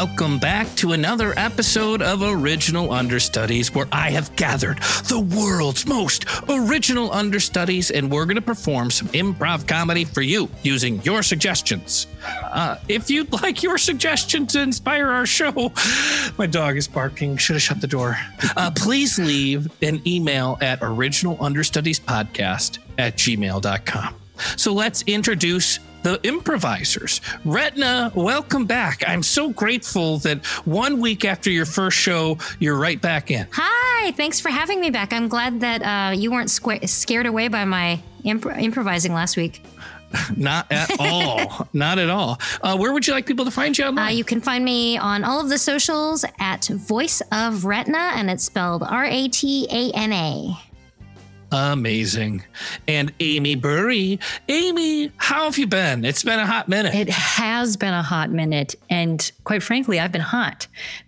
welcome 0.00 0.38
back 0.38 0.66
to 0.76 0.92
another 0.92 1.34
episode 1.36 2.00
of 2.00 2.22
Original 2.22 2.90
Understudies, 2.90 3.74
where 3.74 3.86
I 3.92 4.08
have 4.08 4.34
gathered 4.34 4.78
the 5.08 5.20
world's 5.20 5.86
most 5.86 6.24
original 6.48 7.12
understudies, 7.12 7.90
and 7.90 8.10
we're 8.10 8.24
going 8.24 8.36
to 8.36 8.40
perform 8.42 8.90
some 8.90 9.08
improv 9.08 9.68
comedy 9.68 10.06
for 10.06 10.22
you 10.22 10.48
using 10.62 11.02
your 11.02 11.22
suggestions. 11.22 12.06
Uh, 12.24 12.76
if 12.88 13.10
you'd 13.10 13.30
like 13.42 13.62
your 13.62 13.76
suggestion 13.76 14.46
to 14.46 14.62
inspire 14.62 15.08
our 15.08 15.26
show, 15.26 15.70
my 16.38 16.46
dog 16.46 16.78
is 16.78 16.88
barking. 16.88 17.36
Should 17.36 17.56
have 17.56 17.62
shut 17.62 17.82
the 17.82 17.86
door. 17.86 18.16
Uh, 18.56 18.70
please 18.74 19.18
leave 19.18 19.68
an 19.82 20.00
email 20.06 20.56
at 20.62 20.80
originalunderstudiespodcast 20.80 22.78
at 22.96 23.16
gmail.com. 23.16 24.14
So 24.56 24.72
let's 24.72 25.02
introduce 25.02 25.78
the 26.02 26.20
improvisers. 26.22 27.20
Ratana, 27.44 28.14
welcome 28.14 28.66
back. 28.66 29.02
I'm 29.06 29.22
so 29.22 29.50
grateful 29.50 30.18
that 30.18 30.44
one 30.64 31.00
week 31.00 31.24
after 31.24 31.50
your 31.50 31.66
first 31.66 31.96
show, 31.98 32.38
you're 32.58 32.76
right 32.78 33.00
back 33.00 33.30
in. 33.30 33.46
Hi, 33.52 34.12
thanks 34.12 34.40
for 34.40 34.48
having 34.48 34.80
me 34.80 34.90
back. 34.90 35.12
I'm 35.12 35.28
glad 35.28 35.60
that 35.60 35.82
uh, 35.82 36.12
you 36.14 36.30
weren't 36.30 36.48
squ- 36.48 36.88
scared 36.88 37.26
away 37.26 37.48
by 37.48 37.64
my 37.64 38.00
imp- 38.24 38.46
improvising 38.46 39.12
last 39.12 39.36
week. 39.36 39.62
Not 40.36 40.70
at 40.72 40.90
all. 40.98 41.68
Not 41.72 41.98
at 41.98 42.10
all. 42.10 42.40
Uh, 42.62 42.76
where 42.76 42.92
would 42.92 43.06
you 43.06 43.12
like 43.12 43.26
people 43.26 43.44
to 43.44 43.50
find 43.50 43.76
you 43.76 43.84
online? 43.84 44.06
Uh, 44.06 44.10
you 44.10 44.24
can 44.24 44.40
find 44.40 44.64
me 44.64 44.98
on 44.98 45.22
all 45.22 45.40
of 45.40 45.48
the 45.48 45.58
socials 45.58 46.24
at 46.40 46.66
Voice 46.66 47.20
of 47.30 47.62
Ratana, 47.62 48.12
and 48.14 48.28
it's 48.30 48.44
spelled 48.44 48.82
R 48.82 49.04
A 49.04 49.28
T 49.28 49.66
A 49.70 49.96
N 49.96 50.12
A. 50.12 50.58
Amazing. 51.52 52.44
And 52.86 53.12
Amy 53.20 53.54
Bury. 53.56 54.20
Amy, 54.48 55.12
how 55.16 55.44
have 55.44 55.58
you 55.58 55.66
been? 55.66 56.04
It's 56.04 56.22
been 56.22 56.38
a 56.38 56.46
hot 56.46 56.68
minute. 56.68 56.94
It 56.94 57.08
has 57.08 57.76
been 57.76 57.92
a 57.94 58.02
hot 58.02 58.30
minute, 58.30 58.74
and 58.88 59.30
quite 59.44 59.62
frankly, 59.62 59.98
I've 59.98 60.12
been 60.12 60.20
hot. 60.20 60.66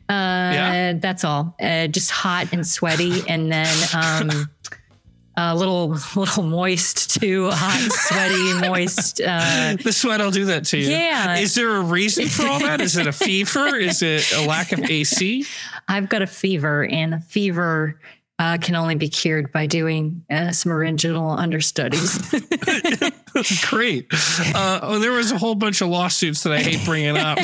Uh, 0.08 0.12
Yeah? 0.52 0.92
That's 0.94 1.24
all. 1.24 1.54
Uh, 1.60 1.86
just 1.86 2.10
hot 2.10 2.52
and 2.52 2.66
sweaty, 2.66 3.22
and 3.28 3.52
then 3.52 3.68
um, 3.94 4.48
a 5.36 5.54
little, 5.54 5.96
little 6.16 6.42
moist 6.42 7.20
too. 7.20 7.48
Hot, 7.50 7.92
sweaty, 7.92 8.68
moist. 8.68 9.20
Uh, 9.20 9.76
the 9.82 9.92
sweat 9.92 10.20
will 10.20 10.30
do 10.32 10.46
that 10.46 10.64
to 10.66 10.78
you. 10.78 10.88
Yeah. 10.90 11.36
Is 11.36 11.54
there 11.54 11.76
a 11.76 11.80
reason 11.82 12.26
for 12.26 12.46
all 12.48 12.58
that? 12.58 12.80
Is 12.80 12.96
it 12.96 13.06
a 13.06 13.12
fever? 13.12 13.76
Is 13.76 14.02
it 14.02 14.32
a 14.36 14.44
lack 14.46 14.72
of 14.72 14.80
AC? 14.80 15.46
I've 15.88 16.08
got 16.08 16.22
a 16.22 16.26
fever, 16.26 16.84
and 16.84 17.14
a 17.14 17.20
fever 17.20 18.00
uh, 18.38 18.58
can 18.58 18.74
only 18.74 18.94
be 18.96 19.08
cured 19.08 19.50
by 19.52 19.66
doing 19.66 20.24
uh, 20.30 20.50
some 20.52 20.72
original 20.72 21.30
understudies. 21.30 22.18
Great. 23.70 24.06
Uh, 24.54 24.80
oh, 24.82 24.98
there 24.98 25.12
was 25.12 25.32
a 25.32 25.38
whole 25.38 25.54
bunch 25.54 25.80
of 25.80 25.88
lawsuits 25.88 26.42
that 26.42 26.52
I 26.52 26.60
hate 26.60 26.84
bringing 26.84 27.16
up. 27.16 27.38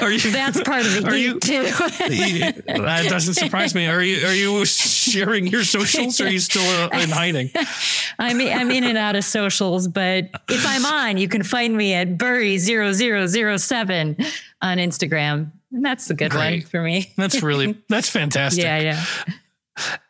Are 0.00 0.10
you? 0.10 0.18
That's 0.30 0.60
part 0.62 0.84
of 0.84 0.92
the 0.92 1.04
Are 1.06 1.16
you- 1.16 1.40
too. 1.40 1.62
that 1.62 3.06
doesn't 3.08 3.34
surprise 3.34 3.74
me. 3.74 3.86
Are 3.86 4.02
you? 4.02 4.26
Are 4.26 4.34
you 4.34 4.64
sharing 4.64 5.46
your 5.46 5.64
socials? 5.64 6.20
Or 6.20 6.26
are 6.26 6.30
you 6.30 6.40
still 6.40 6.62
uh, 6.62 6.88
in 6.98 7.10
hiding? 7.10 7.50
I'm 8.18 8.40
I'm 8.40 8.70
in 8.70 8.84
and 8.84 8.98
out 8.98 9.16
of 9.16 9.24
socials, 9.24 9.88
but 9.88 10.28
if 10.48 10.64
I'm 10.66 10.84
on, 10.84 11.16
you 11.16 11.28
can 11.28 11.42
find 11.42 11.76
me 11.76 11.94
at 11.94 12.18
Bury0007 12.18 14.26
on 14.62 14.78
Instagram. 14.78 15.52
And 15.72 15.84
that's 15.84 16.06
the 16.06 16.14
good 16.14 16.30
Great. 16.30 16.62
one 16.62 16.70
for 16.70 16.82
me. 16.82 17.12
That's 17.16 17.42
really 17.42 17.76
that's 17.88 18.08
fantastic. 18.08 18.62
Yeah, 18.64 18.78
yeah. 18.78 19.04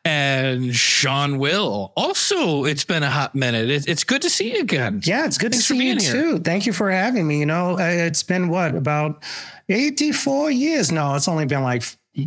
And 0.05 0.75
Sean 0.75 1.39
Will. 1.39 1.93
Also, 1.97 2.65
it's 2.65 2.85
been 2.85 3.03
a 3.03 3.11
hot 3.11 3.35
minute. 3.35 3.71
It, 3.71 3.89
it's 3.89 4.05
good 4.05 4.23
to 4.23 4.31
see 4.31 4.55
you 4.55 4.61
again. 4.61 5.01
Yeah, 5.05 5.25
it's 5.25 5.39
good 5.39 5.53
Thanks 5.53 5.67
to 5.69 5.75
see 5.75 5.89
you 5.89 5.97
here. 5.99 6.13
too. 6.13 6.39
Thank 6.41 6.67
you 6.67 6.73
for 6.75 6.91
having 6.91 7.27
me. 7.27 7.39
You 7.41 7.47
know, 7.47 7.77
it's 7.79 8.23
been 8.23 8.49
what 8.49 8.75
about 8.75 9.23
84 9.69 10.51
years? 10.51 10.93
No, 10.93 11.15
it's 11.15 11.29
only 11.29 11.47
been 11.47 11.63
like 11.63 11.83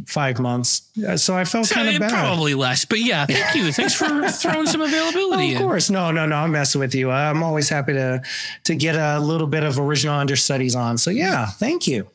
five 0.07 0.39
months. 0.39 0.89
Uh, 1.07 1.15
So 1.15 1.35
I 1.37 1.45
felt 1.45 1.67
So, 1.67 1.75
kind 1.75 1.89
of 1.89 1.99
bad. 1.99 2.09
Probably 2.09 2.55
less, 2.55 2.83
but 2.85 2.99
yeah, 2.99 3.25
thank 3.27 3.55
you. 3.55 3.71
Thanks 3.71 3.93
for 3.93 4.05
throwing 4.29 4.65
some 4.65 4.81
availability 4.81 5.53
Of 5.53 5.61
in. 5.61 5.67
course, 5.67 5.89
no, 5.91 6.11
no, 6.11 6.25
no. 6.25 6.35
I'm 6.35 6.51
messing 6.51 6.79
with 6.81 6.93
you. 6.95 7.11
I'm 7.11 7.43
always 7.43 7.69
happy 7.69 7.93
to 7.93 8.21
to 8.65 8.75
get 8.75 8.95
a 8.95 9.19
little 9.19 9.47
bit 9.47 9.63
of 9.63 9.79
original 9.79 10.15
understudies 10.15 10.75
on. 10.75 10.97
So 10.97 11.11
yeah, 11.11 11.45
thank 11.45 11.87
you. 11.87 12.09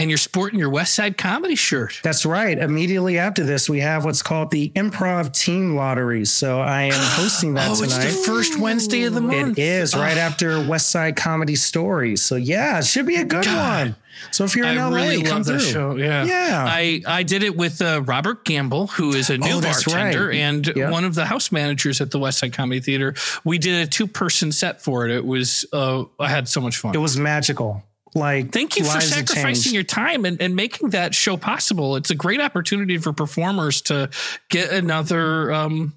And 0.00 0.08
you're 0.10 0.16
sporting 0.16 0.58
your 0.58 0.70
West 0.70 0.94
Side 0.94 1.18
Comedy 1.18 1.54
shirt. 1.54 2.00
That's 2.02 2.24
right. 2.24 2.56
Immediately 2.58 3.18
after 3.18 3.44
this, 3.44 3.68
we 3.68 3.80
have 3.80 4.04
what's 4.06 4.22
called 4.22 4.50
the 4.50 4.70
Improv 4.70 5.32
Team 5.38 5.76
Lottery. 5.76 6.24
So 6.24 6.58
I 6.60 6.84
am 6.84 6.92
hosting 6.96 7.52
that 7.54 7.68
Oh, 7.68 7.72
it's 7.72 7.92
tonight. 7.94 8.04
the 8.06 8.10
first 8.26 8.58
Wednesday 8.58 9.02
of 9.04 9.12
the 9.12 9.20
month. 9.20 9.58
It 9.58 9.62
is 9.62 9.94
right 9.94 10.16
after 10.16 10.66
West 10.66 10.88
Side 10.90 11.16
Comedy 11.16 11.54
Stories. 11.54 12.22
So 12.22 12.36
yeah, 12.36 12.78
it 12.78 12.86
should 12.86 13.04
be 13.06 13.16
a 13.16 13.24
good 13.24 13.44
God. 13.44 13.88
one. 13.88 13.96
So 14.32 14.44
if 14.44 14.56
you're 14.56 14.66
in 14.66 14.78
I 14.78 14.86
LA, 14.88 14.96
really 14.96 15.22
come 15.22 15.38
love 15.38 15.46
through. 15.46 15.58
that 15.58 15.64
show. 15.64 15.96
Yeah. 15.96 16.24
Yeah. 16.24 16.64
I, 16.66 17.02
I 17.06 17.22
did 17.22 17.42
it 17.42 17.56
with 17.56 17.80
uh, 17.82 18.02
Robert 18.04 18.44
Gamble, 18.46 18.86
who 18.88 19.12
is 19.12 19.28
a 19.30 19.36
new 19.38 19.56
Oh, 19.56 19.60
bartender 19.60 20.28
right. 20.28 20.36
and 20.36 20.66
Yeah. 20.74 20.90
one 20.90 21.04
of 21.04 21.14
the 21.14 21.26
house 21.26 21.52
managers 21.52 22.00
at 22.00 22.10
the 22.10 22.18
West 22.18 22.38
Side 22.38 22.52
Comedy 22.54 22.80
Theater. 22.80 23.14
We 23.44 23.58
did 23.58 23.86
a 23.86 23.90
two 23.90 24.06
person 24.06 24.50
set 24.50 24.82
for 24.82 25.06
it. 25.06 25.10
It 25.14 25.26
was, 25.26 25.66
uh, 25.74 26.04
I 26.18 26.28
had 26.28 26.48
so 26.48 26.60
much 26.62 26.78
fun. 26.78 26.94
It 26.94 26.98
was 26.98 27.18
magical. 27.18 27.82
Like 28.14 28.50
Thank 28.50 28.76
you 28.76 28.84
for 28.84 29.00
sacrificing 29.00 29.72
your 29.72 29.84
time 29.84 30.24
and, 30.24 30.40
and 30.40 30.56
making 30.56 30.90
that 30.90 31.14
show 31.14 31.36
possible. 31.36 31.96
It's 31.96 32.10
a 32.10 32.14
great 32.14 32.40
opportunity 32.40 32.98
for 32.98 33.12
performers 33.12 33.80
to 33.82 34.10
get 34.48 34.72
another 34.72 35.52
um, 35.52 35.94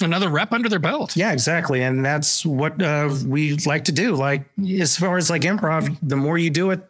another 0.00 0.28
rep 0.28 0.52
under 0.52 0.68
their 0.68 0.78
belt. 0.78 1.16
Yeah, 1.16 1.32
exactly, 1.32 1.82
and 1.82 2.04
that's 2.04 2.44
what 2.44 2.80
uh, 2.82 3.14
we 3.26 3.56
like 3.66 3.84
to 3.84 3.92
do. 3.92 4.14
Like 4.14 4.44
as 4.80 4.96
far 4.96 5.16
as 5.16 5.30
like 5.30 5.42
improv, 5.42 5.96
the 6.02 6.16
more 6.16 6.38
you 6.38 6.50
do 6.50 6.70
it, 6.70 6.80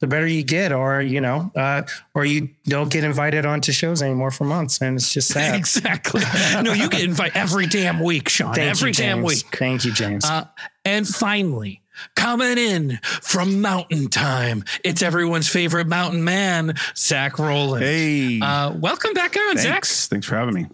the 0.00 0.06
better 0.06 0.26
you 0.26 0.42
get, 0.42 0.72
or 0.72 1.00
you 1.00 1.20
know, 1.20 1.50
uh, 1.56 1.82
or 2.14 2.24
you 2.24 2.50
don't 2.64 2.90
get 2.90 3.04
invited 3.04 3.46
onto 3.46 3.72
shows 3.72 4.02
anymore 4.02 4.30
for 4.30 4.44
months, 4.44 4.80
and 4.80 4.96
it's 4.96 5.12
just 5.12 5.28
sad. 5.32 5.54
Exactly. 5.56 6.22
no, 6.62 6.72
you 6.72 6.88
get 6.88 7.04
invited 7.04 7.36
every 7.36 7.66
damn 7.66 8.00
week, 8.00 8.28
Sean. 8.28 8.54
Thank 8.54 8.70
every 8.70 8.90
you, 8.90 8.94
damn 8.94 9.18
James. 9.18 9.26
week. 9.26 9.56
Thank 9.56 9.84
you, 9.84 9.92
James. 9.92 10.24
Uh, 10.24 10.46
and 10.84 11.06
finally, 11.06 11.82
coming 12.14 12.58
in 12.58 12.98
from 13.02 13.60
Mountain 13.60 14.08
Time, 14.08 14.64
it's 14.84 15.02
everyone's 15.02 15.48
favorite 15.48 15.86
mountain 15.86 16.24
man, 16.24 16.74
Zak 16.96 17.38
Roland. 17.38 17.84
Hey, 17.84 18.40
Uh, 18.40 18.72
welcome 18.72 19.12
back 19.14 19.36
on, 19.36 19.56
Zach. 19.56 19.72
thanks. 19.72 20.06
Thanks 20.08 20.26
for 20.26 20.36
having 20.36 20.54
me. 20.54 20.66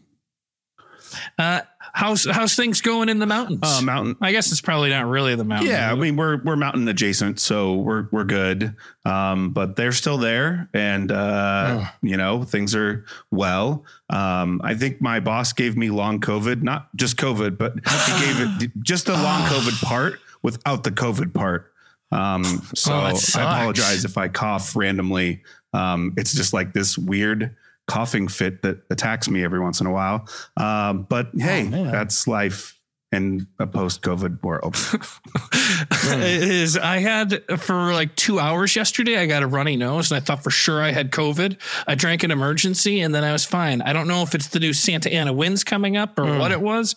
Uh, 1.38 1.60
how's 1.92 2.24
how's 2.24 2.54
things 2.56 2.80
going 2.80 3.08
in 3.10 3.18
the 3.18 3.26
mountains? 3.26 3.60
Uh, 3.62 3.82
mountain. 3.82 4.16
I 4.20 4.32
guess 4.32 4.50
it's 4.50 4.60
probably 4.62 4.88
not 4.90 5.06
really 5.06 5.34
the 5.34 5.44
mountain. 5.44 5.68
Yeah, 5.68 5.92
I 5.92 5.94
mean 5.94 6.16
we're 6.16 6.42
we're 6.42 6.56
mountain 6.56 6.88
adjacent, 6.88 7.38
so 7.38 7.74
we're 7.74 8.06
we're 8.10 8.24
good. 8.24 8.74
Um, 9.04 9.50
but 9.50 9.76
they're 9.76 9.92
still 9.92 10.16
there, 10.16 10.70
and 10.72 11.12
uh, 11.12 11.84
you 12.02 12.16
know 12.16 12.44
things 12.44 12.74
are 12.74 13.04
well. 13.30 13.84
Um, 14.08 14.60
I 14.64 14.74
think 14.74 15.02
my 15.02 15.20
boss 15.20 15.52
gave 15.52 15.76
me 15.76 15.90
long 15.90 16.20
COVID, 16.20 16.62
not 16.62 16.94
just 16.96 17.16
COVID, 17.18 17.58
but 17.58 17.74
he 17.74 18.24
gave 18.24 18.40
it 18.62 18.70
just 18.82 19.06
the 19.06 19.12
long 19.14 19.42
COVID 19.42 19.82
part 19.84 20.18
without 20.42 20.84
the 20.84 20.90
COVID 20.90 21.32
part. 21.34 21.72
Um, 22.10 22.44
so 22.74 22.92
Oh, 22.92 22.96
I 22.96 23.10
apologize 23.10 24.04
if 24.04 24.18
I 24.18 24.28
cough 24.28 24.76
randomly. 24.76 25.42
Um, 25.72 26.12
it's 26.16 26.34
just 26.34 26.52
like 26.52 26.72
this 26.74 26.98
weird 26.98 27.56
coughing 27.86 28.28
fit 28.28 28.62
that 28.62 28.82
attacks 28.90 29.28
me 29.28 29.42
every 29.42 29.60
once 29.60 29.80
in 29.80 29.86
a 29.86 29.92
while. 29.92 30.28
Um, 30.56 31.06
but 31.08 31.30
hey, 31.36 31.64
man. 31.64 31.90
that's 31.90 32.26
life 32.26 32.78
in 33.12 33.46
a 33.58 33.66
post-COVID 33.66 34.42
world. 34.42 34.74
it 35.92 36.48
is. 36.48 36.78
I 36.78 36.98
had 36.98 37.42
for 37.60 37.92
like 37.92 38.16
two 38.16 38.40
hours 38.40 38.74
yesterday. 38.74 39.18
I 39.18 39.26
got 39.26 39.42
a 39.42 39.46
runny 39.46 39.76
nose, 39.76 40.10
and 40.10 40.16
I 40.16 40.20
thought 40.24 40.42
for 40.42 40.50
sure 40.50 40.82
I 40.82 40.92
had 40.92 41.10
COVID. 41.10 41.58
I 41.86 41.94
drank 41.94 42.22
an 42.22 42.30
emergency, 42.30 43.00
and 43.00 43.14
then 43.14 43.22
I 43.22 43.32
was 43.32 43.44
fine. 43.44 43.82
I 43.82 43.92
don't 43.92 44.08
know 44.08 44.22
if 44.22 44.34
it's 44.34 44.48
the 44.48 44.60
new 44.60 44.72
Santa 44.72 45.12
Ana 45.12 45.32
winds 45.32 45.62
coming 45.62 45.96
up 45.96 46.18
or 46.18 46.38
what 46.38 46.52
it 46.52 46.60
was, 46.60 46.96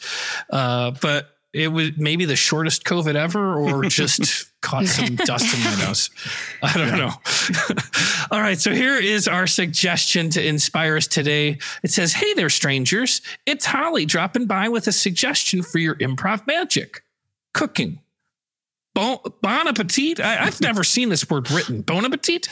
uh, 0.50 0.92
but 1.02 1.35
it 1.56 1.70
was 1.70 1.92
maybe 1.96 2.26
the 2.26 2.36
shortest 2.36 2.84
COVID 2.84 3.16
ever, 3.16 3.56
or 3.56 3.84
just 3.90 4.52
caught 4.62 4.86
some 4.88 5.16
dust 5.16 5.56
in 5.56 5.64
my 5.64 5.76
nose. 5.86 6.10
I 6.62 6.74
don't 6.74 6.98
know. 6.98 7.14
All 8.32 8.42
right, 8.42 8.60
so 8.60 8.74
here 8.74 8.98
is 8.98 9.28
our 9.28 9.48
suggestion 9.48 10.30
to 10.32 10.46
inspire 10.46 10.98
us 10.98 11.08
today. 11.08 11.58
It 11.82 11.92
says, 11.92 12.14
"Hey 12.14 12.34
there, 12.34 12.50
strangers! 12.50 13.22
It's 13.46 13.66
Holly 13.66 14.06
dropping 14.06 14.48
by 14.48 14.68
with 14.68 14.88
a 14.88 14.92
suggestion 14.92 15.64
for 15.64 15.80
your 15.80 15.96
improv 15.96 16.46
magic, 16.46 17.04
cooking." 17.54 18.00
Bon, 18.96 19.20
bon 19.42 19.68
appetit. 19.68 20.22
I, 20.22 20.46
I've 20.46 20.62
never 20.62 20.84
seen 20.84 21.10
this 21.10 21.30
word 21.30 21.52
written. 21.52 21.82
Bon 21.82 22.06
appetit. 22.06 22.48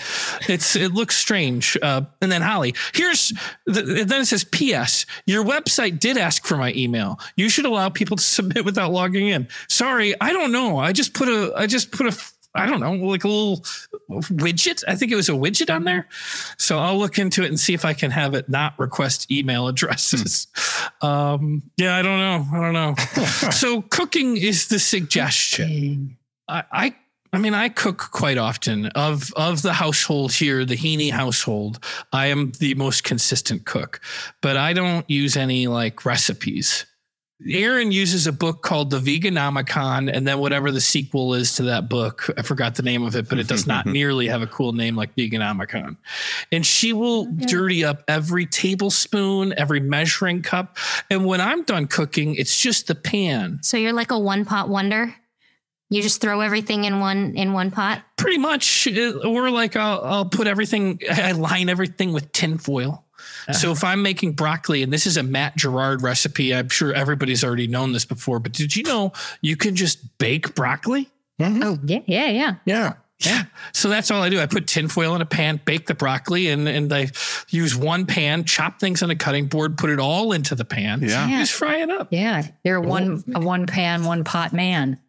It's 0.50 0.76
it 0.76 0.94
looks 0.94 1.16
strange. 1.16 1.78
Uh, 1.82 2.02
and 2.22 2.30
then 2.30 2.42
Holly, 2.42 2.76
here's 2.94 3.32
the, 3.66 4.04
then 4.06 4.22
it 4.22 4.26
says 4.26 4.44
P.S. 4.44 5.06
Your 5.26 5.46
website 5.46 6.00
did 6.00 6.18
ask 6.18 6.46
for 6.46 6.58
my 6.58 6.74
email. 6.74 7.18
You 7.38 7.48
should 7.48 7.66
allow 7.66 7.88
people 7.88 8.18
to 8.18 8.24
submit 8.38 8.66
without 8.66 8.92
logging 8.92 9.30
in. 9.30 9.48
Sorry, 9.70 10.14
I 10.20 10.34
don't 10.34 10.52
know. 10.52 10.78
I 10.78 10.92
just 10.92 11.14
put 11.14 11.30
a 11.30 11.54
I 11.56 11.66
just 11.66 11.92
put 11.92 12.08
a 12.08 12.18
I 12.54 12.66
don't 12.66 12.82
know 12.82 12.92
like 12.92 13.24
a 13.24 13.30
little 13.30 13.58
widget. 14.10 14.84
I 14.86 14.96
think 14.96 15.14
it 15.14 15.16
was 15.16 15.30
a 15.30 15.34
widget 15.34 15.74
on 15.74 15.86
there. 15.86 16.10
So 16.58 16.78
I'll 16.78 17.00
look 17.00 17.18
into 17.18 17.44
it 17.44 17.48
and 17.48 17.60
see 17.60 17.74
if 17.74 17.86
I 17.86 17.94
can 17.94 18.12
have 18.12 18.34
it 18.34 18.50
not 18.50 18.78
request 18.78 19.32
email 19.32 19.68
addresses. 19.70 20.48
Um, 21.02 21.64
yeah, 21.78 21.96
I 21.96 22.02
don't 22.02 22.20
know. 22.20 22.46
I 22.52 22.62
don't 22.62 22.74
know. 22.74 22.96
so 23.52 23.82
cooking 23.84 24.36
is 24.36 24.68
the 24.68 24.78
suggestion. 24.78 26.18
I, 26.48 26.64
I 26.72 26.96
I 27.34 27.40
mean, 27.40 27.56
I 27.56 27.70
cook 27.70 27.98
quite 28.12 28.38
often. 28.38 28.86
Of 28.88 29.34
of 29.34 29.64
the 29.64 29.74
household 29.74 30.34
here, 30.34 30.66
the 30.66 30.78
Heaney 30.78 31.12
household, 31.12 31.84
I 32.14 32.28
am 32.28 32.52
the 32.60 32.76
most 32.76 33.04
consistent 33.04 33.66
cook, 33.66 34.00
but 34.42 34.56
I 34.56 34.74
don't 34.74 35.10
use 35.10 35.36
any 35.36 35.68
like 35.68 36.06
recipes. 36.06 36.86
Aaron 37.46 37.92
uses 37.92 38.28
a 38.28 38.32
book 38.32 38.62
called 38.62 38.90
the 38.90 39.00
Veganomicon, 39.00 40.10
and 40.14 40.26
then 40.28 40.40
whatever 40.40 40.72
the 40.72 40.80
sequel 40.80 41.34
is 41.34 41.56
to 41.56 41.64
that 41.64 41.90
book, 41.90 42.30
I 42.38 42.42
forgot 42.42 42.76
the 42.76 42.84
name 42.84 43.04
of 43.04 43.16
it, 43.16 43.28
but 43.28 43.38
it 43.40 43.48
does 43.48 43.68
not 43.68 43.86
nearly 43.88 44.28
have 44.28 44.42
a 44.42 44.48
cool 44.48 44.72
name 44.72 44.96
like 44.96 45.16
Veganomicon. 45.16 45.98
And 46.52 46.66
she 46.66 46.94
will 46.94 47.26
dirty 47.26 47.84
up 47.84 48.04
every 48.08 48.46
tablespoon, 48.46 49.54
every 49.58 49.82
measuring 49.82 50.42
cup. 50.42 50.78
And 51.10 51.26
when 51.26 51.42
I'm 51.42 51.64
done 51.64 51.88
cooking, 51.88 52.36
it's 52.36 52.58
just 52.62 52.88
the 52.88 52.96
pan. 52.96 53.60
So 53.62 53.76
you're 53.76 53.94
like 53.94 54.12
a 54.12 54.20
one 54.20 54.46
pot 54.46 54.70
wonder. 54.70 55.14
You 55.94 56.02
just 56.02 56.22
throw 56.22 56.42
everything 56.42 56.86
in 56.86 57.00
one 57.00 57.36
in 57.36 57.54
one 57.54 57.70
pot. 57.70 58.02
Pretty 58.18 58.40
much, 58.40 58.88
uh, 58.88 59.20
or 59.20 59.52
like 59.52 59.76
I'll, 59.76 60.02
I'll 60.04 60.26
put 60.26 60.48
everything, 60.48 61.00
I 61.08 61.34
line 61.34 61.70
everything 61.70 62.14
with 62.14 62.32
tin 62.32 62.58
foil. 62.58 63.06
So 63.52 63.72
if 63.72 63.84
I'm 63.84 64.02
making 64.02 64.34
broccoli, 64.34 64.82
and 64.82 64.92
this 64.92 65.06
is 65.06 65.18
a 65.18 65.24
Matt 65.24 65.56
Gerard 65.56 66.02
recipe, 66.02 66.56
I'm 66.56 66.70
sure 66.70 66.94
everybody's 66.94 67.44
already 67.44 67.68
known 67.68 67.92
this 67.92 68.06
before, 68.06 68.40
but 68.40 68.54
did 68.54 68.76
you 68.76 68.84
know 68.84 69.12
you 69.42 69.56
can 69.56 69.76
just 69.76 70.18
bake 70.18 70.56
broccoli? 70.56 71.12
Oh 71.40 71.78
yeah, 71.86 72.00
yeah, 72.08 72.30
yeah. 72.30 72.56
Yeah. 72.66 72.94
Yeah. 73.20 73.44
So 73.72 73.88
that's 73.88 74.10
all 74.10 74.24
I 74.24 74.30
do. 74.30 74.40
I 74.40 74.48
put 74.48 74.66
tinfoil 74.66 75.16
in 75.16 75.22
a 75.22 75.26
pan, 75.26 75.62
bake 75.64 75.86
the 75.86 75.94
broccoli, 75.94 76.50
and, 76.50 76.68
and 76.68 76.92
I 76.92 77.10
use 77.50 77.76
one 77.76 78.06
pan, 78.08 78.44
chop 78.46 78.80
things 78.80 79.04
on 79.04 79.12
a 79.12 79.16
cutting 79.16 79.46
board, 79.46 79.78
put 79.78 79.92
it 79.92 80.00
all 80.00 80.32
into 80.32 80.56
the 80.56 80.66
pan. 80.66 81.02
Yeah. 81.02 81.30
Just 81.30 81.54
fry 81.54 81.78
it 81.78 81.90
up. 81.90 82.08
Yeah, 82.12 82.48
you're 82.64 82.78
a 82.78 82.82
one 82.82 83.24
a 83.36 83.40
one 83.40 83.68
pan, 83.68 84.04
one 84.06 84.24
pot 84.24 84.54
man. 84.54 85.00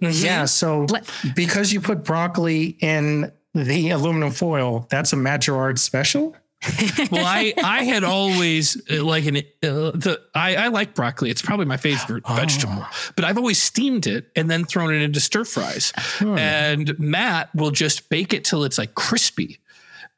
Yeah. 0.00 0.44
So 0.44 0.86
because 1.34 1.72
you 1.72 1.80
put 1.80 2.04
broccoli 2.04 2.76
in 2.80 3.32
the 3.54 3.90
aluminum 3.90 4.30
foil, 4.30 4.86
that's 4.90 5.12
a 5.12 5.16
Matt 5.16 5.42
Gerard 5.42 5.78
special. 5.78 6.36
Well, 7.10 7.24
I 7.24 7.54
I 7.64 7.84
had 7.84 8.04
always 8.04 8.76
uh, 8.90 9.02
like 9.02 9.24
an 9.24 9.38
uh, 9.38 9.40
the 9.62 10.20
I, 10.34 10.56
I 10.56 10.68
like 10.68 10.94
broccoli. 10.94 11.30
It's 11.30 11.40
probably 11.42 11.64
my 11.64 11.78
favorite 11.78 12.24
vegetable. 12.28 12.84
But 13.16 13.24
I've 13.24 13.38
always 13.38 13.60
steamed 13.60 14.06
it 14.06 14.30
and 14.36 14.50
then 14.50 14.64
thrown 14.66 14.92
it 14.94 15.00
into 15.02 15.20
stir 15.20 15.44
fries. 15.44 15.92
And 16.38 16.96
Matt 17.00 17.52
will 17.54 17.70
just 17.70 18.10
bake 18.10 18.34
it 18.34 18.44
till 18.44 18.62
it's 18.64 18.76
like 18.78 18.94
crispy. 18.94 19.58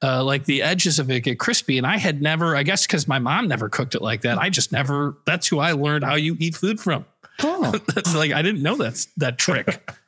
Uh, 0.02 0.24
like 0.24 0.44
the 0.46 0.62
edges 0.62 0.98
of 0.98 1.08
it 1.12 1.20
get 1.20 1.38
crispy. 1.38 1.78
And 1.78 1.86
I 1.86 1.96
had 1.96 2.20
never, 2.20 2.56
I 2.56 2.64
guess, 2.64 2.88
because 2.88 3.06
my 3.06 3.20
mom 3.20 3.46
never 3.46 3.68
cooked 3.68 3.94
it 3.94 4.02
like 4.02 4.22
that. 4.22 4.36
I 4.36 4.50
just 4.50 4.72
never. 4.72 5.16
That's 5.24 5.46
who 5.46 5.60
I 5.60 5.72
learned 5.72 6.02
how 6.02 6.16
you 6.16 6.36
eat 6.40 6.56
food 6.56 6.80
from. 6.80 7.06
Oh. 7.42 7.72
That's 7.94 8.14
like 8.14 8.32
I 8.32 8.42
didn't 8.42 8.62
know 8.62 8.76
that's 8.76 9.06
that 9.16 9.38
trick. 9.38 9.90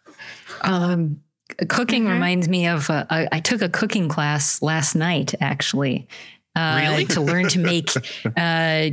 Um, 0.63 1.21
cooking 1.69 2.07
reminds 2.07 2.49
me 2.49 2.69
of 2.69 2.89
uh, 2.89 3.05
I, 3.11 3.29
I 3.33 3.41
took 3.41 3.61
a 3.61 3.69
cooking 3.69 4.09
class 4.09 4.63
last 4.63 4.95
night 4.95 5.35
actually. 5.41 6.09
Uh, 6.57 6.79
Really? 6.81 7.05
to 7.07 7.21
learn 7.21 7.49
to 7.49 7.59
make. 7.59 7.91
Uh, 8.37 8.91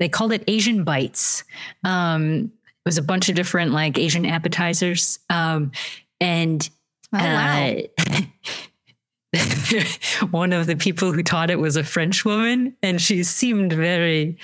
they 0.00 0.08
called 0.08 0.32
it 0.32 0.42
Asian 0.48 0.82
bites. 0.82 1.44
Um, 1.84 2.46
it 2.46 2.84
was 2.84 2.98
a 2.98 3.02
bunch 3.02 3.28
of 3.28 3.36
different 3.36 3.70
like 3.70 3.96
Asian 3.96 4.26
appetizers, 4.26 5.20
um, 5.30 5.70
and 6.20 6.68
Oh 7.12 7.18
wow. 7.18 7.76
uh, 7.98 8.20
one 10.30 10.52
of 10.52 10.66
the 10.66 10.76
people 10.76 11.12
who 11.12 11.22
taught 11.22 11.50
it 11.50 11.58
was 11.60 11.76
a 11.76 11.84
French 11.84 12.24
woman, 12.24 12.76
and 12.82 13.00
she 13.00 13.22
seemed 13.22 13.72
very 13.72 14.36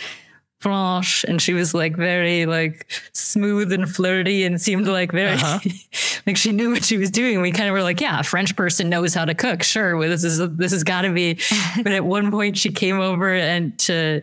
franche, 0.60 1.24
and 1.24 1.40
she 1.40 1.52
was 1.52 1.74
like 1.74 1.96
very 1.96 2.46
like 2.46 2.86
smooth 3.12 3.72
and 3.72 3.88
flirty, 3.88 4.44
and 4.44 4.60
seemed 4.60 4.86
like 4.86 5.12
very 5.12 5.36
like 6.26 6.36
she 6.36 6.52
knew 6.52 6.70
what 6.70 6.84
she 6.84 6.96
was 6.96 7.10
doing. 7.10 7.40
We 7.40 7.52
kind 7.52 7.68
of 7.68 7.72
were 7.72 7.82
like, 7.82 8.00
yeah, 8.00 8.20
a 8.20 8.22
French 8.24 8.56
person 8.56 8.88
knows 8.88 9.14
how 9.14 9.24
to 9.24 9.34
cook. 9.34 9.62
Sure, 9.62 9.96
well, 9.96 10.08
this 10.08 10.24
is 10.24 10.38
this 10.56 10.72
has 10.72 10.84
got 10.84 11.02
to 11.02 11.12
be. 11.12 11.38
but 11.82 11.92
at 11.92 12.04
one 12.04 12.30
point, 12.30 12.56
she 12.56 12.70
came 12.70 13.00
over 13.00 13.32
and 13.32 13.78
to 13.80 14.22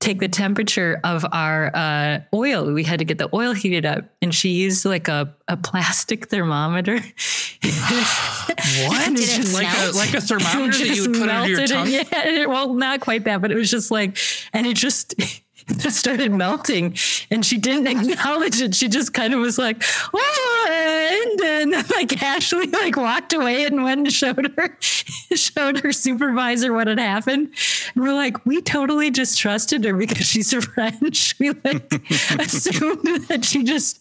take 0.00 0.20
the 0.20 0.28
temperature 0.28 1.00
of 1.02 1.24
our 1.32 1.74
uh, 1.74 2.20
oil. 2.34 2.70
We 2.72 2.84
had 2.84 2.98
to 2.98 3.04
get 3.06 3.16
the 3.18 3.30
oil 3.34 3.52
heated 3.52 3.86
up, 3.86 4.04
and 4.20 4.34
she 4.34 4.50
used 4.50 4.84
like 4.84 5.08
a, 5.08 5.34
a 5.48 5.56
plastic 5.56 6.28
thermometer. 6.28 7.00
What? 8.86 9.08
Did 9.16 9.46
it 9.46 9.52
like 9.52 9.66
a 9.66 9.96
like 9.96 10.14
a 10.14 10.20
thermometer 10.20 10.78
that 10.78 10.96
you 10.96 11.02
would 11.10 11.20
put 11.20 11.28
under 11.28 11.48
your 11.48 11.58
melted 11.58 11.70
tongue? 11.70 11.86
It. 11.88 12.08
Yeah, 12.12 12.26
it- 12.42 12.48
well, 12.48 12.74
not 12.74 13.00
quite 13.00 13.24
that, 13.24 13.40
but 13.40 13.50
it 13.50 13.56
was 13.56 13.70
just 13.70 13.90
like, 13.90 14.16
and 14.52 14.66
it 14.66 14.76
just. 14.76 15.14
Just 15.78 15.98
started 15.98 16.30
melting 16.30 16.94
and 17.30 17.44
she 17.44 17.56
didn't 17.56 17.86
acknowledge 18.10 18.60
it. 18.60 18.74
She 18.74 18.88
just 18.88 19.14
kind 19.14 19.32
of 19.32 19.40
was 19.40 19.56
like, 19.56 19.82
oh, 20.12 21.22
and 21.30 21.38
then 21.38 21.70
like 21.96 22.22
Ashley 22.22 22.66
like 22.66 22.96
walked 22.96 23.32
away 23.32 23.64
and 23.64 23.82
went 23.82 24.00
and 24.00 24.12
showed 24.12 24.52
her, 24.58 24.76
showed 24.80 25.80
her 25.80 25.90
supervisor 25.92 26.72
what 26.72 26.86
had 26.86 26.98
happened. 26.98 27.48
And 27.94 28.04
we're 28.04 28.12
like, 28.14 28.44
we 28.44 28.60
totally 28.60 29.10
just 29.10 29.38
trusted 29.38 29.84
her 29.84 29.94
because 29.96 30.26
she's 30.26 30.52
a 30.52 30.60
French. 30.60 31.34
We 31.38 31.50
like 31.64 31.92
assumed 32.38 33.26
that 33.28 33.44
she 33.44 33.62
just 33.64 34.00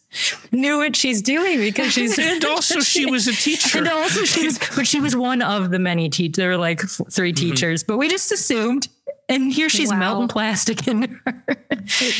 knew 0.51 0.77
what 0.80 0.95
she's 0.98 1.21
doing 1.21 1.60
because 1.60 1.94
she's 1.94 2.19
And 2.19 2.44
also, 2.45 2.81
she 2.81 3.06
was 3.06 3.27
a 3.27 3.33
teacher. 3.33 3.77
and 3.80 3.88
also 3.88 4.25
she 4.25 4.45
was, 4.45 4.60
but 4.75 4.86
she 4.86 5.00
was 5.00 5.15
one 5.15 5.42
of 5.42 5.71
the 5.71 5.80
many 5.80 6.10
teachers. 6.10 6.36
There 6.36 6.50
were 6.50 6.57
like 6.57 6.81
3 6.81 7.31
Mm-hmm. 7.31 7.33
teachers, 7.36 7.83
but 7.83 7.98
we 7.98 8.10
just 8.10 8.31
assumed. 8.33 8.89
And 9.30 9.52
here 9.54 9.70
she's 9.70 9.90
Wow. 9.92 10.00
melting 10.00 10.28
plastic 10.28 10.88
into 10.88 11.16
her. 11.25 11.44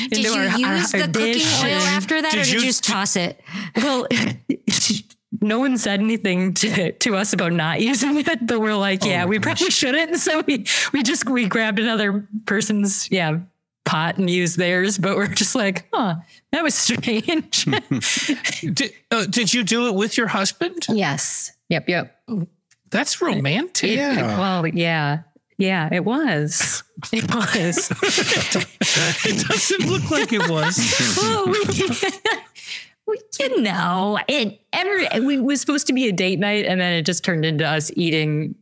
Did 0.10 0.18
you 0.18 0.32
use 0.68 0.92
the 0.92 1.10
cooking 1.12 1.42
oil 1.64 1.82
after 1.82 2.22
that, 2.22 2.32
Did 2.32 2.40
or 2.42 2.44
did 2.44 2.54
you- 2.54 2.60
you 2.62 2.66
just 2.66 2.84
toss 2.84 3.16
it? 3.16 3.42
Well, 3.76 4.08
no 5.42 5.60
one 5.60 5.78
said 5.78 6.00
anything 6.00 6.54
to, 6.56 6.92
to 6.94 7.16
us 7.16 7.34
about 7.34 7.52
not 7.54 7.82
using 7.82 8.18
it, 8.18 8.48
but 8.48 8.60
we're 8.62 8.76
like, 8.76 9.04
Oh 9.04 9.08
yeah, 9.10 9.26
we 9.26 9.40
probably 9.40 9.70
shouldn't. 9.70 10.18
So 10.18 10.44
we 10.48 10.66
we 10.94 11.04
just 11.04 11.30
we 11.30 11.48
grabbed 11.48 11.80
another 11.80 12.28
person's 12.46 13.10
yeah 13.12 13.40
pot 13.86 14.18
and 14.18 14.30
used 14.30 14.58
theirs, 14.58 14.98
but 14.98 15.18
we're 15.18 15.28
just 15.28 15.56
like, 15.56 15.86
huh, 15.94 16.16
that 16.54 16.64
was 16.64 16.74
strange. 16.74 17.66
Did, 18.62 18.94
uh, 19.12 19.26
did 19.26 19.54
you 19.54 19.64
do 19.64 19.88
it 19.90 19.96
with 19.96 20.18
your 20.18 20.28
husband? 20.28 20.86
yes. 20.90 21.52
Yep. 21.70 21.90
Yep. 21.90 22.20
That's 22.92 23.22
romantic. 23.22 23.92
Yeah. 23.98 24.38
Well, 24.38 24.68
yeah. 24.68 25.20
Yeah, 25.58 25.90
it 25.92 26.06
was. 26.06 26.84
It 27.12 27.36
was. 27.36 27.90
It 29.26 29.46
doesn't 29.48 29.88
look 29.90 30.10
like 30.10 30.32
it 30.32 30.50
was. 30.50 31.18
well, 31.18 31.48
we, 31.48 31.60
we, 33.08 33.20
you 33.40 33.62
know, 33.62 34.20
it 34.28 34.62
every 34.72 35.08
we 35.20 35.36
it 35.36 35.44
was 35.44 35.60
supposed 35.60 35.88
to 35.88 35.94
be 35.94 36.08
a 36.08 36.14
date 36.14 36.40
night, 36.40 36.66
and 36.66 36.80
then 36.80 36.94
it 36.94 37.02
just 37.06 37.26
turned 37.26 37.44
into 37.44 37.68
us 37.68 37.92
eating 37.98 38.56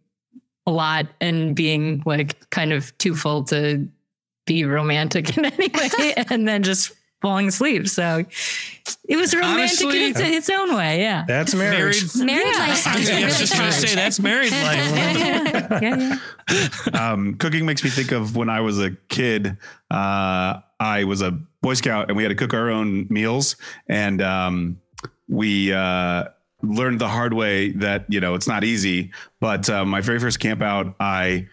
a 0.65 0.71
lot 0.71 1.05
and 1.19 1.55
being 1.55 2.01
like 2.05 2.49
kind 2.49 2.73
of 2.73 2.97
too 2.97 3.15
full 3.15 3.43
to 3.45 3.87
be 4.47 4.65
romantic 4.65 5.37
in 5.37 5.45
any 5.45 5.67
way, 5.67 6.13
and 6.29 6.47
then 6.47 6.63
just 6.63 6.93
falling 7.21 7.47
asleep. 7.47 7.87
So 7.87 8.25
it 9.07 9.15
was 9.15 9.33
romantic 9.33 9.59
Honestly- 9.59 10.05
in 10.05 10.11
its, 10.11 10.19
its 10.19 10.49
own 10.49 10.75
way. 10.75 11.01
Yeah. 11.01 11.23
That's 11.27 11.53
marriage. 11.53 12.15
Married. 12.15 12.25
Married 12.25 12.57
life 12.57 12.77
sounds 12.77 13.09
I 13.09 13.13
really 13.13 13.25
was 13.25 13.39
just 13.39 13.53
going 13.53 13.71
to 13.71 13.77
say 13.77 13.95
that's 13.95 14.19
married 14.19 14.51
life. 14.51 14.61
yeah, 14.95 15.79
yeah, 15.81 16.19
yeah. 16.93 17.11
um, 17.11 17.35
cooking 17.35 17.65
makes 17.65 17.83
me 17.83 17.89
think 17.89 18.11
of 18.11 18.35
when 18.35 18.49
I 18.49 18.61
was 18.61 18.79
a 18.79 18.91
kid. 19.09 19.57
Uh, 19.89 20.59
I 20.79 21.03
was 21.05 21.21
a 21.21 21.31
Boy 21.61 21.75
Scout, 21.75 22.07
and 22.07 22.17
we 22.17 22.23
had 22.23 22.29
to 22.29 22.35
cook 22.35 22.53
our 22.55 22.71
own 22.71 23.05
meals, 23.09 23.55
and 23.87 24.19
um, 24.21 24.79
we 25.29 25.71
uh, 25.71 26.25
learned 26.63 26.99
the 26.99 27.07
hard 27.07 27.33
way 27.33 27.69
that 27.73 28.05
you 28.09 28.19
know 28.19 28.33
it's 28.33 28.47
not 28.47 28.63
easy. 28.63 29.11
But 29.39 29.69
uh, 29.69 29.85
my 29.85 30.01
very 30.01 30.19
first 30.19 30.39
camp 30.39 30.63
out, 30.63 30.95
I 30.99 31.47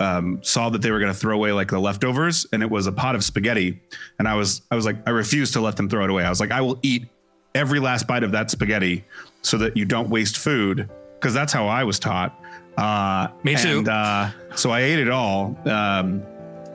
um, 0.00 0.40
saw 0.42 0.70
that 0.70 0.82
they 0.82 0.90
were 0.90 0.98
going 1.00 1.12
to 1.12 1.18
throw 1.18 1.34
away 1.34 1.52
like 1.52 1.70
the 1.70 1.78
leftovers, 1.78 2.46
and 2.52 2.62
it 2.62 2.70
was 2.70 2.86
a 2.86 2.92
pot 2.92 3.14
of 3.14 3.24
spaghetti. 3.24 3.80
And 4.18 4.28
I 4.28 4.34
was, 4.34 4.62
I 4.70 4.76
was 4.76 4.84
like, 4.84 4.96
I 5.06 5.10
refused 5.10 5.52
to 5.54 5.60
let 5.60 5.76
them 5.76 5.88
throw 5.88 6.04
it 6.04 6.10
away. 6.10 6.24
I 6.24 6.28
was 6.28 6.40
like, 6.40 6.50
I 6.50 6.60
will 6.60 6.78
eat 6.82 7.06
every 7.54 7.80
last 7.80 8.06
bite 8.06 8.24
of 8.24 8.32
that 8.32 8.50
spaghetti 8.50 9.04
so 9.42 9.58
that 9.58 9.76
you 9.76 9.84
don't 9.84 10.10
waste 10.10 10.38
food, 10.38 10.88
because 11.14 11.34
that's 11.34 11.52
how 11.52 11.66
I 11.68 11.84
was 11.84 11.98
taught. 11.98 12.38
Uh, 12.76 13.28
Me 13.44 13.54
too. 13.56 13.78
And 13.78 13.88
uh, 13.88 14.30
so 14.56 14.70
I 14.70 14.80
ate 14.80 14.98
it 14.98 15.08
all, 15.08 15.56
um, 15.66 16.22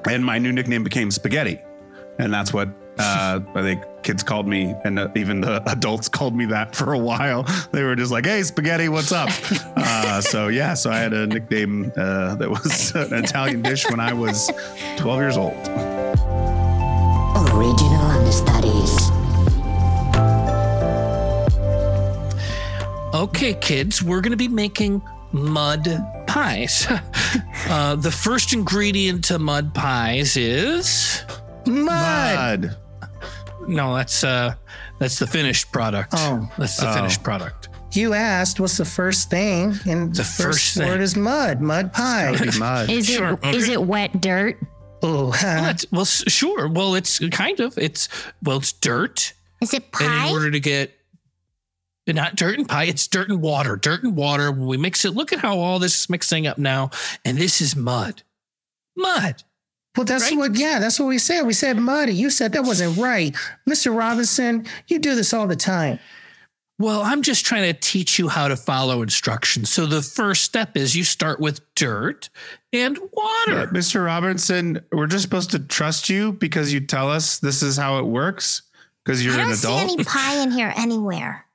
and 0.08 0.24
my 0.24 0.40
new 0.40 0.52
nickname 0.52 0.84
became 0.84 1.12
Spaghetti, 1.12 1.60
and 2.18 2.34
that's 2.34 2.54
what. 2.54 2.70
Uh, 3.00 3.40
I 3.56 3.62
think 3.62 3.84
kids 4.04 4.24
called 4.24 4.46
me, 4.46 4.76
and 4.84 5.00
uh, 5.00 5.08
even 5.16 5.40
the 5.40 5.64
adults 5.72 6.10
called 6.10 6.36
me 6.36 6.46
that 6.48 6.76
for 6.76 6.94
a 6.94 6.98
while. 6.98 7.46
They 7.72 7.84
were 7.84 7.96
just 7.96 8.12
like, 8.12 8.26
"Hey, 8.26 8.44
spaghetti, 8.44 8.90
what's 8.90 9.12
up?" 9.12 9.30
uh, 9.78 10.22
so 10.22 10.48
yeah, 10.48 10.74
so 10.74 10.90
I 10.90 10.98
had 10.98 11.14
a 11.14 11.28
nickname 11.28 11.92
uh, 11.96 12.36
that 12.36 12.50
was 12.50 12.94
an 12.96 13.14
Italian 13.14 13.62
dish 13.62 13.90
when 13.90 14.00
I 14.00 14.12
was 14.14 14.52
12 14.98 15.20
years 15.20 15.38
old. 15.38 15.54
Original 17.54 18.02
Understudies. 18.02 19.10
Okay, 23.14 23.54
kids, 23.54 24.02
we're 24.04 24.22
going 24.22 24.32
to 24.32 24.38
be 24.38 24.48
making 24.48 25.02
mud 25.32 25.88
pies. 26.28 26.88
uh, 27.68 27.96
the 27.96 28.12
first 28.12 28.54
ingredient 28.54 29.26
to 29.26 29.40
mud 29.40 29.74
pies 29.74 30.36
is 30.38 31.24
Mud. 31.66 31.86
Mud. 32.64 32.78
No, 33.70 33.96
that's 33.96 34.24
uh, 34.24 34.56
that's 35.00 35.20
the 35.20 35.28
finished 35.28 35.72
product. 35.72 36.14
Oh. 36.18 36.50
that's 36.58 36.78
the 36.78 36.90
Oh. 36.90 36.94
finished 36.94 37.24
product. 37.24 37.70
you 37.94 38.14
asked 38.14 38.60
what's 38.60 38.78
the 38.78 38.86
first 38.86 39.30
thing, 39.30 39.74
and 39.88 40.14
the 40.14 40.24
first 40.24 40.42
first 40.42 40.78
thing. 40.78 40.88
word 40.88 41.02
is 41.02 41.16
mud, 41.16 41.62
mud 41.62 41.94
pie. 41.94 42.36
Be 42.38 42.58
mud. 42.60 42.90
Is 42.90 43.08
Sure, 43.08 43.40
it 43.44 43.56
is 43.56 43.64
okay. 43.66 43.74
it 43.74 43.84
wet 43.84 44.20
dirt? 44.22 44.58
oh, 45.02 45.28
What? 45.44 45.86
Well, 45.92 46.02
s- 46.02 46.24
sure. 46.28 46.68
Well, 46.68 46.96
it's 46.96 47.20
kind 47.30 47.60
of. 47.60 47.78
It's 47.78 48.10
well, 48.44 48.58
it's 48.58 48.74
dirt. 48.74 49.34
Is 49.62 49.74
it 49.74 49.84
And 49.84 49.92
pie? 49.94 50.28
in 50.28 50.34
order 50.34 50.52
to 50.52 50.60
get 50.60 50.96
not 52.08 52.36
dirt 52.36 52.58
and 52.58 52.68
pie, 52.68 52.86
it's 52.86 53.08
dirt 53.08 53.30
and 53.30 53.40
water. 53.42 53.76
Dirt 53.76 54.04
and 54.04 54.16
water. 54.16 54.52
When 54.52 54.66
we 54.66 54.78
mix 54.78 55.06
it, 55.06 55.12
look 55.12 55.32
at 55.32 55.40
how 55.40 55.58
all 55.60 55.78
this 55.80 55.96
is 56.02 56.10
mixing 56.10 56.48
up 56.48 56.58
now. 56.58 56.90
And 57.24 57.38
this 57.38 57.62
is 57.62 57.76
mud. 57.76 58.24
Mud. 58.98 59.44
Well, 60.00 60.06
that's 60.06 60.32
Right? 60.32 60.38
what. 60.38 60.56
Yeah, 60.56 60.80
that's 60.80 60.98
what 61.00 61.08
we 61.08 61.18
said. 61.18 61.44
We 61.44 61.52
said 61.54 61.78
muddy. 61.78 62.14
You 62.14 62.30
said 62.30 62.54
that 62.54 62.64
wasn't 62.64 62.98
right, 62.98 63.36
Mr. 63.68 63.94
Robinson. 63.96 64.66
You 64.88 64.98
do 65.00 65.14
this 65.14 65.34
all 65.34 65.46
the 65.46 65.58
time. 65.58 66.00
Well, 66.80 67.02
I'm 67.02 67.22
just 67.22 67.46
trying 67.46 67.64
to 67.74 67.78
teach 67.78 68.18
you 68.18 68.30
how 68.30 68.48
to 68.48 68.56
follow 68.56 69.02
instructions. 69.02 69.70
So 69.70 69.86
the 69.86 70.02
first 70.02 70.44
step 70.46 70.78
is 70.78 70.96
you 70.96 71.04
start 71.04 71.42
with 71.42 71.60
dirt 71.76 72.30
and 72.72 72.98
water. 73.12 73.68
Mr. 73.74 74.06
Robinson, 74.06 74.80
we're 74.94 75.08
just 75.08 75.24
supposed 75.24 75.52
to 75.52 75.60
trust 75.60 76.08
you 76.10 76.32
because 76.32 76.72
you 76.72 76.80
tell 76.80 77.12
us 77.12 77.40
this 77.40 77.62
is 77.62 77.76
how 77.76 78.00
it 78.00 78.04
works 78.06 78.62
because 79.04 79.24
you're 79.26 79.34
an 79.34 79.42
adult. 79.42 79.50
I 79.50 79.50
an 79.52 79.58
don't 79.58 79.58
see 79.58 79.68
adult. 79.84 80.00
any 80.00 80.04
pie 80.06 80.42
in 80.44 80.52
here 80.52 80.74
anywhere. 80.78 81.46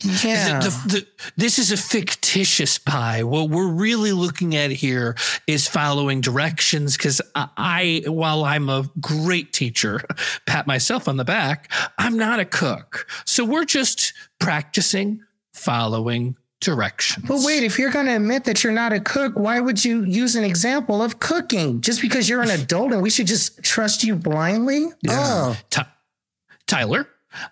Yeah. 0.00 0.60
The- 0.60 0.68
the- 0.68 0.88
the- 1.00 1.06
this 1.36 1.58
is 1.58 1.72
a 1.72 1.76
fictitious 1.76 2.78
pie. 2.78 3.24
What 3.24 3.50
we're 3.50 3.66
really 3.66 4.12
looking 4.12 4.54
at 4.54 4.70
here 4.70 5.16
is 5.46 5.66
following 5.66 6.20
directions 6.20 6.96
because 6.96 7.20
I, 7.34 7.48
I, 7.56 8.08
while 8.08 8.44
I'm 8.44 8.68
a 8.68 8.88
great 9.00 9.52
teacher, 9.52 10.00
pat 10.46 10.66
myself 10.68 11.08
on 11.08 11.16
the 11.16 11.24
back, 11.24 11.72
I'm 11.98 12.16
not 12.16 12.38
a 12.38 12.44
cook. 12.44 13.08
So 13.24 13.44
we're 13.44 13.64
just 13.64 14.12
practicing 14.38 15.22
following 15.52 16.36
directions. 16.60 17.26
But 17.26 17.38
wait, 17.42 17.64
if 17.64 17.78
you're 17.78 17.90
going 17.90 18.06
to 18.06 18.14
admit 18.16 18.44
that 18.44 18.62
you're 18.62 18.72
not 18.72 18.92
a 18.92 19.00
cook, 19.00 19.34
why 19.36 19.58
would 19.60 19.84
you 19.84 20.04
use 20.04 20.36
an 20.36 20.44
example 20.44 21.02
of 21.02 21.18
cooking? 21.20 21.80
Just 21.80 22.00
because 22.00 22.28
you're 22.28 22.42
an 22.42 22.50
adult 22.50 22.92
and 22.92 23.02
we 23.02 23.10
should 23.10 23.26
just 23.26 23.62
trust 23.64 24.04
you 24.04 24.14
blindly? 24.14 24.86
Oh, 25.08 25.56
Ty- 25.70 25.86
Tyler, 26.66 27.08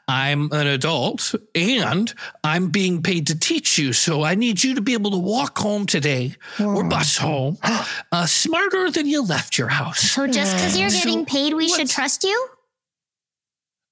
I'm 0.08 0.50
an 0.52 0.66
adult 0.66 1.34
and 1.54 2.12
I'm 2.44 2.68
being 2.68 3.02
paid 3.02 3.26
to 3.28 3.38
teach 3.38 3.78
you. 3.78 3.92
So 3.92 4.22
I 4.22 4.34
need 4.34 4.62
you 4.62 4.74
to 4.74 4.80
be 4.80 4.92
able 4.94 5.10
to 5.12 5.18
walk 5.18 5.58
home 5.58 5.86
today 5.86 6.34
or 6.60 6.84
bus 6.84 7.16
home 7.16 7.58
uh, 8.12 8.26
smarter 8.26 8.90
than 8.90 9.06
you 9.06 9.22
left 9.22 9.58
your 9.58 9.68
house. 9.68 10.00
So 10.00 10.26
just 10.26 10.56
because 10.56 10.78
you're 10.78 10.90
So 10.90 11.04
getting 11.04 11.26
paid, 11.26 11.54
we 11.54 11.68
should 11.68 11.88
trust 11.88 12.24
you? 12.24 12.48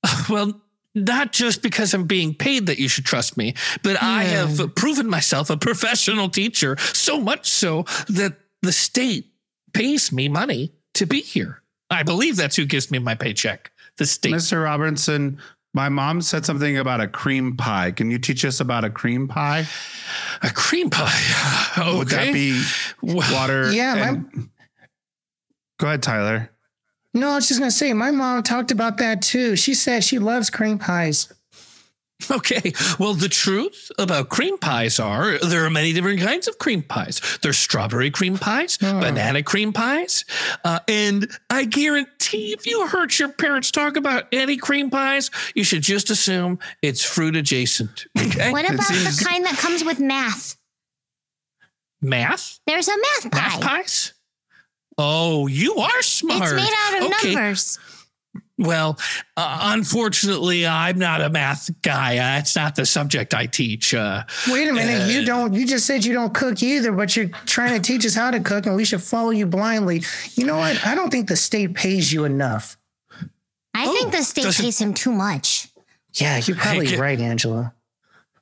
Well, 0.29 0.61
not 0.95 1.33
just 1.33 1.63
because 1.63 1.93
I'm 1.93 2.05
being 2.05 2.35
paid 2.35 2.67
that 2.67 2.79
you 2.79 2.89
should 2.89 3.05
trust 3.05 3.37
me, 3.37 3.55
but 3.83 4.01
I 4.03 4.25
have 4.25 4.75
proven 4.77 5.09
myself 5.09 5.51
a 5.51 5.57
professional 5.57 6.29
teacher, 6.29 6.77
so 6.79 7.21
much 7.21 7.49
so 7.49 7.85
that 8.09 8.37
the 8.63 8.73
state 8.73 9.27
pays 9.73 10.13
me 10.13 10.29
money 10.29 10.73
to 10.95 11.07
be 11.07 11.21
here. 11.21 11.63
I 11.91 12.03
believe 12.03 12.37
that's 12.37 12.57
who 12.57 12.65
gives 12.65 12.91
me 12.91 12.99
my 12.99 13.15
paycheck. 13.15 13.73
The 13.99 14.07
state. 14.07 14.35
Mr. 14.35 14.63
Robinson, 14.65 15.39
my 15.75 15.89
mom 15.91 16.23
said 16.23 16.47
something 16.47 16.79
about 16.79 17.01
a 17.01 17.09
cream 17.09 17.57
pie. 17.57 17.91
Can 17.91 18.11
you 18.11 18.19
teach 18.19 18.45
us 18.45 18.61
about 18.61 18.85
a 18.85 18.91
cream 18.91 19.29
pie? 19.29 19.67
A 20.43 20.51
cream 20.51 20.89
pie. 20.89 21.75
Okay. 21.77 21.97
Would 21.99 22.09
that 22.09 22.33
be 22.33 22.65
Well, 23.03 23.17
water? 23.33 23.71
Yeah, 23.73 24.09
and- 24.09 24.49
Go 25.79 25.89
ahead, 25.89 26.03
Tyler. 26.05 26.51
no, 27.13 27.31
I 27.31 27.35
was 27.35 27.49
just 27.49 27.59
going 27.61 27.71
to 27.71 27.77
say, 27.77 27.93
my 27.93 28.13
mom 28.13 28.43
talked 28.45 28.71
about 28.71 28.99
that 28.99 29.21
too. 29.21 29.57
She 29.57 29.75
said 29.75 30.05
she 30.05 30.19
loves 30.21 30.49
cream 30.51 30.79
pies. 30.79 31.33
Okay. 32.31 32.73
Well, 32.99 33.13
the 33.15 33.29
truth 33.29 33.91
about 33.99 34.29
cream 34.31 34.57
pies 34.57 34.99
are 34.99 35.37
there 35.39 35.65
are 35.67 35.71
many 35.71 35.93
different 35.93 36.21
kinds 36.21 36.49
of 36.49 36.59
cream 36.59 36.83
pies. 36.83 37.21
There's 37.43 37.59
strawberry 37.59 38.11
cream 38.11 38.39
pies, 38.39 38.79
banana 38.79 39.43
cream 39.43 39.73
pies, 39.75 40.25
uh, 40.65 40.79
and 40.89 41.29
I 41.51 41.65
guarantee 41.65 42.53
if 42.55 42.67
you 42.67 42.87
heard 42.87 43.19
your 43.19 43.29
parents 43.31 43.71
talk 43.71 43.97
about 43.97 44.25
any 44.33 44.57
cream 44.57 44.89
pies, 44.91 45.31
you 45.55 45.65
should 45.65 45.83
just 45.83 46.09
assume 46.09 46.61
it's 46.83 47.05
fruit 47.05 47.37
adjacent. 47.37 48.07
Okay. 48.19 48.53
What 48.53 48.65
about 48.71 48.85
seems- 48.85 49.19
the 49.19 49.25
kind 49.25 49.45
that 49.45 49.59
comes 49.59 49.85
with 49.85 50.01
math? 50.01 50.57
math? 52.01 52.61
There's 52.67 52.89
a 52.89 52.97
math 52.97 53.31
pie. 53.33 53.39
Math 53.39 53.61
pies? 53.61 54.13
Oh, 54.97 55.47
you 55.47 55.75
are 55.77 56.03
smart. 56.03 56.43
It's 56.43 56.53
made 56.53 56.73
out 56.87 57.03
of 57.03 57.13
Okay. 57.19 57.35
numbers. 57.35 57.79
Well, 58.57 58.99
uh, 59.37 59.59
unfortunately, 59.75 60.65
I'm 60.65 60.97
not 60.99 61.21
a 61.21 61.29
math 61.29 61.71
guy. 61.83 62.19
Uh, 62.19 62.39
it's 62.39 62.55
not 62.55 62.77
the 62.77 62.87
subject 62.87 63.35
I 63.35 63.47
teach. 63.47 63.93
Uh, 63.95 64.23
Wait 64.49 64.69
a 64.69 64.73
minute, 64.73 65.11
you 65.11 65.25
don't, 65.25 65.55
you 65.55 65.67
just 65.67 65.87
said 65.87 66.05
you 66.05 66.13
don't 66.13 66.33
cook 66.33 66.63
either, 66.63 66.93
but 66.93 67.17
you're 67.17 67.31
trying 67.47 67.75
to 67.75 67.81
teach 67.85 68.07
us 68.07 68.15
how 68.15 68.31
to 68.31 68.39
cook 68.39 68.67
and 68.67 68.77
we 68.77 68.85
should 68.85 69.03
follow 69.03 69.31
you 69.31 69.47
blindly. 69.47 70.03
You 70.35 70.47
know 70.47 70.59
what? 70.59 70.87
I 70.87 70.95
don't 70.95 71.11
think 71.11 71.29
the 71.29 71.37
state 71.37 71.75
pays 71.75 72.13
you 72.13 72.25
enough. 72.25 72.79
I 73.75 73.87
think 73.87 74.13
the 74.13 74.23
state 74.23 74.45
doesn't- 74.45 74.65
pays 74.65 74.79
him 74.81 74.95
too 74.95 75.11
much. 75.13 75.69
Yeah, 76.15 76.41
you're 76.45 76.57
probably 76.57 76.87
Hey, 76.87 76.97
right, 76.97 77.19
Angela. 77.21 77.75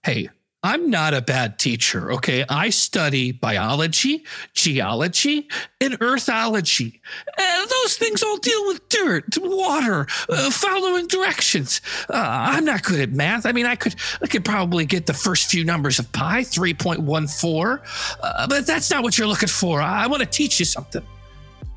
hey, 0.03 0.29
I'm 0.65 0.91
not 0.91 1.13
a 1.13 1.21
bad 1.21 1.59
teacher, 1.59 2.13
okay? 2.13 2.45
I 2.49 2.71
study 2.71 3.33
biology, 3.33 4.25
geology, 4.55 5.49
and 5.81 6.01
earthology. 6.01 7.01
And 7.37 7.69
those 7.69 7.97
things 7.97 8.23
all 8.23 8.37
deal 8.37 8.67
with 8.69 8.89
dirt, 8.89 9.25
water, 9.41 10.07
uh, 10.29 10.51
following 10.51 11.09
directions. 11.09 11.81
Uh, 12.09 12.13
I'm 12.15 12.65
not 12.65 12.85
good 12.85 13.01
at 13.01 13.11
math. 13.11 13.45
I 13.45 13.51
mean, 13.51 13.67
I 13.67 13.75
could 13.75 13.97
I 14.23 14.29
could 14.29 14.45
probably 14.45 14.87
get 14.87 15.07
the 15.07 15.15
first 15.15 15.51
few 15.51 15.65
numbers 15.65 15.99
of 15.99 16.11
pi, 16.13 16.43
3.14, 16.43 17.81
uh, 18.23 18.47
but 18.47 18.65
that's 18.65 18.89
not 18.89 19.03
what 19.03 19.19
you're 19.19 19.27
looking 19.27 19.49
for. 19.49 19.81
I, 19.81 20.05
I 20.05 20.07
want 20.07 20.21
to 20.21 20.29
teach 20.29 20.61
you 20.61 20.65
something. 20.65 21.03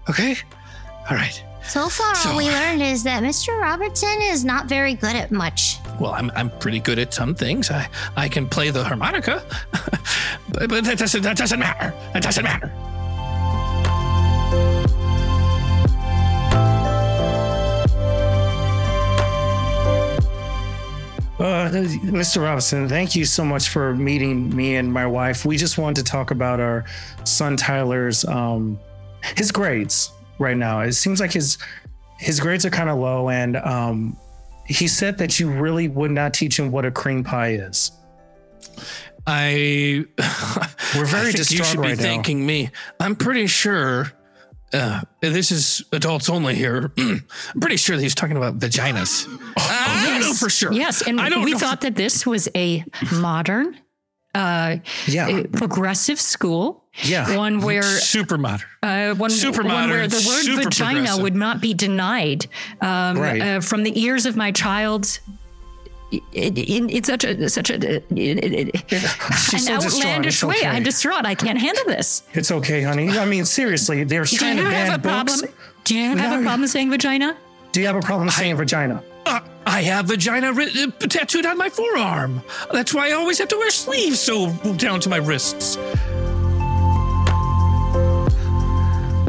Okay? 0.10 0.36
All 1.10 1.18
right. 1.18 1.44
So 1.68 1.90
far, 1.90 2.16
So- 2.16 2.32
all 2.32 2.38
we 2.38 2.50
learned 2.60 2.82
is 2.82 3.04
that 3.04 3.24
Mr. 3.24 3.60
Robertson 3.60 4.18
is 4.22 4.46
not 4.46 4.68
very 4.68 4.94
good 4.94 5.16
at 5.16 5.32
much. 5.32 5.78
Well, 6.00 6.12
I'm, 6.12 6.32
I'm 6.36 6.50
pretty 6.60 6.80
good 6.80 7.00
at 7.00 7.14
some 7.14 7.36
things. 7.36 7.72
I, 7.72 7.88
I 8.16 8.28
can 8.28 8.48
play 8.50 8.70
the 8.70 8.84
harmonica, 8.84 9.42
but, 10.50 10.70
but 10.70 10.84
that 10.84 10.98
doesn't 10.98 11.22
that 11.24 11.38
doesn't 11.38 11.60
matter. 11.60 11.94
That 12.14 12.22
doesn't 12.24 12.44
matter. 12.44 12.72
Uh, 21.38 21.70
Mr. 21.70 22.42
Robinson, 22.42 22.88
thank 22.88 23.14
you 23.14 23.26
so 23.26 23.44
much 23.44 23.68
for 23.68 23.94
meeting 23.94 24.56
me 24.56 24.78
and 24.78 24.92
my 24.92 25.06
wife. 25.06 25.46
We 25.46 25.58
just 25.58 25.78
wanted 25.78 26.06
to 26.06 26.10
talk 26.10 26.32
about 26.32 26.62
our 26.62 26.86
son 27.26 27.58
Tyler's 27.58 28.24
um, 28.24 28.80
his 29.36 29.52
grades 29.52 30.12
right 30.39 30.58
now. 30.58 30.82
It 30.82 30.94
seems 30.94 31.20
like 31.20 31.32
his 31.34 31.58
his 32.20 32.39
grades 32.39 32.65
are 32.65 32.70
kind 32.70 32.89
of 32.89 32.98
low, 32.98 33.30
and 33.30 33.58
um, 33.58 34.18
he 34.65 34.88
said 34.88 35.18
that 35.18 35.39
you 35.39 35.50
really 35.51 35.88
would 35.88 36.12
not 36.12 36.34
teach 36.34 36.58
him 36.60 36.72
what 36.72 36.86
a 36.86 36.92
cream 36.92 37.24
pie 37.24 37.54
is. 37.54 37.92
I 39.27 40.06
We're 40.96 41.06
very 41.06 41.30
I 41.30 41.32
think 41.32 41.51
you 41.51 41.63
should 41.63 41.82
be 41.82 41.88
right 41.89 41.98
now. 41.98 42.04
thanking 42.04 42.46
me. 42.46 42.70
I'm 43.00 43.15
pretty 43.15 43.48
sure. 43.48 44.12
Uh, 44.74 45.01
this 45.22 45.51
is 45.51 45.86
adults 45.94 46.30
only 46.30 46.54
here. 46.56 46.92
I'm 46.98 47.24
pretty 47.62 47.77
sure 47.77 47.96
that 47.96 48.01
he's 48.01 48.15
talking 48.15 48.36
about 48.36 48.60
vaginas. 48.60 49.25
I 49.58 50.06
don't 50.10 50.22
know 50.22 50.34
for 50.34 50.50
sure. 50.50 50.74
Yes, 50.74 51.08
and 51.08 51.22
I 51.22 51.30
don't 51.30 51.44
we 51.44 51.51
know 51.51 51.60
thought 51.60 51.82
that 51.82 51.96
this 51.96 52.25
was 52.25 52.50
a 52.56 52.84
modern, 53.20 53.80
uh, 54.36 54.77
Yeah, 55.08 55.27
a 55.30 55.44
progressive 55.48 56.20
school. 56.20 56.84
yeah. 57.04 57.36
One 57.38 57.62
where 57.62 57.82
super 57.84 58.38
modern. 58.38 58.68
uh, 58.84 59.15
one, 59.15 59.30
Super 59.30 59.63
one 59.63 59.89
where 59.89 60.08
the 60.08 60.24
word 60.27 60.63
vagina 60.63 61.18
would 61.24 61.36
not 61.36 61.60
be 61.62 61.74
denied 61.74 62.46
um, 62.82 63.18
Right. 63.18 63.42
uh, 63.42 63.62
from 63.62 63.84
the 63.84 63.94
ears 64.00 64.25
of 64.25 64.36
my 64.36 64.51
child. 64.51 65.20
In, 66.34 66.56
in, 66.56 66.89
in 66.89 67.04
such 67.04 67.24
a 67.25 67.50
such 67.50 67.70
a 67.72 67.75
it, 67.96 68.06
it, 68.15 68.94
it, 68.94 69.04
an 69.54 69.74
outlandish 69.84 70.36
It's 70.36 70.44
way. 70.44 70.56
okay. 70.58 70.68
I'm 70.68 70.84
distraught. 70.84 71.25
I 71.25 71.36
can't 71.36 71.60
handle 71.60 71.84
this. 71.88 72.24
It's 72.34 72.51
okay, 72.51 72.84
honey. 72.84 73.10
I 73.10 73.25
mean, 73.25 73.44
seriously, 73.44 74.04
they're 74.06 74.24
Do 74.24 74.38
trying 74.38 74.58
to 74.58 74.62
you 74.63 74.70
have 74.70 74.88
ban 74.88 75.00
a 75.00 75.01
problem? 75.25 75.50
Do 75.84 75.96
you 75.98 76.15
have 76.15 76.39
a 76.39 76.44
problem 76.44 76.68
saying 76.68 76.92
vagina? 76.92 77.36
Do 77.74 77.82
you 77.82 77.88
have 77.88 77.96
a 77.98 78.01
problem 78.01 78.30
saying 78.30 78.56
vagina? 78.56 79.04
Uh, 79.25 79.39
I 79.65 79.82
have 79.82 80.05
vagina 80.05 80.53
writ- 80.53 80.75
uh, 80.77 81.08
tattooed 81.08 81.46
on 81.46 81.58
my 81.58 81.70
forearm. 81.70 82.44
That's 82.72 82.94
why 82.94 83.10
I 83.10 83.12
always 83.13 83.39
have 83.39 83.48
to 83.50 83.58
wear 83.58 83.72
sleeves 83.72 84.20
so 84.20 84.51
down 84.77 85.00
to 85.01 85.10
my 85.10 85.17
wrists. 85.17 85.77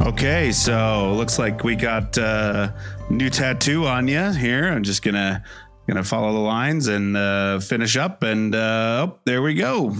Okay, 0.06 0.52
so 0.52 1.14
looks 1.16 1.38
like 1.38 1.64
we 1.64 1.74
got 1.74 2.16
uh, 2.16 2.70
new 3.10 3.28
tattoo 3.28 3.86
on 3.86 4.06
you 4.08 4.30
here. 4.32 4.68
I'm 4.68 4.82
just 4.82 5.02
gonna 5.02 5.42
gonna 5.88 6.04
follow 6.04 6.32
the 6.32 6.38
lines 6.38 6.88
and 6.88 7.16
uh, 7.16 7.60
finish 7.60 7.96
up, 7.96 8.22
and 8.22 8.54
uh, 8.54 9.08
oh, 9.08 9.18
there 9.24 9.42
we 9.42 9.54
go. 9.54 9.96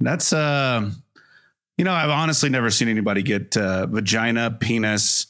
That's 0.00 0.32
uh, 0.32 0.90
you 1.78 1.84
know, 1.84 1.92
I've 1.92 2.10
honestly 2.10 2.50
never 2.50 2.70
seen 2.70 2.88
anybody 2.88 3.22
get 3.22 3.56
uh, 3.56 3.86
vagina, 3.86 4.50
penis, 4.50 5.26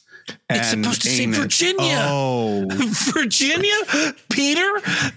It's 0.49 0.69
supposed 0.69 1.01
to 1.01 1.09
say. 1.09 1.25
Virginia. 1.25 1.97
Oh, 2.01 2.65
Virginia, 3.13 3.73
Peter, 4.31 4.61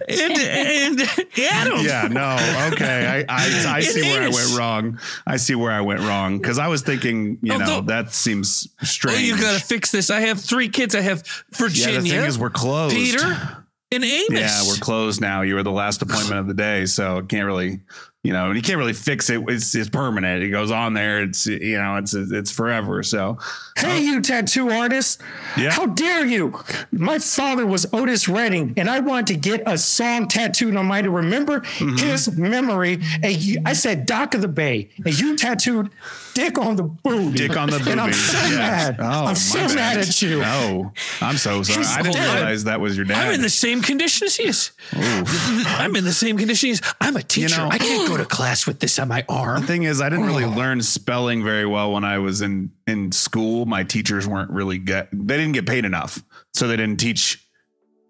and, 0.08 1.00
and 1.00 1.00
Adam. 1.38 1.84
yeah, 1.84 2.08
no, 2.10 2.70
okay. 2.72 3.24
I 3.28 3.32
I, 3.32 3.76
I 3.76 3.80
see 3.80 4.02
where 4.02 4.22
I 4.22 4.28
went 4.28 4.56
wrong. 4.58 4.98
I 5.26 5.36
see 5.36 5.54
where 5.54 5.72
I 5.72 5.80
went 5.82 6.00
wrong 6.00 6.38
because 6.38 6.58
I 6.58 6.68
was 6.68 6.82
thinking, 6.82 7.38
you 7.42 7.52
Oh, 7.52 7.58
know, 7.58 7.76
the- 7.80 7.82
that 7.82 8.12
seems 8.14 8.68
strange. 8.82 9.18
Oh, 9.18 9.20
you 9.20 9.36
got 9.40 9.58
to 9.58 9.64
fix 9.64 9.90
this. 9.92 10.10
I 10.10 10.20
have 10.20 10.40
three 10.40 10.68
kids. 10.68 10.94
I 10.94 11.00
have 11.02 11.22
Virginia. 11.54 11.94
yeah, 11.94 12.00
the 12.00 12.08
thing 12.08 12.20
is, 12.24 12.38
we're 12.38 12.50
closed. 12.50 12.94
Peter, 12.96 13.64
and 13.92 14.04
Amos. 14.04 14.30
Yeah, 14.30 14.62
we're 14.66 14.80
closed 14.80 15.20
now. 15.20 15.42
You 15.42 15.54
were 15.54 15.62
the 15.62 15.70
last 15.70 16.02
appointment 16.02 16.40
of 16.40 16.46
the 16.48 16.54
day, 16.54 16.86
so 16.86 17.22
can't 17.22 17.46
really, 17.46 17.80
you 18.26 18.32
know, 18.32 18.46
and 18.46 18.56
you 18.56 18.62
can't 18.62 18.78
really 18.78 18.92
fix 18.92 19.30
it. 19.30 19.40
It's, 19.48 19.74
it's 19.74 19.88
permanent. 19.88 20.42
It 20.42 20.48
goes 20.50 20.70
on 20.70 20.94
there. 20.94 21.22
It's 21.22 21.46
you 21.46 21.78
know, 21.78 21.96
it's 21.96 22.12
it's 22.14 22.50
forever. 22.50 23.02
So 23.02 23.38
Hey, 23.76 24.00
you 24.02 24.20
tattoo 24.20 24.70
artist. 24.70 25.20
Yeah. 25.56 25.70
How 25.70 25.86
dare 25.86 26.26
you? 26.26 26.58
My 26.92 27.18
father 27.18 27.66
was 27.66 27.86
Otis 27.92 28.28
Redding, 28.28 28.74
and 28.76 28.88
I 28.90 29.00
wanted 29.00 29.26
to 29.28 29.36
get 29.36 29.62
a 29.66 29.76
song 29.78 30.28
tattooed 30.28 30.74
on 30.76 30.86
my 30.86 31.02
to 31.02 31.10
remember 31.10 31.60
Mm-hmm. 31.60 31.96
his 31.98 32.36
memory. 32.36 33.00
And 33.22 33.36
you, 33.36 33.60
I 33.64 33.74
said, 33.74 34.06
Dock 34.06 34.34
of 34.34 34.40
the 34.40 34.48
Bay, 34.48 34.88
and 35.04 35.18
you 35.18 35.36
tattooed 35.36 35.90
Dick 36.34 36.58
on 36.58 36.76
the 36.76 36.82
booby. 36.82 37.38
dick 37.38 37.56
on 37.56 37.70
the 37.70 37.78
booby. 37.78 37.90
And 37.96 38.00
I'm 38.00 38.12
so 38.12 38.38
Yeah. 38.48 38.56
mad. 38.58 38.96
Oh, 38.98 39.24
I'm 39.26 39.34
so 39.36 39.58
bad. 39.68 39.74
mad 39.76 39.96
at 39.98 40.22
you. 40.22 40.40
No, 40.40 40.92
I'm 41.22 41.36
so 41.36 41.62
sorry. 41.62 41.86
I 41.86 42.02
didn't 42.02 42.16
Hold 42.16 42.34
realize 42.34 42.64
that 42.64 42.80
was 42.80 42.96
your 42.96 43.06
dad. 43.06 43.16
I'm 43.28 43.34
in 43.34 43.40
the 43.42 43.48
same 43.50 43.80
condition 43.82 44.26
as 44.26 44.36
he 44.36 44.44
is. 44.48 44.72
I'm 44.92 45.96
in 45.96 46.04
the 46.04 46.12
same 46.12 46.36
condition 46.38 46.70
as 46.70 46.82
I'm 47.00 47.16
a 47.16 47.22
teacher. 47.22 47.56
know- 47.58 47.68
I 47.70 47.78
can't 47.78 48.08
go 48.08 48.15
to 48.16 48.24
class 48.24 48.66
with 48.66 48.80
this 48.80 48.98
on 48.98 49.08
my 49.08 49.24
arm. 49.28 49.60
The 49.60 49.66
thing 49.66 49.82
is, 49.84 50.00
I 50.00 50.08
didn't 50.08 50.26
really 50.26 50.44
Oh. 50.44 50.50
learn 50.50 50.80
spelling 50.82 51.42
very 51.44 51.66
well 51.66 51.92
when 51.92 52.04
I 52.04 52.18
was 52.18 52.42
in 52.42 52.70
in 52.86 53.12
school. 53.12 53.66
My 53.66 53.82
teachers 53.84 54.26
weren't 54.26 54.50
really 54.50 54.78
get 54.78 55.08
they 55.12 55.36
didn't 55.36 55.52
get 55.52 55.66
paid 55.66 55.84
enough, 55.84 56.22
so 56.54 56.68
they 56.68 56.76
didn't 56.76 56.98
teach 57.00 57.42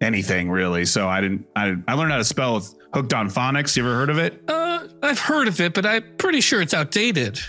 anything 0.01 0.49
really. 0.49 0.85
So 0.85 1.07
I 1.07 1.21
didn't. 1.21 1.45
I 1.55 1.75
I 1.87 1.93
learned 1.93 2.11
how 2.11 2.17
to 2.17 2.23
spell 2.23 2.55
with 2.55 2.73
hooked 2.93 3.13
on 3.13 3.29
phonics. 3.29 3.75
You 3.75 3.83
ever 3.83 3.95
heard 3.95 4.09
of 4.09 4.17
it? 4.19 4.41
Uh, 4.47 4.87
I've 5.03 5.19
heard 5.19 5.47
of 5.47 5.59
it, 5.61 5.73
but 5.73 5.85
I'm 5.85 6.03
pretty 6.17 6.41
sure 6.41 6.61
it's 6.61 6.73
outdated. 6.73 7.39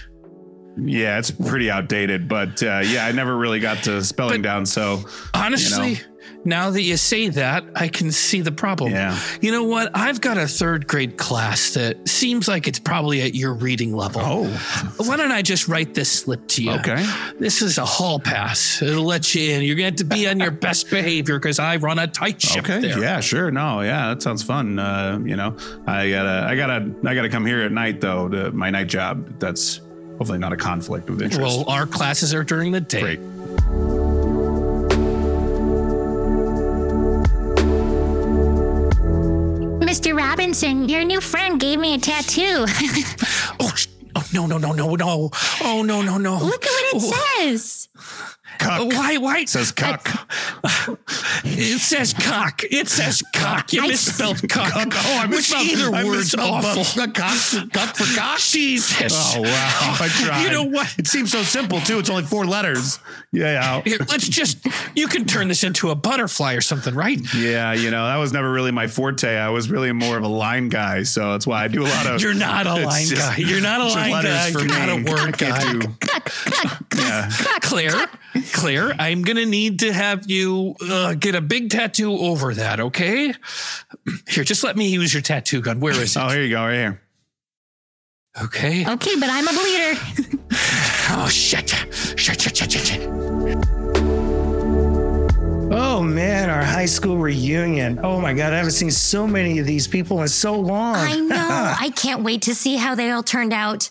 Yeah, 0.80 1.18
it's 1.18 1.30
pretty 1.32 1.70
outdated, 1.70 2.28
but 2.28 2.62
uh, 2.62 2.82
yeah, 2.84 3.04
I 3.06 3.12
never 3.12 3.36
really 3.36 3.58
got 3.58 3.82
to 3.84 4.02
spelling 4.04 4.42
But- 4.42 4.48
down. 4.48 4.66
So 4.66 5.04
Honestly, 5.34 5.90
You 5.94 5.96
now 6.44 6.70
that 6.70 6.82
you 6.82 6.96
say 6.96 7.28
that, 7.28 7.64
I 7.74 7.88
can 7.88 8.10
see 8.12 8.40
the 8.40 8.52
problem. 8.52 8.92
Yeah. 8.92 9.18
You 9.40 9.52
know 9.52 9.64
what? 9.64 9.90
I've 9.94 10.20
got 10.20 10.38
a 10.38 10.46
third 10.48 10.86
grade 10.86 11.16
class 11.18 11.74
that 11.74 12.08
seems 12.08 12.48
like 12.48 12.66
it's 12.68 12.78
probably 12.78 13.20
at 13.22 13.34
your 13.34 13.52
reading 13.54 13.92
level. 13.94 14.22
oh, 14.24 14.94
Why 14.98 15.16
don't 15.16 15.32
I 15.32 15.42
just 15.42 15.68
write 15.68 15.94
this 15.94 16.10
slip 16.10 16.46
to 16.48 16.62
you? 16.62 16.70
okay. 16.72 17.04
This 17.38 17.60
is 17.60 17.76
a 17.78 17.84
hall 17.84 18.18
pass. 18.20 18.80
It'll 18.80 19.04
let 19.04 19.34
you 19.34 19.52
in. 19.52 19.62
You're 19.62 19.76
going 19.76 19.94
to 19.94 20.02
have 20.04 20.08
to 20.10 20.16
be 20.16 20.26
on 20.28 20.38
your 20.40 20.50
best 20.50 20.88
behavior 20.90 21.38
because 21.38 21.58
I 21.58 21.76
run 21.76 21.98
a 21.98 22.06
tight 22.06 22.40
ship 22.40 22.64
Okay. 22.64 22.80
there. 22.80 22.98
Yeah, 22.98 23.20
sure. 23.20 23.50
No, 23.50 23.80
yeah, 23.82 24.08
that 24.08 24.22
sounds 24.22 24.42
fun. 24.42 24.78
Uh, 24.78 25.18
you 25.24 25.36
know, 25.36 25.56
I 25.86 26.08
gotta, 26.10 26.46
I 26.48 26.56
gotta, 26.56 26.94
I 27.04 27.14
gotta 27.14 27.28
come 27.28 27.44
here 27.46 27.60
at 27.62 27.72
night 27.72 28.00
though. 28.00 28.28
To 28.28 28.50
my 28.52 28.70
night 28.70 28.86
job. 28.88 29.38
That's 29.38 29.80
hopefully 30.18 30.38
not 30.38 30.52
a 30.52 30.56
conflict 30.56 31.08
of 31.10 31.20
interest. 31.22 31.40
Well, 31.40 31.68
our 31.68 31.86
classes 31.86 32.32
are 32.34 32.42
during 32.44 32.72
the 32.72 32.80
day. 32.80 33.00
Great. 33.00 33.20
Mr. 39.98 40.16
Robinson, 40.16 40.88
your 40.88 41.02
new 41.02 41.20
friend 41.20 41.58
gave 41.58 41.80
me 41.80 41.94
a 41.94 41.98
tattoo. 41.98 42.66
Oh, 43.60 43.72
sh- 43.74 43.88
oh, 44.14 44.24
no, 44.32 44.46
no, 44.46 44.56
no, 44.56 44.70
no, 44.72 44.94
no. 44.94 45.30
Oh, 45.64 45.82
no, 45.82 46.02
no, 46.02 46.16
no. 46.18 46.38
Look 46.38 46.64
at 46.64 46.70
what 46.70 46.84
it 46.84 46.94
Oh, 46.94 47.14
says. 47.40 47.88
Cuck. 48.58 48.88
Why? 48.92 49.16
Why? 49.18 49.44
says 49.44 49.72
cuck. 49.72 50.08
It 51.44 51.78
says 51.80 52.12
cock. 52.14 52.62
It 52.64 52.88
says 52.88 53.22
cock. 53.34 53.72
You 53.72 53.84
I- 53.84 53.88
misspelled 53.88 54.46
cock. 54.48 54.72
Oh, 54.74 55.18
I 55.20 55.26
Which 55.26 55.36
misspelled- 55.36 55.66
either 55.66 55.94
I 55.94 56.04
word's 56.04 56.36
misspelled 56.36 56.64
awful. 56.64 56.84
Cock, 57.12 57.72
cock 57.72 57.96
for 57.96 58.18
cock. 58.18 58.38
Jesus. 58.38 59.12
Oh 59.36 59.42
wow! 59.42 59.48
I 60.00 60.08
tried. 60.24 60.42
You 60.44 60.50
know 60.50 60.64
what? 60.64 60.92
It 60.98 61.06
seems 61.06 61.30
so 61.32 61.42
simple 61.42 61.80
too. 61.80 61.98
It's 61.98 62.10
only 62.10 62.24
four 62.24 62.44
letters. 62.46 62.98
Yeah, 63.32 63.82
Here, 63.82 63.98
let's 64.08 64.28
just. 64.28 64.58
You 64.96 65.06
can 65.06 65.24
turn 65.26 65.48
this 65.48 65.62
into 65.64 65.90
a 65.90 65.94
butterfly 65.94 66.54
or 66.54 66.60
something, 66.60 66.94
right? 66.94 67.18
yeah. 67.34 67.72
You 67.72 67.90
know 67.90 68.06
that 68.06 68.16
was 68.16 68.32
never 68.32 68.50
really 68.50 68.72
my 68.72 68.86
forte. 68.86 69.36
I 69.36 69.50
was 69.50 69.70
really 69.70 69.92
more 69.92 70.16
of 70.16 70.24
a 70.24 70.28
line 70.28 70.68
guy, 70.68 71.02
so 71.04 71.32
that's 71.32 71.46
why 71.46 71.64
I 71.64 71.68
do 71.68 71.82
a 71.82 71.88
lot 71.88 72.06
of. 72.06 72.20
You're 72.22 72.34
not 72.34 72.66
a 72.66 72.74
line 72.86 73.06
just- 73.06 73.16
guy. 73.22 73.36
You're 73.36 73.60
not 73.60 73.80
a 73.80 73.84
line 73.86 74.22
guy. 74.22 74.48
You're 74.48 74.64
not 74.66 74.88
a. 74.88 74.92
I 74.92 75.02
word 75.24 75.38
guy. 75.38 75.72
do- 75.72 75.94
Yeah. 76.96 77.30
Claire, 77.60 78.08
Claire, 78.52 78.92
I'm 78.98 79.22
gonna 79.22 79.46
need 79.46 79.80
to 79.80 79.92
have 79.92 80.30
you 80.30 80.74
uh, 80.82 81.14
get 81.14 81.34
a 81.34 81.40
big 81.40 81.70
tattoo 81.70 82.12
over 82.12 82.54
that, 82.54 82.80
okay? 82.80 83.32
Here, 84.28 84.44
just 84.44 84.62
let 84.64 84.76
me 84.76 84.88
use 84.88 85.12
your 85.12 85.22
tattoo 85.22 85.60
gun. 85.60 85.80
Where 85.80 85.94
is 85.94 86.16
it? 86.16 86.20
Oh, 86.20 86.28
here 86.28 86.42
you 86.42 86.50
go, 86.50 86.62
right 86.62 86.74
here. 86.74 87.02
Okay. 88.42 88.88
Okay, 88.88 89.16
but 89.18 89.28
I'm 89.30 89.48
a 89.48 89.52
bleeder. 89.52 90.38
Oh 91.10 91.26
shit! 91.26 91.70
Shit! 91.70 92.38
Shit! 92.38 92.40
Shit! 92.54 92.70
Shit! 92.70 92.86
shit. 92.86 93.08
Oh 95.70 96.02
man, 96.02 96.50
our 96.50 96.62
high 96.62 96.84
school 96.84 97.16
reunion. 97.16 97.98
Oh 98.02 98.20
my 98.20 98.34
God, 98.34 98.52
I 98.52 98.56
haven't 98.56 98.72
seen 98.72 98.90
so 98.90 99.26
many 99.26 99.58
of 99.58 99.66
these 99.66 99.88
people 99.88 100.20
in 100.20 100.28
so 100.28 100.60
long. 100.60 100.96
I 100.96 101.16
know. 101.16 101.74
I 101.80 101.90
can't 101.96 102.22
wait 102.22 102.42
to 102.42 102.54
see 102.54 102.76
how 102.76 102.94
they 102.94 103.10
all 103.10 103.22
turned 103.22 103.54
out. 103.54 103.88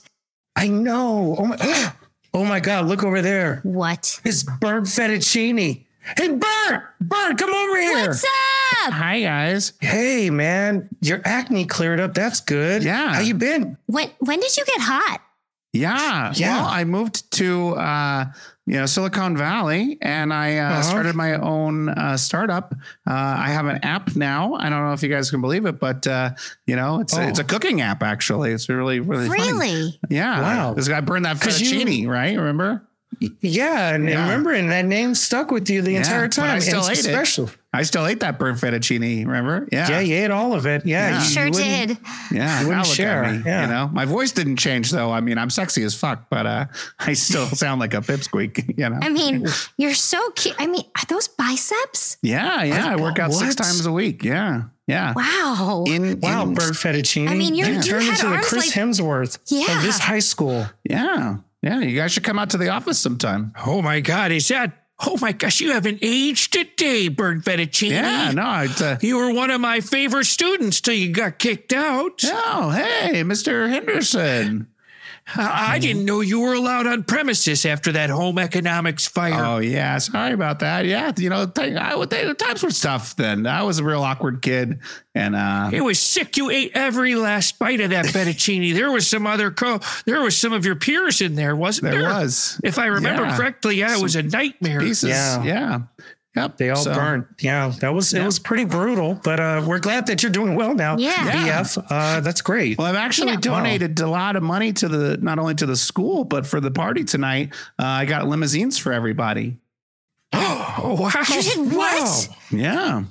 I 0.56 0.68
know. 0.68 1.36
Oh 1.40 1.46
my, 1.46 1.58
oh 2.34 2.46
my 2.46 2.60
God, 2.60 2.86
look 2.86 3.04
over 3.04 3.22
there. 3.22 3.62
What? 3.64 4.20
It's 4.24 4.44
Bert 4.44 4.84
Fettuccine. 4.84 5.84
Hey, 6.16 6.28
Bert! 6.30 6.84
Bert, 7.02 7.38
come 7.38 7.54
over 7.54 7.82
here. 7.82 8.08
What's 8.08 8.24
up? 8.24 8.94
Hi 8.94 9.22
guys. 9.22 9.74
Hey, 9.82 10.30
man, 10.30 10.88
your 11.02 11.22
acne 11.26 11.66
cleared 11.66 12.00
up. 12.00 12.14
That's 12.14 12.40
good. 12.40 12.84
Yeah. 12.84 13.16
How 13.16 13.20
you 13.20 13.34
been? 13.34 13.78
When 13.88 14.10
when 14.20 14.40
did 14.40 14.56
you 14.56 14.64
get 14.66 14.80
hot? 14.82 15.22
Yeah. 15.74 16.34
Yeah. 16.36 16.62
Well, 16.62 16.66
I 16.70 16.84
moved 16.86 17.30
to 17.34 17.76
uh, 17.76 18.26
you 18.68 18.74
know 18.74 18.86
Silicon 18.86 19.36
Valley, 19.38 19.98
and 20.02 20.34
I 20.34 20.58
uh, 20.58 20.70
Uh-huh. 20.70 20.82
started 20.84 21.16
my 21.16 21.34
own 21.36 21.90
uh, 21.90 22.18
startup. 22.18 22.74
Uh, 23.08 23.14
I 23.14 23.48
have 23.50 23.66
an 23.66 23.78
app 23.84 24.16
now. 24.16 24.54
I 24.56 24.70
don't 24.70 24.86
know 24.86 24.94
if 24.94 25.02
you 25.02 25.10
guys 25.10 25.32
can 25.32 25.42
believe 25.42 25.66
it, 25.66 25.80
but 25.80 26.06
uh, 26.06 26.32
you 26.66 26.76
know, 26.76 27.00
it's 27.00 27.16
Oh. 27.18 27.22
it's 27.22 27.40
a 27.40 27.44
cooking 27.44 27.82
app. 27.82 28.04
Actually, 28.04 28.52
it's 28.52 28.70
really 28.70 29.00
really 29.00 29.28
fun. 29.28 29.38
Really? 29.38 30.00
Yeah. 30.10 30.42
Wow. 30.42 30.74
This 30.74 30.88
guy 30.88 31.02
burned 31.02 31.26
that 31.26 31.40
'Cause 31.40 31.60
you- 31.62 31.80
fettuccine, 31.80 32.08
right? 32.08 32.38
Remember? 32.38 32.84
Yeah, 33.42 33.94
and 33.96 34.08
Yeah. 34.08 34.22
remember, 34.22 34.52
and 34.54 34.70
that 34.72 34.86
name 34.86 35.16
stuck 35.16 35.50
with 35.50 35.70
you 35.70 35.82
the 35.82 35.94
Yeah, 35.94 36.00
entire 36.00 36.28
but 36.28 36.38
I 36.40 36.48
time. 36.48 36.62
still 36.62 36.84
and 36.84 36.92
it's 36.92 37.00
ate 37.06 37.10
it. 37.10 37.14
special. 37.14 37.50
I 37.74 37.82
still 37.84 38.06
ate 38.06 38.20
that 38.20 38.38
burnt 38.38 38.60
fettuccine. 38.60 39.26
Remember? 39.26 39.68
Yeah. 39.72 39.90
Yeah, 39.90 40.00
you 40.02 40.16
ate 40.16 40.30
all 40.32 40.54
of 40.54 40.66
it. 40.66 40.86
Yeah, 40.86 41.10
Yeah. 41.10 41.20
you 41.24 41.30
Sure 41.30 41.46
wouldn't- 41.50 41.88
did. 41.90 41.98
Yeah, 42.32 42.62
You 42.62 42.68
wouldn't 42.68 42.86
share, 42.88 43.32
me, 43.32 43.42
yeah. 43.46 43.62
You 43.64 43.68
know, 43.68 43.90
my 43.92 44.06
voice 44.06 44.32
didn't 44.32 44.58
change 44.58 44.92
though. 44.92 45.12
I 45.12 45.22
mean, 45.22 45.38
I'm 45.38 45.50
sexy 45.50 45.84
as 45.84 45.96
fuck, 45.96 46.26
but 46.30 46.46
uh, 46.46 46.66
I 47.00 47.14
still 47.14 47.48
sound 47.56 47.80
like 47.80 47.94
a 47.96 48.02
pipsqueak. 48.02 48.74
You 48.78 48.90
know. 48.90 49.00
I 49.02 49.10
mean, 49.10 49.48
you're 49.78 49.94
so 49.96 50.30
cute. 50.36 50.56
I 50.60 50.68
mean, 50.68 50.84
are 50.96 51.06
those 51.08 51.28
biceps? 51.28 52.18
yeah, 52.22 52.64
yeah. 52.64 52.88
I 52.88 52.96
work 52.98 53.18
out 53.20 53.34
six 53.34 53.56
times 53.56 53.86
a 53.86 53.92
week. 53.92 54.24
Yeah, 54.24 54.64
yeah. 54.88 55.14
Wow. 55.16 55.86
In 55.88 56.20
Wow, 56.20 56.44
in- 56.44 56.54
Bert 56.54 56.74
Fettuccine. 56.74 57.30
I 57.30 57.34
mean, 57.36 57.56
you're- 57.56 57.72
you 57.72 57.78
you 57.78 57.82
turned 57.84 58.04
had 58.06 58.20
into 58.20 58.30
the 58.30 58.38
Chris 58.44 58.66
like- 58.68 58.76
Hemsworth 58.76 59.38
Yeah. 59.48 59.78
of 59.78 59.84
this 59.84 59.98
high 60.00 60.20
school. 60.20 60.68
Yeah, 60.84 61.38
yeah. 61.62 61.80
You 61.80 61.96
guys 61.96 62.12
should 62.12 62.24
come 62.24 62.40
out 62.40 62.50
to 62.52 62.58
the 62.58 62.70
office 62.70 63.00
sometime. 63.00 63.54
Oh 63.66 63.82
my 63.82 64.00
God! 64.00 64.32
Is 64.32 64.48
that? 64.50 64.84
Oh 65.06 65.18
my 65.22 65.32
gosh! 65.32 65.62
You 65.62 65.74
haven't 65.74 66.00
aged 66.02 66.56
a 66.56 66.64
day, 66.64 67.08
Bird 67.08 67.44
Fettuccine. 67.46 67.92
Yeah, 67.92 68.32
no. 68.32 68.62
It's, 68.64 68.82
uh, 68.82 68.98
You 69.02 69.18
were 69.18 69.32
one 69.34 69.52
of 69.52 69.62
my 69.62 69.80
favorite 69.80 70.26
students 70.26 70.82
till 70.82 70.96
you 70.96 71.12
got 71.12 71.38
kicked 71.40 71.72
out. 71.74 72.22
oh, 72.26 72.72
hey, 72.72 73.24
Mr. 73.24 73.70
Henderson. 73.70 74.68
I 75.36 75.74
I 75.76 75.80
didn't 75.80 76.06
know 76.06 76.22
you 76.22 76.40
were 76.40 76.54
allowed 76.54 76.88
on 76.88 77.04
premises 77.04 77.66
after 77.66 77.92
that 77.92 78.10
home 78.10 78.40
economics 78.40 79.08
fire. 79.08 79.44
Oh 79.44 79.58
yeah, 79.60 79.98
sorry 79.98 80.32
about 80.34 80.60
that. 80.60 80.86
Yeah, 80.86 81.12
you 81.18 81.30
know, 81.30 81.46
th- 81.46 81.76
I 81.76 81.96
would 81.96 82.10
the 82.10 82.34
times 82.34 82.64
were 82.64 82.72
tough 82.72 83.16
then. 83.16 83.46
I 83.46 83.64
was 83.64 83.80
a 83.80 83.84
real 83.84 84.02
awkward 84.04 84.42
kid, 84.42 84.80
and 85.14 85.36
uh, 85.36 85.70
It 85.74 85.82
was 85.82 86.00
sick. 86.00 86.38
You 86.38 86.50
ate 86.50 86.72
every 86.76 87.16
last 87.16 87.60
bite 87.60 87.82
of 87.82 87.90
that 87.90 88.06
fettuccine. 88.14 88.74
There 88.74 88.90
was 88.92 89.08
some 89.08 89.28
other 89.28 89.52
co. 89.52 89.80
There 90.06 90.22
was 90.22 90.38
some 90.38 90.54
of 90.54 90.66
your 90.66 90.76
peers 90.76 91.20
in 91.22 91.36
there, 91.36 91.56
wasn't 91.56 91.92
there? 91.92 92.02
there 92.04 92.10
was 92.10 92.60
If 92.64 92.80
I 92.80 92.86
remember 92.86 93.24
Yeah. 93.24 93.36
correctly, 93.38 93.76
yeah, 93.78 93.98
it 93.98 94.02
was 94.02 94.16
a 94.16 94.24
nightmare. 94.24 94.80
pieces. 94.80 95.10
Yeah. 95.10 95.44
Yeah, 95.44 95.80
yep. 96.38 96.58
They 96.58 96.70
all 96.70 96.76
So- 96.78 96.94
burnt. 96.96 97.28
Yeah, 97.40 97.72
that 97.80 97.94
was 97.94 98.14
it 98.14 98.24
was 98.24 98.40
pretty 98.40 98.66
brutal, 98.66 99.20
but 99.24 99.40
uh, 99.40 99.64
we're 99.68 99.80
glad 99.80 100.08
that 100.08 100.24
you're 100.24 100.32
doing 100.32 100.56
well 100.56 100.74
now. 100.74 100.98
Yeah. 100.98 101.14
BF. 101.14 101.86
Uh, 101.90 102.20
that's 102.22 102.42
great. 102.42 102.78
Well, 102.78 102.88
I've 102.88 102.96
actually 102.96 103.32
Yeah. 103.34 103.40
donated 103.42 104.00
a 104.00 104.08
lot 104.08 104.36
of 104.36 104.44
money 104.44 104.72
to 104.74 104.88
the 104.88 105.18
not 105.18 105.40
only 105.40 105.56
to 105.56 105.66
the 105.66 105.76
school 105.76 106.24
but 106.24 106.46
for 106.48 106.60
the 106.60 106.72
party 106.72 107.04
tonight. 107.04 107.54
Uh, 107.80 107.86
I 107.86 108.06
got 108.06 108.28
limousines 108.28 108.78
for 108.78 108.94
everybody. 108.94 109.58
Oh 110.80 110.94
wow! 111.02 111.12
You 111.28 111.42
did 111.42 111.74
what? 111.76 112.30
Yeah. 112.52 113.04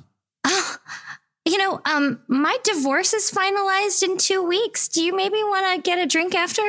You 1.45 1.57
know, 1.57 1.79
um, 1.85 2.19
my 2.27 2.57
divorce 2.63 3.13
is 3.13 3.31
finalized 3.31 4.03
in 4.03 4.17
two 4.17 4.43
weeks. 4.43 4.87
Do 4.89 5.01
you 5.03 5.15
maybe 5.15 5.37
want 5.43 5.75
to 5.75 5.81
get 5.81 5.97
a 5.97 6.05
drink 6.05 6.35
after? 6.35 6.61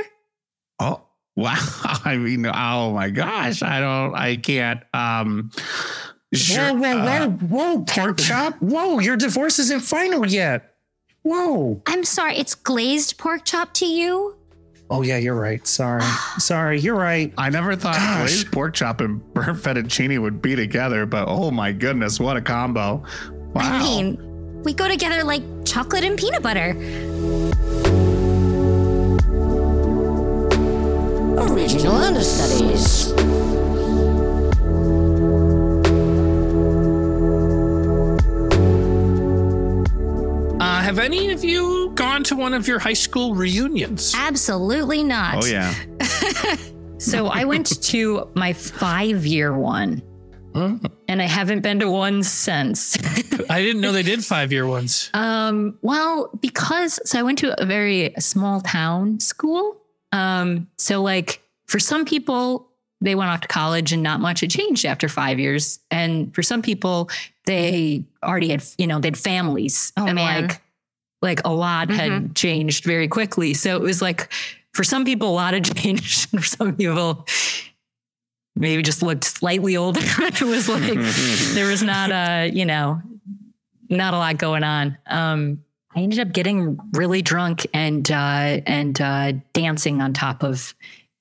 Oh, 0.79 1.03
Wow. 1.37 1.55
I 2.05 2.17
mean, 2.17 2.45
oh 2.47 2.93
my 2.93 3.11
gosh. 3.11 3.63
I 3.63 3.79
don't, 3.81 4.15
I 4.15 4.37
can't. 4.37 4.83
Um, 4.93 5.51
sure. 6.35 6.75
Whoa, 6.75 6.75
whoa, 6.75 6.99
uh, 6.99 7.29
whoa, 7.29 7.77
whoa, 7.77 7.85
pork 7.85 8.19
chop. 8.19 8.55
Whoa, 8.61 8.99
your 8.99 9.17
divorce 9.17 9.59
isn't 9.59 9.81
final 9.81 10.27
yet. 10.27 10.75
Whoa. 11.23 11.83
I'm 11.87 12.05
sorry, 12.05 12.37
it's 12.37 12.55
glazed 12.55 13.19
pork 13.19 13.45
chop 13.45 13.75
to 13.75 13.87
you? 13.87 14.37
Oh 14.91 15.03
yeah, 15.03 15.19
you're 15.19 15.35
right. 15.35 15.67
Sorry. 15.67 16.03
Sorry, 16.39 16.81
you're 16.81 16.97
right. 16.97 17.33
I 17.37 17.51
never 17.51 17.77
thought 17.77 17.97
Gosh. 17.97 18.21
glazed 18.21 18.53
pork 18.53 18.75
chop 18.75 19.01
and 19.01 19.23
burnt 19.35 19.59
fettuccine 19.59 20.19
would 20.21 20.41
be 20.41 20.57
together, 20.57 21.05
but 21.05 21.29
oh 21.29 21.51
my 21.51 21.73
goodness, 21.73 22.19
what 22.19 22.37
a 22.37 22.41
combo. 22.41 23.05
Wow. 23.53 23.63
I 23.63 23.79
mean, 23.81 24.63
we 24.63 24.73
go 24.73 24.89
together 24.89 25.25
like 25.25 25.43
chocolate 25.65 26.05
and 26.05 26.19
peanut 26.19 26.43
butter. 26.43 26.71
Original 31.39 31.97
understudies. 31.97 33.13
Have 40.89 40.99
any 40.99 41.33
of 41.33 41.45
you 41.45 41.93
gone 41.95 42.25
to 42.25 42.35
one 42.35 42.55
of 42.55 42.67
your 42.67 42.79
high 42.79 42.95
school 42.95 43.35
reunions? 43.35 44.15
Absolutely 44.17 45.05
not. 45.05 45.45
oh 45.45 45.47
yeah. 45.47 45.75
So 47.01 47.29
I 47.29 47.45
went 47.45 47.81
to 47.81 48.29
my 48.35 48.53
five 48.53 49.25
year 49.25 49.57
one, 49.57 50.03
and 51.07 51.23
I 51.23 51.27
haven't 51.27 51.61
been 51.61 51.79
to 51.79 51.89
one 51.89 52.25
since. 52.25 52.97
I 53.49 53.63
didn't 53.63 53.81
know 53.81 53.93
they 53.93 54.03
did 54.03 54.25
five 54.25 54.51
year 54.51 54.67
ones. 54.67 55.09
Um, 55.15 55.79
well, 55.81 56.29
because 56.41 56.99
so 57.09 57.21
I 57.21 57.23
went 57.23 57.39
to 57.39 57.63
a 57.63 57.65
very 57.65 58.15
small 58.19 58.61
town 58.61 59.21
school. 59.21 59.77
Um, 60.11 60.67
so 60.77 61.01
like 61.01 61.41
for 61.67 61.79
some 61.79 62.05
people, 62.05 62.69
they 63.01 63.15
went 63.15 63.31
off 63.31 63.43
to 63.43 63.49
college 63.49 63.93
and 63.93 64.03
not 64.03 64.19
much 64.19 64.41
had 64.41 64.51
changed 64.51 64.85
after 64.85 65.09
five 65.09 65.39
years. 65.39 65.79
And 65.93 66.35
for 66.35 66.43
some 66.43 66.63
people, 66.63 67.11
they 67.47 68.05
already 68.25 68.49
had, 68.49 68.65
you 68.77 68.89
know, 68.89 68.99
they 68.99 69.07
had 69.07 69.19
families. 69.19 69.93
Oh, 69.97 70.07
and 70.07 70.17
man. 70.17 70.49
like 70.49 70.61
like 71.21 71.41
a 71.45 71.53
lot 71.53 71.91
had 71.91 72.35
changed 72.35 72.85
very 72.85 73.09
quickly. 73.09 73.55
So 73.55 73.77
it 73.77 73.83
was 73.83 74.01
like 74.01 74.33
for 74.73 74.85
some 74.85 75.05
people, 75.05 75.31
a 75.31 75.35
lot 75.35 75.55
had 75.55 75.65
changed. 75.77 76.33
And 76.33 76.41
for 76.41 76.47
some 76.47 76.77
people, 76.77 77.27
maybe 78.55 78.83
just 78.83 79.03
looked 79.03 79.25
slightly 79.25 79.77
older. 79.77 80.01
it 80.19 80.43
was 80.43 80.69
like 80.69 80.95
there 81.55 81.69
was 81.69 81.83
not 81.83 82.11
a, 82.11 82.49
you 82.49 82.65
know, 82.65 83.01
not 83.89 84.15
a 84.15 84.19
lot 84.19 84.39
going 84.39 84.65
on. 84.65 84.99
Um, 85.07 85.65
I 85.97 86.01
ended 86.01 86.21
up 86.21 86.33
getting 86.33 86.79
really 86.93 87.23
drunk 87.23 87.67
and 87.73 88.09
uh, 88.11 88.61
and 88.67 89.01
uh, 89.01 89.33
dancing 89.53 90.01
on 90.01 90.13
top 90.13 90.43
of 90.43 90.75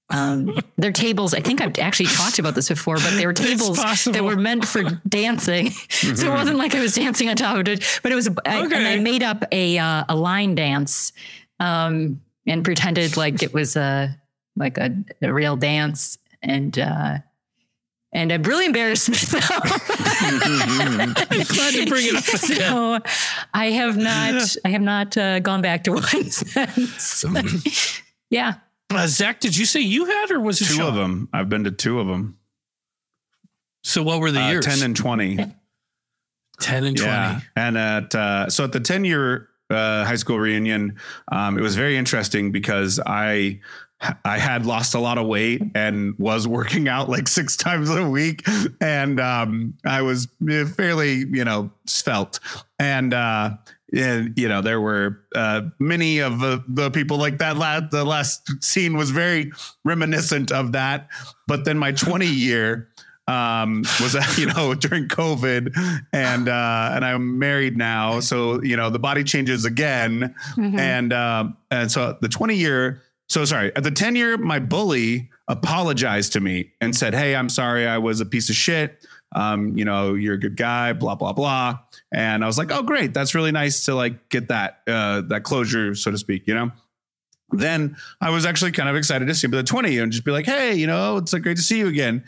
um, 0.10 0.58
their 0.78 0.92
tables. 0.92 1.34
I 1.34 1.42
think 1.42 1.60
I've 1.62 1.78
actually 1.80 2.06
talked 2.08 2.40
about 2.40 2.56
this 2.56 2.70
before, 2.70 2.96
but 2.96 3.12
they 3.16 3.26
were 3.26 3.34
tables 3.48 3.78
that 4.06 4.24
were 4.24 4.36
meant 4.38 4.66
for 4.66 4.84
dancing. 5.08 5.72
so 5.72 6.28
it 6.28 6.34
wasn't 6.34 6.58
like 6.58 6.74
I 6.76 6.80
was 6.80 6.96
dancing 6.96 7.30
on 7.30 7.36
top 7.36 7.58
of 7.58 7.68
it, 7.68 8.00
but 8.04 8.12
it 8.12 8.16
was. 8.16 8.30
I, 8.46 8.60
And 8.60 8.74
I 8.74 8.98
made 9.00 9.24
up 9.24 9.44
a 9.52 9.78
uh, 9.78 10.06
a 10.08 10.16
line 10.16 10.56
dance 10.56 11.12
um, 11.60 12.22
and 12.46 12.64
pretended 12.64 13.18
like 13.18 13.44
it 13.44 13.54
was 13.54 13.76
a 13.76 14.16
like 14.56 14.78
a, 14.78 14.96
a 15.22 15.34
real 15.34 15.56
dance 15.56 16.18
and. 16.42 16.78
Uh, 16.78 17.18
and 18.14 18.32
it 18.32 18.48
really 18.48 18.66
embarrassed 18.66 19.10
me. 19.10 19.18
though. 19.18 19.40
Glad 21.44 21.74
you 21.74 21.86
bring 21.88 22.08
it 22.08 22.16
up. 22.16 22.24
so 22.24 23.00
I 23.54 23.72
have 23.72 23.98
not, 23.98 24.56
I 24.64 24.70
have 24.70 24.82
not 24.82 25.18
uh, 25.18 25.40
gone 25.40 25.62
back 25.62 25.84
to 25.84 25.92
one 25.92 26.04
since. 26.32 27.26
yeah, 28.30 28.56
Uh, 28.90 29.08
Zak, 29.08 29.40
did 29.40 29.56
you 29.58 29.66
say 29.66 29.82
you 29.82 30.06
had, 30.06 30.32
or 30.32 30.40
was 30.40 30.62
it 30.62 30.66
Two 30.66 30.76
Sean? 30.76 30.88
of 30.90 30.96
them. 30.96 31.30
I've 31.34 31.50
been 31.50 31.64
to 31.66 31.72
two 31.72 32.00
of 32.00 32.08
them. 32.08 32.38
So 33.84 34.02
what 34.04 34.20
were 34.20 34.32
the 34.32 34.42
Uh, 34.42 34.50
years? 34.52 34.66
10 34.66 34.82
and 34.84 34.96
20. 34.96 35.36
10 36.60 36.84
and 36.86 36.98
20. 36.98 37.02
Yeah. 37.02 37.40
And 37.56 37.78
at 37.78 38.16
uh, 38.16 38.50
so 38.50 38.64
at 38.64 38.72
the 38.72 38.80
10 38.80 39.06
year 39.06 39.50
uh, 39.70 40.06
high 40.06 40.16
school 40.16 40.40
reunion, 40.40 40.98
um, 41.32 41.58
it 41.58 41.62
was 41.62 41.76
very 41.76 41.98
interesting 41.98 42.52
because 42.52 43.00
I 43.06 43.60
I 44.24 44.38
had 44.38 44.66
lost 44.66 44.94
a 44.94 45.00
lot 45.00 45.18
of 45.18 45.26
weight 45.28 45.62
and 45.76 46.14
was 46.20 46.48
working 46.48 46.88
out 46.96 47.10
like 47.10 47.28
six 47.28 47.58
times 47.58 47.90
a 47.90 48.08
week, 48.10 48.48
and 48.80 49.20
um, 49.20 49.74
I 49.86 50.02
was 50.04 50.28
fairly 50.76 51.26
you 51.32 51.44
know 51.44 51.72
svelte, 51.86 52.40
and 52.80 53.14
uh, 53.14 53.58
and 53.96 54.34
you 54.38 54.48
know 54.48 54.62
there 54.62 54.82
were 54.82 55.22
uh, 55.36 55.62
many 55.80 56.20
of 56.20 56.40
the, 56.40 56.64
the 56.68 56.92
people 56.92 57.18
like 57.18 57.38
that. 57.38 57.58
Last, 57.58 57.92
the 57.92 58.04
last 58.04 58.64
scene 58.64 58.98
was 58.98 59.12
very 59.12 59.52
reminiscent 59.84 60.52
of 60.52 60.74
that, 60.74 61.08
but 61.48 61.66
then 61.66 61.78
my 61.78 61.92
20 61.92 62.26
year 62.26 62.90
um 63.28 63.82
was 64.02 64.16
you 64.38 64.46
know 64.46 64.74
during 64.74 65.06
covid 65.08 65.76
and 66.14 66.48
uh 66.48 66.92
and 66.94 67.04
i'm 67.04 67.38
married 67.38 67.78
now. 67.78 68.20
So 68.20 68.62
you 68.64 68.78
know 68.78 68.90
the 68.90 69.00
body 69.00 69.24
changes 69.24 69.66
again. 69.66 70.34
And 70.80 71.14
um 71.14 71.58
and 71.70 71.92
so 71.92 72.18
the 72.22 72.30
20 72.30 72.56
year 72.56 73.02
so 73.30 73.44
sorry 73.44 73.76
at 73.76 73.84
the 73.84 73.92
10 73.92 74.16
year 74.16 74.38
my 74.38 74.60
bully 74.60 75.30
apologized 75.50 76.34
to 76.34 76.40
me 76.40 76.72
and 76.80 76.96
said 76.96 77.14
hey 77.14 77.36
i'm 77.36 77.50
sorry 77.50 77.86
i 77.86 77.98
was 77.98 78.22
a 78.22 78.26
piece 78.26 78.50
of 78.50 78.56
shit. 78.56 79.06
Um 79.36 79.78
you 79.78 79.84
know 79.84 80.14
you're 80.14 80.36
a 80.36 80.40
good 80.40 80.56
guy 80.56 80.94
blah 80.94 81.16
blah 81.16 81.34
blah 81.34 81.80
and 82.14 82.44
i 82.44 82.48
was 82.48 82.58
like 82.58 82.72
oh 82.72 82.84
great. 82.84 83.14
That's 83.14 83.36
really 83.36 83.52
nice 83.52 83.86
to 83.86 83.96
like 83.96 84.30
get 84.30 84.48
that 84.50 84.80
uh 84.88 85.22
that 85.22 85.44
closure 85.44 85.96
so 85.96 86.12
to 86.12 86.18
speak 86.18 86.48
you 86.48 86.54
know? 86.54 86.72
Then 87.52 87.96
I 88.20 88.30
was 88.30 88.46
actually 88.46 88.72
kind 88.72 88.90
of 88.90 88.96
excited 88.96 89.28
to 89.28 89.36
see 89.36 89.46
him 89.48 89.54
at 89.54 89.58
the 89.58 89.64
20 89.64 90.00
and 90.00 90.12
just 90.12 90.26
be 90.26 90.32
like, 90.32 90.46
hey, 90.46 90.76
you 90.76 90.86
know, 90.86 91.18
it's 91.18 91.32
like 91.32 91.44
great 91.44 91.58
to 91.58 91.64
see 91.64 91.80
you 91.80 91.88
again. 91.88 92.26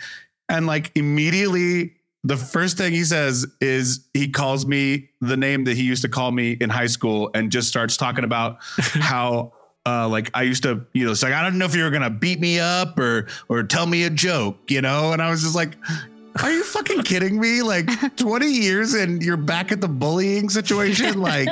And 0.47 0.65
like 0.65 0.91
immediately, 0.95 1.93
the 2.23 2.37
first 2.37 2.77
thing 2.77 2.93
he 2.93 3.03
says 3.03 3.45
is 3.61 4.07
he 4.13 4.29
calls 4.29 4.65
me 4.65 5.09
the 5.21 5.37
name 5.37 5.65
that 5.65 5.75
he 5.75 5.83
used 5.83 6.01
to 6.03 6.09
call 6.09 6.31
me 6.31 6.53
in 6.53 6.69
high 6.69 6.87
school 6.87 7.29
and 7.33 7.51
just 7.51 7.67
starts 7.67 7.97
talking 7.97 8.23
about 8.23 8.57
how 8.77 9.53
uh 9.85 10.07
like 10.07 10.29
I 10.33 10.43
used 10.43 10.63
to, 10.63 10.85
you 10.93 11.05
know, 11.05 11.11
it's 11.11 11.23
like 11.23 11.33
I 11.33 11.43
don't 11.43 11.57
know 11.57 11.65
if 11.65 11.75
you 11.75 11.83
were 11.83 11.89
gonna 11.91 12.09
beat 12.09 12.39
me 12.39 12.59
up 12.59 12.99
or 12.99 13.27
or 13.47 13.63
tell 13.63 13.85
me 13.85 14.03
a 14.03 14.09
joke, 14.09 14.69
you 14.69 14.81
know, 14.81 15.13
and 15.13 15.21
I 15.21 15.29
was 15.29 15.43
just 15.43 15.55
like, 15.55 15.77
are 16.43 16.51
you 16.51 16.63
fucking 16.63 17.03
kidding 17.03 17.39
me? 17.39 17.61
Like 17.61 17.87
20 18.17 18.47
years 18.47 18.93
and 18.93 19.21
you're 19.21 19.37
back 19.37 19.71
at 19.71 19.81
the 19.81 19.87
bullying 19.87 20.49
situation? 20.49 21.21
Like, 21.21 21.49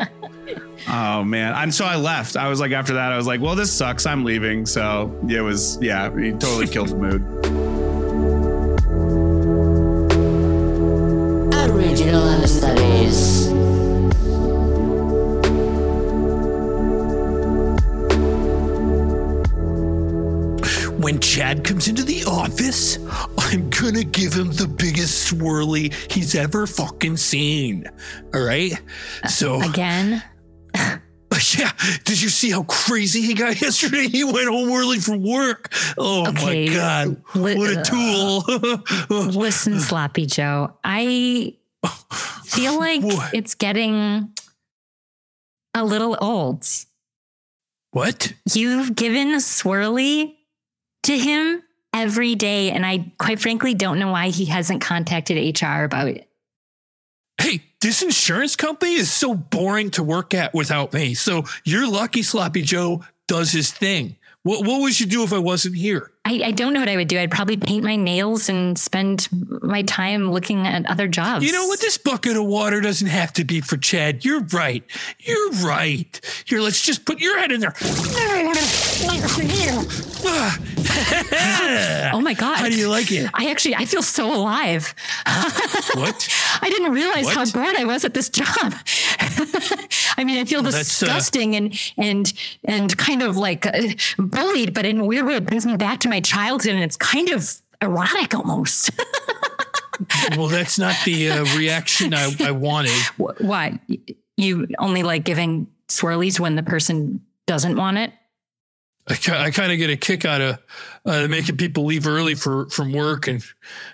oh 0.89 1.23
man. 1.23 1.53
And 1.53 1.73
so 1.73 1.85
I 1.85 1.95
left. 1.95 2.35
I 2.35 2.49
was 2.49 2.59
like, 2.59 2.71
after 2.71 2.93
that, 2.93 3.11
I 3.11 3.17
was 3.17 3.27
like, 3.27 3.41
well, 3.41 3.55
this 3.55 3.71
sucks. 3.71 4.05
I'm 4.05 4.23
leaving. 4.23 4.65
So 4.65 5.17
it 5.29 5.41
was, 5.41 5.77
yeah, 5.81 6.09
he 6.17 6.31
totally 6.31 6.67
killed 6.67 6.89
the 6.89 6.95
mood. 6.95 7.73
him 24.37 24.51
the 24.51 24.67
biggest 24.67 25.31
swirly 25.33 25.91
he's 26.11 26.35
ever 26.35 26.67
fucking 26.67 27.17
seen. 27.17 27.85
All 28.33 28.41
right. 28.41 28.73
Uh, 29.23 29.27
so 29.27 29.61
again. 29.61 30.23
yeah, 31.57 31.71
did 32.03 32.21
you 32.21 32.29
see 32.29 32.49
how 32.51 32.63
crazy 32.63 33.21
he 33.21 33.33
got 33.33 33.59
yesterday? 33.61 34.07
He 34.07 34.23
went 34.23 34.47
home 34.47 34.71
early 34.71 34.99
from 34.99 35.23
work. 35.23 35.73
Oh 35.97 36.27
Okay. 36.29 36.67
my 36.69 36.73
god, 36.73 37.21
what 37.33 37.57
a 37.57 37.79
uh, 37.79 37.83
tool! 37.83 38.43
Listen, 39.39 39.79
Sloppy 39.79 40.25
Joe, 40.25 40.73
I 40.83 41.55
feel 42.43 42.77
like 42.79 43.01
What? 43.03 43.33
it's 43.33 43.55
getting 43.55 44.33
a 45.73 45.83
little 45.85 46.17
old. 46.21 46.65
what? 47.91 48.33
You've 48.53 48.95
given 48.95 49.29
a 49.33 49.37
Swirly 49.37 50.35
to 51.03 51.17
him 51.17 51.61
every 51.93 52.35
day, 52.35 52.71
and 52.71 52.85
I 52.85 53.11
quite 53.17 53.39
frankly 53.39 53.73
don't 53.73 53.99
know 53.99 54.11
why 54.11 54.29
he 54.29 54.45
hasn't 54.45 54.81
contacted 54.81 55.61
HR 55.61 55.83
about 55.83 56.07
it. 56.07 56.27
Hey, 57.39 57.61
this 57.81 58.01
insurance 58.01 58.55
company 58.55 58.93
is 58.93 59.11
so 59.11 59.35
boring 59.35 59.91
to 59.91 60.03
work 60.03 60.33
at 60.33 60.53
without 60.53 60.93
me. 60.93 61.13
So 61.13 61.45
you're 61.63 61.89
lucky 61.89 62.23
Sloppy 62.23 62.63
Joe 62.63 63.03
does 63.27 63.51
his 63.51 63.71
thing. 63.71 64.15
What, 64.43 64.65
what 64.65 64.81
would 64.81 64.99
you 64.99 65.05
do 65.05 65.23
if 65.23 65.33
I 65.33 65.39
wasn't 65.39 65.75
here? 65.75 66.11
I, 66.27 66.41
I 66.47 66.51
don't 66.51 66.73
know 66.73 66.81
what 66.81 66.89
I 66.89 66.97
would 66.97 67.07
do. 67.07 67.17
I'd 67.17 67.31
probably 67.31 67.55
paint 67.55 67.85
my 67.85 67.95
nails 67.95 68.49
and 68.49 68.77
spend 68.77 69.29
my 69.31 69.81
time 69.83 70.29
looking 70.29 70.67
at 70.67 70.85
other 70.87 71.07
jobs. 71.07 71.45
You 71.45 71.53
know 71.53 71.67
what? 71.67 71.79
This 71.79 71.97
bucket 71.97 72.35
of 72.35 72.43
water 72.43 72.81
doesn't 72.81 73.07
have 73.07 73.31
to 73.33 73.45
be 73.45 73.61
for 73.61 73.77
Chad. 73.77 74.25
You're 74.25 74.41
right. 74.51 74.83
You're 75.19 75.51
right. 75.51 76.19
Here, 76.45 76.59
let's 76.59 76.81
just 76.81 77.05
put 77.05 77.21
your 77.21 77.39
head 77.39 77.53
in 77.53 77.61
there. 77.61 77.73
Oh 82.13 82.21
my 82.21 82.33
god! 82.33 82.57
How 82.57 82.69
do 82.69 82.75
you 82.77 82.89
like 82.89 83.11
it? 83.11 83.29
I 83.33 83.49
actually 83.51 83.75
I 83.75 83.85
feel 83.85 84.01
so 84.01 84.33
alive. 84.33 84.95
What? 85.93 86.27
I 86.61 86.69
didn't 86.69 86.91
realize 86.91 87.25
What? 87.25 87.35
how 87.35 87.45
bad 87.51 87.75
I 87.77 87.85
was 87.85 88.03
at 88.03 88.13
this 88.13 88.29
job. 88.29 88.73
I 90.17 90.23
mean, 90.23 90.39
I 90.39 90.45
feel 90.45 90.63
that's, 90.63 90.75
uh, 91.01 91.05
disgusting 91.05 91.55
and 91.55 91.79
and 91.97 92.33
and 92.63 92.97
kind 92.97 93.21
of 93.21 93.37
like 93.37 93.65
uh, 93.65 93.89
bullied, 94.17 94.73
but 94.73 94.85
in 94.85 94.99
a 94.99 95.05
weird 95.05 95.25
way, 95.25 95.35
it 95.35 95.45
brings 95.45 95.65
me 95.65 95.77
back 95.77 95.99
to 96.01 96.09
my 96.09 96.19
childhood, 96.19 96.73
and 96.73 96.83
it's 96.83 96.97
kind 96.97 97.29
of 97.29 97.47
erotic 97.81 98.33
almost. 98.33 98.89
well, 100.37 100.47
that's 100.47 100.79
not 100.79 100.95
the 101.05 101.29
uh, 101.29 101.57
reaction 101.57 102.13
I, 102.13 102.33
I 102.39 102.51
wanted. 102.51 102.91
Wh- 103.17 103.39
Why 103.41 103.79
you 104.35 104.67
only 104.79 105.03
like 105.03 105.23
giving 105.23 105.67
swirlies 105.87 106.39
when 106.39 106.55
the 106.55 106.63
person 106.63 107.21
doesn't 107.45 107.75
want 107.75 107.97
it? 107.97 108.11
I, 109.07 109.45
I 109.45 109.51
kind 109.51 109.71
of 109.71 109.77
get 109.77 109.89
a 109.89 109.97
kick 109.97 110.25
out 110.25 110.41
of 110.41 110.59
uh, 111.05 111.27
making 111.27 111.57
people 111.57 111.85
leave 111.85 112.07
early 112.07 112.35
for 112.35 112.69
from 112.69 112.91
work, 112.91 113.27
and 113.27 113.43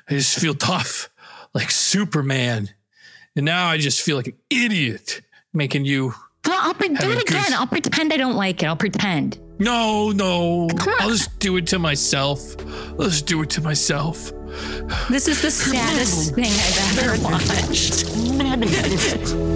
I 0.10 0.14
just 0.14 0.40
feel 0.40 0.56
tough, 0.56 1.10
like 1.54 1.70
Superman. 1.70 2.70
And 3.36 3.46
now 3.46 3.68
I 3.68 3.78
just 3.78 4.02
feel 4.02 4.16
like 4.16 4.28
an 4.28 4.38
idiot 4.50 5.22
making 5.54 5.86
you. 5.86 6.14
Well, 6.46 6.60
I'll 6.62 6.74
pre- 6.74 6.90
do 6.90 7.12
it 7.12 7.22
again. 7.22 7.42
goose- 7.44 7.54
I'll 7.54 7.68
pretend 7.68 8.12
I 8.14 8.18
don't 8.18 8.36
like 8.36 8.62
it. 8.64 8.66
I'll 8.66 8.76
pretend. 8.76 9.40
No, 9.60 10.12
no. 10.12 10.68
Come 10.78 10.90
on. 10.94 11.02
I'll 11.02 11.10
just 11.10 11.40
do 11.40 11.58
it 11.58 11.68
to 11.68 11.80
myself. 11.80 12.56
I'll 13.00 13.06
just 13.06 13.26
do 13.28 13.42
it 13.44 13.50
to 13.52 13.62
myself. 13.62 14.32
This 15.10 15.28
is 15.28 15.42
the 15.42 15.50
saddest 15.52 16.36
thing 16.36 16.46
I've 16.46 17.00
ever 17.04 17.24
watched. 17.24 18.10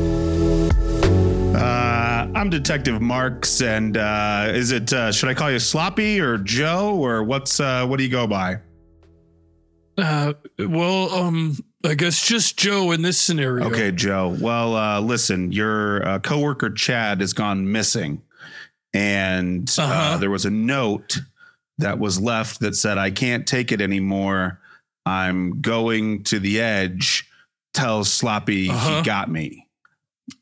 Uh, 1.57 2.27
I'm 2.35 2.49
Detective 2.51 3.01
Marks, 3.01 3.61
and 3.61 3.97
uh, 3.97 4.45
is 4.49 4.71
it? 4.71 4.93
Uh, 4.93 5.11
should 5.11 5.27
I 5.29 5.33
call 5.33 5.49
you 5.49 5.57
Sloppy 5.57 6.19
or 6.19 6.37
Joe, 6.37 6.95
or 6.95 7.23
what's? 7.23 7.59
Uh, 7.59 7.85
what 7.87 7.97
do 7.97 8.03
you 8.03 8.09
go 8.11 8.27
by? 8.27 8.57
Uh, 9.97 10.33
well, 10.59 11.11
um, 11.15 11.57
I 11.87 11.93
guess 11.95 12.25
just 12.27 12.57
Joe 12.57 12.91
in 12.91 13.01
this 13.01 13.19
scenario. 13.19 13.65
Okay, 13.67 13.91
Joe. 13.91 14.35
Well, 14.39 14.75
uh, 14.75 14.99
listen, 14.99 15.51
your 15.51 16.05
uh, 16.07 16.19
coworker 16.19 16.69
Chad 16.69 17.21
has 17.21 17.33
gone 17.33 17.71
missing, 17.71 18.21
and 18.93 19.69
uh 19.77 19.81
Uh-huh. 19.83 20.17
there 20.17 20.29
was 20.29 20.45
a 20.45 20.49
note 20.51 21.19
that 21.77 21.99
was 21.99 22.19
left 22.19 22.59
that 22.59 22.75
said, 22.75 22.97
"I 22.97 23.11
can't 23.11 23.47
take 23.47 23.71
it 23.71 23.81
anymore. 23.81 24.59
I'm 25.05 25.61
going 25.61 26.23
to 26.23 26.39
the 26.39 26.59
edge. 26.59 27.29
Tell 27.73 28.03
Sloppy 28.03 28.69
Uh-huh. 28.69 28.97
he 28.97 29.03
got 29.03 29.29
me." 29.31 29.67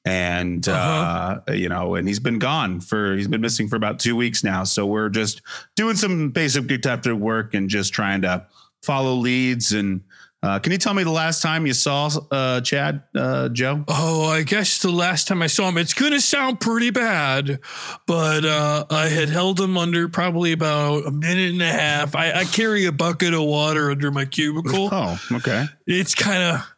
And 0.03 0.67
uh, 0.67 1.41
you 1.53 1.69
know, 1.69 1.93
and 1.95 2.07
he's 2.07 2.19
been 2.19 2.39
gone 2.39 2.79
for 2.79 3.15
he's 3.15 3.27
been 3.27 3.41
missing 3.41 3.67
for 3.67 3.75
about 3.75 3.99
two 3.99 4.15
weeks 4.15 4.43
now. 4.43 4.63
So 4.63 4.85
we're 4.87 5.09
just 5.09 5.41
doing 5.75 5.95
some 5.95 6.31
basic 6.31 6.65
detective 6.65 7.19
work 7.19 7.53
and 7.53 7.69
just 7.69 7.93
trying 7.93 8.23
to 8.23 8.47
follow 8.81 9.13
leads. 9.13 9.73
And 9.73 10.01
uh, 10.45 10.59
can 10.59 10.71
you 10.71 10.77
tell 10.77 10.93
me 10.93 11.03
the 11.03 11.09
last 11.09 11.41
time 11.41 11.65
you 11.65 11.73
saw 11.73 12.07
uh, 12.29 12.61
Chad, 12.61 13.01
uh, 13.15 13.49
Joe? 13.49 13.83
Oh, 13.87 14.25
I 14.25 14.43
guess 14.43 14.79
the 14.79 14.91
last 14.91 15.27
time 15.27 15.41
I 15.41 15.47
saw 15.47 15.69
him, 15.69 15.79
it's 15.79 15.95
gonna 15.95 16.21
sound 16.21 16.59
pretty 16.59 16.91
bad, 16.91 17.59
but 18.05 18.45
uh, 18.45 18.85
I 18.91 19.07
had 19.07 19.29
held 19.29 19.59
him 19.59 19.75
under 19.75 20.07
probably 20.07 20.51
about 20.51 21.07
a 21.07 21.11
minute 21.11 21.51
and 21.51 21.61
a 21.63 21.71
half. 21.71 22.15
I, 22.15 22.31
I 22.31 22.43
carry 22.45 22.85
a 22.85 22.91
bucket 22.91 23.33
of 23.33 23.41
water 23.41 23.89
under 23.89 24.11
my 24.11 24.25
cubicle. 24.25 24.89
Oh, 24.91 25.19
okay. 25.31 25.65
It's 25.87 26.13
kind 26.13 26.43
of, 26.43 26.75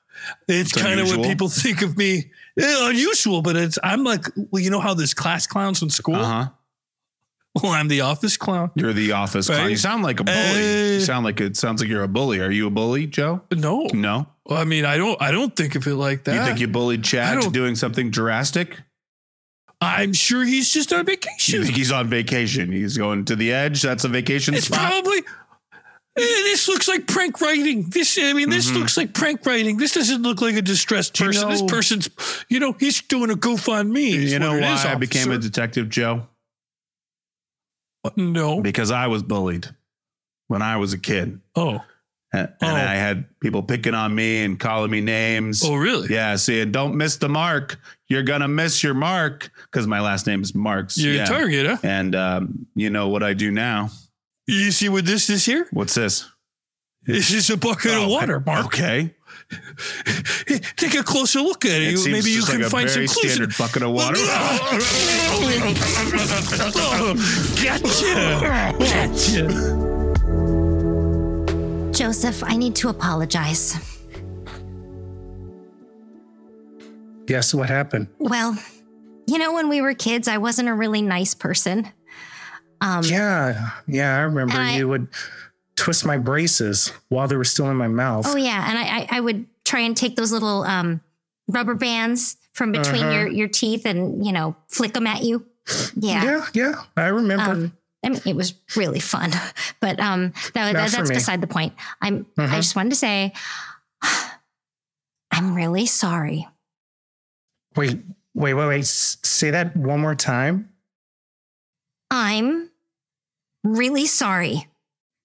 it's, 0.48 0.72
kind 0.72 1.02
of 1.02 1.10
what 1.10 1.24
people 1.24 1.50
think 1.50 1.82
of 1.82 1.98
me. 1.98 2.32
Eh, 2.60 2.90
unusual, 2.90 3.42
but 3.42 3.56
it's 3.56 3.78
I'm 3.84 4.04
like, 4.04 4.26
well, 4.36 4.64
you 4.64 4.70
know 4.70 4.80
how 4.80 4.94
there's 4.94 5.14
class 5.14 5.46
clowns 5.46 5.82
in 5.82 5.90
school. 5.90 6.16
Uh 6.16 6.24
huh. 6.24 6.50
Well, 7.64 7.72
I'm 7.72 7.88
the 7.88 8.02
office 8.02 8.38
clown. 8.38 8.72
You're 8.76 8.94
the 8.94 9.14
office 9.14 9.48
clown. 9.48 9.70
You 9.70 9.78
sound 9.78 10.04
like 10.04 10.20
a 10.20 10.24
bully. 10.24 10.94
you 10.96 11.00
sound 11.02 11.26
like 11.26 11.40
it 11.42 11.58
sounds 11.58 11.82
like 11.82 11.90
you're 11.90 12.04
a 12.04 12.08
bully. 12.08 12.40
Are 12.40 12.52
you 12.52 12.68
a 12.68 12.70
bully, 12.70 13.08
Joe? 13.08 13.42
No, 13.52 13.88
No. 13.94 14.28
I 14.50 14.64
mean, 14.64 14.86
I 14.86 14.96
don't, 14.96 15.22
I 15.22 15.32
don't 15.32 15.54
think 15.56 15.76
of 15.76 15.86
it 15.88 15.96
like 15.96 16.24
that. 16.24 16.36
You 16.36 16.46
think 16.46 16.60
you 16.62 16.68
bullied 16.70 17.04
Chad 17.04 17.42
to 17.42 17.50
doing 17.50 17.76
something 17.76 18.10
drastic? 18.12 18.80
I'm 19.82 20.14
sure 20.14 20.44
he's 20.46 20.72
just 20.74 20.92
on 20.94 21.06
vacation. 21.06 21.56
You 21.60 21.64
think 21.66 21.76
he's 21.76 21.92
on 21.92 22.08
vacation? 22.08 22.72
He's 22.72 22.98
going 22.98 23.26
to 23.26 23.36
the 23.36 23.52
edge. 23.54 23.82
That's 23.82 24.06
a 24.06 24.08
vacation 24.08 24.54
It's 24.56 24.66
spot. 24.68 24.80
probably. 24.80 25.18
Eh, 25.20 25.24
This 26.16 26.68
looks 26.68 26.88
like 26.88 27.06
prank 27.08 27.40
writing. 27.42 27.84
This, 27.90 28.18
I 28.20 28.34
mean, 28.34 28.50
this 28.50 28.72
looks 28.72 28.98
like 28.98 29.14
prank 29.14 29.46
writing. 29.46 29.78
This 29.78 29.94
doesn't 29.94 30.22
look 30.24 30.42
like 30.42 30.56
a 30.56 30.62
distressed 30.64 31.14
Mm-hmm. 31.14 31.26
you 31.34 31.40
person. 31.42 31.50
this 31.50 31.62
person's, 31.72 32.10
you 32.50 32.60
know, 32.60 32.72
he's 32.80 33.02
doing 33.04 33.30
a 33.30 33.36
goof 33.36 33.70
on 33.70 33.92
me. 33.92 34.16
you 34.16 34.40
know 34.40 34.58
why 34.60 34.84
I 34.88 34.96
became 34.96 35.32
a 35.32 35.38
detective, 35.38 35.90
Joe? 35.90 36.26
No. 38.16 38.62
Because 38.62 38.92
I 38.92 39.08
was 39.08 39.24
bullied 39.24 39.68
when 40.48 40.62
I 40.62 40.78
was 40.78 40.94
a 40.94 40.98
kid. 40.98 41.40
Oh, 41.56 41.80
And, 42.34 42.50
Oh. 42.62 42.68
I 42.68 42.96
had 42.96 43.26
people 43.40 43.64
picking 43.64 43.94
on 43.94 44.14
me 44.14 44.44
and 44.44 44.60
calling 44.60 44.92
me 44.92 45.02
names. 45.02 45.64
oh, 45.66 45.76
really? 45.76 46.14
Yeah, 46.14 46.36
saying, 46.36 46.72
don't 46.72 46.96
miss 46.96 47.18
the 47.18 47.30
mark. 47.30 47.80
You're 48.10 48.24
going 48.24 48.42
to 48.42 48.48
miss 48.48 48.84
your 48.84 48.94
mark 48.94 49.50
because 49.72 49.88
my 49.88 50.00
last 50.02 50.28
name 50.28 50.42
is 50.42 50.54
Marks. 50.56 50.98
You're 50.98 51.16
yeah. 51.16 51.24
a 51.24 51.28
target, 51.28 51.66
huh? 51.68 51.78
And 51.84 52.16
um, 52.16 52.68
you 52.76 52.90
know 52.90 53.08
what 53.10 53.24
I 53.24 53.34
do 53.34 53.52
now? 53.52 53.90
You 54.46 54.72
see 54.72 54.88
what 54.90 55.06
this 55.06 55.30
is 55.30 55.46
here? 55.46 55.68
What's 55.72 55.94
this? 55.96 56.30
This 57.04 57.32
is 57.34 57.50
a 57.50 57.58
bucket 57.58 57.92
of 57.94 58.04
Oh, 58.04 58.08
water, 58.10 58.40
Mark. 58.46 58.66
Okay. 58.68 59.14
Take 60.76 60.96
a 60.96 61.04
closer 61.04 61.40
look 61.40 61.64
at 61.66 61.72
it. 61.82 61.94
It 61.94 61.98
seems 62.00 62.08
Maybe 62.18 62.32
you 62.32 62.38
just 62.42 62.52
can 62.52 62.60
like 62.62 62.68
a 62.68 62.70
find 62.70 62.90
some 62.90 62.96
very 62.96 63.08
clues. 63.08 63.32
standard 63.34 63.58
bucket 63.58 63.82
of 63.84 63.92
water. 63.92 64.18
gotcha. 67.64 68.74
Gotcha. 68.80 69.48
Joseph, 71.94 72.44
I 72.44 72.56
need 72.58 72.76
to 72.76 72.90
apologize. 72.90 73.76
Yes, 77.28 77.54
what 77.54 77.70
happened? 77.70 78.08
Well, 78.20 78.58
you 79.28 79.38
know, 79.38 79.54
when 79.54 79.68
we 79.70 79.82
were 79.82 79.94
kids, 79.94 80.28
I 80.28 80.38
wasn't 80.38 80.70
a 80.70 80.74
really 80.74 81.02
nice 81.02 81.34
person. 81.34 81.92
Um, 82.80 83.04
Yeah, 83.04 83.72
yeah, 83.88 84.16
I 84.18 84.20
remember 84.22 84.54
And 84.54 84.62
I- 84.70 84.78
you 84.78 84.88
would 84.88 85.08
twist 85.78 86.06
my 86.06 86.18
braces 86.18 86.92
while 87.08 87.28
they 87.30 87.38
were 87.38 87.46
still 87.46 87.70
in 87.72 87.78
my 87.78 87.88
mouth. 87.88 88.26
Oh 88.28 88.36
yeah, 88.36 88.66
and 88.70 88.78
I, 88.78 88.84
I 88.84 89.08
I 89.18 89.20
would 89.22 89.46
try 89.64 89.80
and 89.82 89.96
take 89.96 90.16
those 90.18 90.32
little 90.34 90.64
um 90.64 91.00
rubber 91.48 91.76
bands 91.76 92.36
from 92.52 92.74
between 92.74 93.04
Uh-huh. 93.04 93.14
your 93.14 93.28
your 93.28 93.48
teeth 93.48 93.86
and 93.86 94.26
you 94.26 94.34
know 94.34 94.56
flick 94.68 94.94
them 94.94 95.08
at 95.08 95.24
you. 95.24 95.46
Yeah. 95.96 96.24
yeah, 96.24 96.46
yeah, 96.54 96.74
I 96.98 97.08
remember. 97.08 97.52
Um, 97.52 97.78
I 98.04 98.10
mean, 98.10 98.22
it 98.26 98.36
was 98.36 98.54
really 98.76 99.00
fun, 99.00 99.32
but 99.80 100.00
um, 100.00 100.34
that, 100.54 100.74
that- 100.74 100.92
that's 100.92 101.10
me. 101.10 101.16
beside 101.16 101.42
the 101.42 101.48
point. 101.48 101.74
I'm. 102.02 102.26
I 102.38 102.42
Mhm. 102.48 102.56
just 102.56 102.76
wanted 102.76 102.90
to 102.92 102.96
say, 102.96 103.34
I'm 105.32 105.54
really 105.56 105.86
sorry. 105.86 106.48
wait, 107.76 108.00
wait, 108.34 108.54
wait, 108.56 108.68
wait. 108.68 108.80
S- 108.80 109.18
say 109.24 109.52
that 109.52 109.76
one 109.76 110.00
more 110.00 110.16
time. 110.16 110.70
I'm 112.10 112.70
really 113.64 114.06
sorry. 114.06 114.68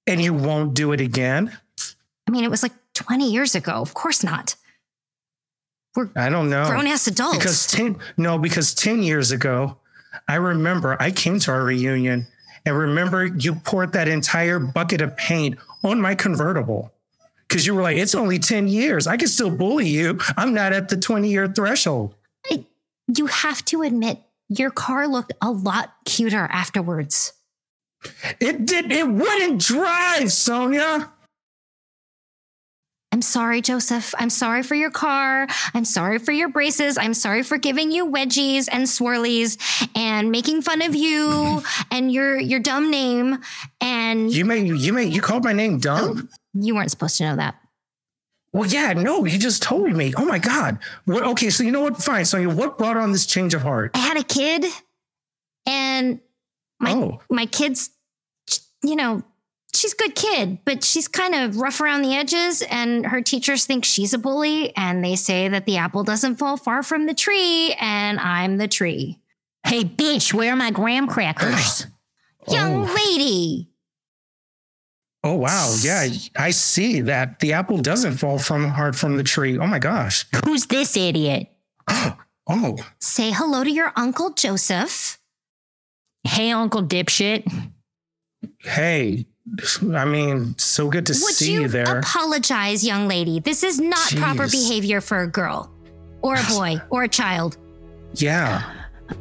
And 0.06 0.20
you 0.20 0.34
won't 0.34 0.74
do 0.74 0.92
it 0.92 1.00
again? 1.00 1.56
I 2.26 2.30
mean, 2.30 2.44
it 2.44 2.50
was 2.50 2.62
like 2.62 2.72
20 2.94 3.30
years 3.30 3.54
ago. 3.54 3.72
Of 3.72 3.94
course 3.94 4.22
not. 4.24 4.56
We're 5.94 6.10
I 6.16 6.28
don't 6.28 6.48
know. 6.48 6.66
grown 6.66 6.86
ass 6.86 7.06
adults. 7.06 7.38
Because 7.38 7.66
10, 7.66 7.98
no, 8.16 8.38
because 8.38 8.74
10 8.74 9.02
years 9.02 9.30
ago, 9.30 9.76
I 10.26 10.36
remember 10.36 10.96
I 11.00 11.10
came 11.10 11.38
to 11.40 11.50
our 11.50 11.64
reunion 11.64 12.26
and 12.64 12.76
remember 12.76 13.26
you 13.26 13.54
poured 13.56 13.92
that 13.92 14.08
entire 14.08 14.58
bucket 14.58 15.00
of 15.00 15.16
paint 15.16 15.58
on 15.84 16.00
my 16.00 16.14
convertible. 16.14 16.92
Because 17.48 17.66
you 17.66 17.74
were 17.74 17.82
like, 17.82 17.98
it's 17.98 18.14
only 18.14 18.38
10 18.38 18.68
years. 18.68 19.06
I 19.06 19.16
can 19.18 19.28
still 19.28 19.50
bully 19.50 19.88
you. 19.88 20.18
I'm 20.36 20.54
not 20.54 20.72
at 20.72 20.88
the 20.88 20.96
20 20.96 21.28
year 21.28 21.48
threshold. 21.48 22.14
you 22.50 23.26
have 23.26 23.62
to 23.66 23.82
admit, 23.82 24.20
your 24.48 24.70
car 24.70 25.06
looked 25.06 25.32
a 25.42 25.50
lot 25.50 25.92
cuter 26.06 26.48
afterwards. 26.50 27.34
It 28.40 28.66
did, 28.66 28.90
it 28.90 29.08
wouldn't 29.08 29.60
drive, 29.60 30.32
Sonia. 30.32 31.12
I'm 33.12 33.20
sorry, 33.20 33.60
Joseph. 33.60 34.14
I'm 34.18 34.30
sorry 34.30 34.62
for 34.62 34.74
your 34.74 34.90
car. 34.90 35.46
I'm 35.74 35.84
sorry 35.84 36.18
for 36.18 36.32
your 36.32 36.48
braces. 36.48 36.96
I'm 36.96 37.12
sorry 37.12 37.42
for 37.42 37.58
giving 37.58 37.92
you 37.92 38.10
wedgies 38.10 38.68
and 38.72 38.84
swirlies 38.84 39.58
and 39.94 40.30
making 40.30 40.62
fun 40.62 40.80
of 40.80 40.94
you 40.94 41.62
and 41.90 42.10
your 42.10 42.38
your 42.38 42.58
dumb 42.58 42.90
name. 42.90 43.38
And 43.82 44.32
You 44.32 44.46
may, 44.46 44.64
you 44.64 44.94
may, 44.94 45.04
you 45.04 45.20
called 45.20 45.44
my 45.44 45.52
name 45.52 45.78
dumb. 45.78 46.30
Oh, 46.32 46.36
you 46.54 46.74
weren't 46.74 46.90
supposed 46.90 47.18
to 47.18 47.24
know 47.24 47.36
that. 47.36 47.56
Well, 48.54 48.68
yeah, 48.68 48.94
no, 48.94 49.24
you 49.26 49.38
just 49.38 49.62
told 49.62 49.92
me. 49.92 50.14
Oh 50.16 50.24
my 50.24 50.38
God. 50.38 50.78
What, 51.04 51.22
okay, 51.22 51.50
so 51.50 51.62
you 51.62 51.70
know 51.70 51.82
what? 51.82 52.02
Fine, 52.02 52.24
Sonia, 52.24 52.48
what 52.48 52.78
brought 52.78 52.96
on 52.96 53.12
this 53.12 53.26
change 53.26 53.54
of 53.54 53.62
heart? 53.62 53.92
I 53.94 53.98
had 53.98 54.18
a 54.18 54.22
kid, 54.24 54.64
and 55.66 56.20
my 56.82 56.92
Oh. 56.92 57.20
my 57.30 57.46
kid's, 57.46 57.90
you 58.82 58.96
know, 58.96 59.22
she's 59.74 59.92
a 59.94 59.96
good 59.96 60.14
kid, 60.14 60.58
but 60.64 60.84
she's 60.84 61.08
kind 61.08 61.34
of 61.34 61.56
rough 61.56 61.80
around 61.80 62.02
the 62.02 62.14
edges, 62.14 62.62
and 62.62 63.06
her 63.06 63.22
teachers 63.22 63.64
think 63.64 63.84
she's 63.84 64.12
a 64.12 64.18
bully, 64.18 64.76
and 64.76 65.04
they 65.04 65.16
say 65.16 65.48
that 65.48 65.64
the 65.64 65.76
apple 65.78 66.04
doesn't 66.04 66.36
fall 66.36 66.56
far 66.56 66.82
from 66.82 67.06
the 67.06 67.14
tree, 67.14 67.72
and 67.80 68.18
I'm 68.20 68.58
the 68.58 68.68
tree. 68.68 69.18
Hey, 69.66 69.84
bitch, 69.84 70.34
where 70.34 70.52
are 70.52 70.56
my 70.56 70.70
graham 70.70 71.06
crackers? 71.06 71.86
Young 72.48 72.88
Oh. 72.88 72.94
lady. 72.94 73.68
Oh 75.24 75.36
wow, 75.36 75.72
yeah, 75.82 76.08
I 76.36 76.50
see 76.50 77.00
that 77.02 77.38
the 77.38 77.52
apple 77.52 77.78
doesn't 77.78 78.16
fall 78.16 78.40
from 78.40 78.68
hard 78.70 78.96
from 78.98 79.16
the 79.16 79.22
tree. 79.22 79.56
Oh 79.56 79.68
my 79.68 79.78
gosh. 79.78 80.26
Who's 80.44 80.66
this 80.66 80.96
idiot? 80.96 81.46
Oh 81.88 82.16
Oh, 82.48 82.76
Say 82.98 83.30
hello 83.30 83.62
to 83.62 83.70
your 83.70 83.92
Uncle 83.94 84.30
Joseph. 84.32 85.20
Hey, 86.24 86.52
Uncle 86.52 86.82
Dipshit. 86.82 87.44
hey. 88.60 89.26
I 89.92 90.04
mean, 90.04 90.54
so 90.56 90.88
good 90.88 91.04
to 91.06 91.12
Would 91.12 91.34
see 91.34 91.52
you 91.52 91.62
you 91.62 91.68
there. 91.68 91.98
apologize, 91.98 92.86
young 92.86 93.08
lady? 93.08 93.40
This 93.40 93.62
is 93.64 93.78
not 93.80 94.10
proper 94.16 94.48
behavior 94.48 95.00
for 95.00 95.20
a 95.22 95.26
girl 95.26 95.70
or 96.22 96.36
a 96.36 96.42
boy 96.48 96.76
or 96.90 97.02
a 97.02 97.08
child. 97.08 97.58
yeah. 98.14 98.62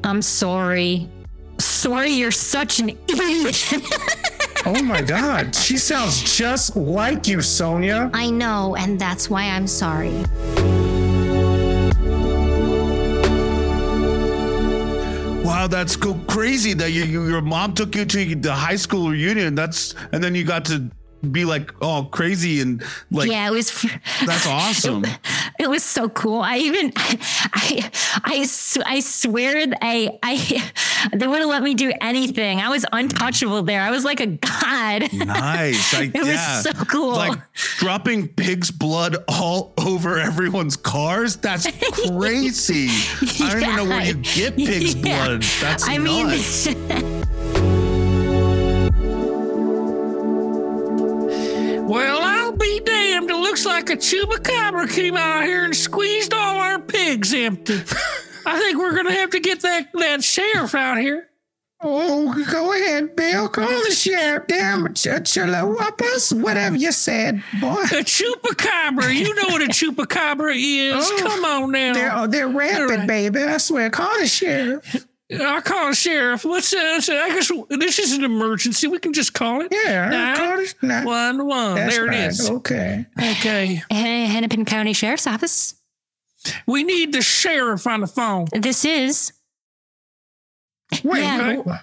I'm 0.06 0.22
sorry. 0.22 1.10
Sorry, 1.60 2.12
you're 2.12 2.32
such 2.32 2.80
an 2.80 2.90
idiot. 3.10 3.74
Oh 4.66 4.82
my 4.84 5.02
God. 5.02 5.54
She 5.56 5.76
sounds 5.78 6.22
just 6.38 6.78
like 6.78 7.28
you, 7.28 7.42
Sonia. 7.42 8.10
I 8.14 8.30
know, 8.30 8.76
and 8.78 8.98
that's 9.00 9.30
why 9.30 9.44
I'm 9.46 9.68
sorry. 9.68 10.24
Wow, 15.44 15.66
that's 15.68 15.96
crazy 16.28 16.74
that 16.74 16.92
you, 16.92 17.04
your 17.06 17.42
mom 17.42 17.74
took 17.74 17.96
you 17.96 18.06
to 18.06 18.36
the 18.36 18.54
high 18.54 18.76
school 18.76 19.10
reunion. 19.10 19.56
That's 19.56 19.96
and 20.12 20.24
then 20.24 20.36
you 20.36 20.44
got 20.44 20.66
to 20.66 20.90
be 21.30 21.46
like 21.46 21.72
all 21.82 22.06
crazy 22.06 22.62
and 22.62 22.84
like 23.12 23.30
yeah, 23.30 23.48
it 23.48 23.52
was. 23.52 23.86
that's 24.26 24.48
awesome. 24.48 25.06
It 25.60 25.70
was 25.70 25.84
so 25.84 26.10
cool. 26.10 26.40
I 26.40 26.58
even, 26.58 26.92
i 26.96 27.90
i, 28.24 28.48
I 28.86 29.00
swear, 29.02 29.68
that 29.68 29.78
I, 29.82 30.18
I, 30.24 30.72
they 31.14 31.28
wouldn't 31.28 31.50
let 31.50 31.62
me 31.62 31.74
do 31.76 31.92
anything. 32.02 32.60
I 32.60 32.70
was 32.70 32.86
untouchable 32.92 33.62
there. 33.64 33.82
I 33.82 33.92
was 33.92 34.04
like 34.04 34.20
a 34.20 34.28
god. 34.28 35.14
Nice. 35.14 35.94
I, 35.94 36.12
It 36.14 36.24
was 36.24 36.64
so 36.64 36.72
cool. 36.86 37.12
Like 37.16 37.40
dropping 37.78 38.28
pig's 38.30 38.72
blood 38.72 39.18
all 39.28 39.74
over 39.78 40.18
everyone's 40.20 40.76
cars. 40.76 41.36
That's 41.38 41.68
crazy. 42.08 42.88
I 43.44 43.52
don't 43.54 43.62
even 43.64 43.76
know 43.76 43.86
where 43.86 44.06
you 44.06 44.16
get 44.16 44.56
pig's 44.56 44.96
Yeah. 44.96 45.26
blood. 45.26 45.44
That's 45.60 45.88
I 45.88 45.98
nuts. 45.98 46.68
mean, 46.68 47.24
Well, 51.92 52.22
I'll 52.22 52.56
be 52.56 52.80
damned. 52.80 53.30
It 53.30 53.36
looks 53.36 53.66
like 53.66 53.90
a 53.90 53.98
chupacabra 53.98 54.90
came 54.90 55.18
out 55.18 55.44
here 55.44 55.66
and 55.66 55.76
squeezed 55.76 56.34
all 56.34 56.56
our 56.56 56.80
pigs 56.80 57.34
empty. 57.34 57.74
I 58.46 58.58
think 58.60 58.78
we're 58.78 58.96
gonna 58.96 59.12
have 59.12 59.32
to 59.32 59.42
get 59.42 59.60
that, 59.64 59.90
that 59.96 60.24
sheriff 60.24 60.74
out 60.74 61.00
here. 61.00 61.28
Oh, 61.82 62.46
go 62.50 62.72
ahead, 62.72 63.14
Bill. 63.18 63.50
Call 63.50 63.66
oh, 63.68 63.84
the 63.90 63.94
sheriff. 63.94 64.48
Damn, 64.48 64.88
chalupas, 64.94 66.42
whatever 66.42 66.78
you 66.78 66.94
said, 66.94 67.44
boy. 67.60 67.82
A 67.82 68.06
chupacabra. 68.06 69.14
You 69.14 69.36
know 69.36 69.48
what 69.48 69.62
a 69.62 69.66
chupacabra 69.70 70.56
is. 70.56 70.96
Oh, 70.96 71.18
Come 71.20 71.44
on 71.44 71.72
now. 71.72 71.94
They're, 71.94 72.16
oh, 72.16 72.28
they're 72.28 72.48
rampant, 72.48 73.00
right. 73.00 73.08
baby. 73.08 73.44
I 73.44 73.58
swear. 73.58 73.90
Call 73.90 74.18
the 74.18 74.28
sheriff. 74.28 75.08
I'll 75.40 75.62
call 75.62 75.90
the 75.90 75.96
sheriff. 75.96 76.44
What's 76.46 76.74
uh, 76.74 77.00
so 77.02 77.16
I 77.18 77.30
guess 77.30 77.52
this 77.70 78.00
is 78.00 78.14
an 78.14 78.24
emergency. 78.24 78.88
We 78.88 79.00
can 79.00 79.14
just 79.14 79.34
call 79.34 79.62
it. 79.62 79.68
Yeah, 79.72 80.10
Nine, 80.10 80.36
call 80.36 80.58
the 80.58 80.74
nah, 80.82 81.04
One 81.06 81.48
one. 81.48 81.76
that's 81.76 81.96
there 81.96 82.06
it 82.06 82.10
right. 82.10 82.20
is. 82.30 82.50
Okay. 82.50 83.06
Okay. 83.18 83.82
Hennepin 83.92 84.66
County 84.66 84.94
Sheriff's 84.94 85.28
Office. 85.28 85.76
We 86.66 86.84
need 86.84 87.14
the 87.14 87.22
sheriff 87.22 87.86
on 87.88 88.02
the 88.02 88.08
phone. 88.08 88.48
This 88.52 88.84
is. 88.84 89.32
Wait, 91.04 91.22
Yeah. 91.22 91.58
wait. 91.64 91.78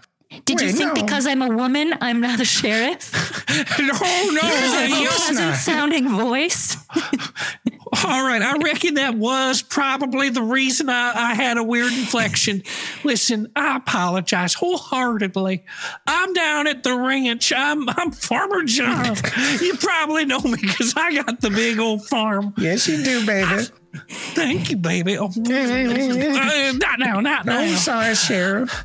Did 0.45 0.61
you 0.61 0.73
think 0.73 0.95
no. 0.95 1.03
because 1.03 1.27
I'm 1.27 1.41
a 1.41 1.49
woman, 1.49 1.95
I'm 2.03 2.21
not 2.21 2.39
a 2.41 2.45
sheriff? 2.45 3.15
No, 3.81 3.87
no. 3.87 4.41
I 4.43 4.87
have 4.87 4.91
a 4.91 5.07
pleasant 5.11 5.57
sounding 5.57 6.09
voice. 6.09 6.77
All 7.93 8.23
right, 8.27 8.43
I 8.43 8.57
reckon 8.59 8.95
that 8.95 9.15
was 9.15 9.63
probably 9.63 10.29
the 10.29 10.43
reason 10.43 10.89
I, 10.91 11.13
I 11.15 11.35
had 11.35 11.57
a 11.57 11.63
weird 11.63 11.93
inflection. 11.93 12.63
Listen, 13.05 13.51
I 13.57 13.77
apologize 13.77 14.55
wholeheartedly. 14.55 15.65
I'm 16.07 16.33
down 16.35 16.67
at 16.67 16.83
the 16.83 16.95
ranch. 16.97 17.53
I'm 17.57 17.89
I'm 17.89 18.11
Farmer 18.13 18.65
John. 18.65 19.17
You 19.61 19.75
probably 19.77 20.25
know 20.25 20.41
me 20.41 20.57
because 20.61 20.95
I 20.97 21.15
got 21.23 21.41
the 21.41 21.51
big 21.51 21.79
old 21.79 22.05
farm. 22.07 22.55
Yes, 22.59 22.87
you 22.89 23.03
do, 23.03 23.25
baby. 23.27 23.65
Thank 24.11 24.71
you, 24.71 24.77
baby. 24.77 25.17
Oh, 25.19 25.27
uh, 25.37 26.73
not 26.73 26.99
now, 26.99 27.21
not 27.21 27.47
No, 27.47 27.57
I'm 27.59 27.71
now. 27.71 27.77
sorry, 27.77 28.15
sheriff. 28.15 28.85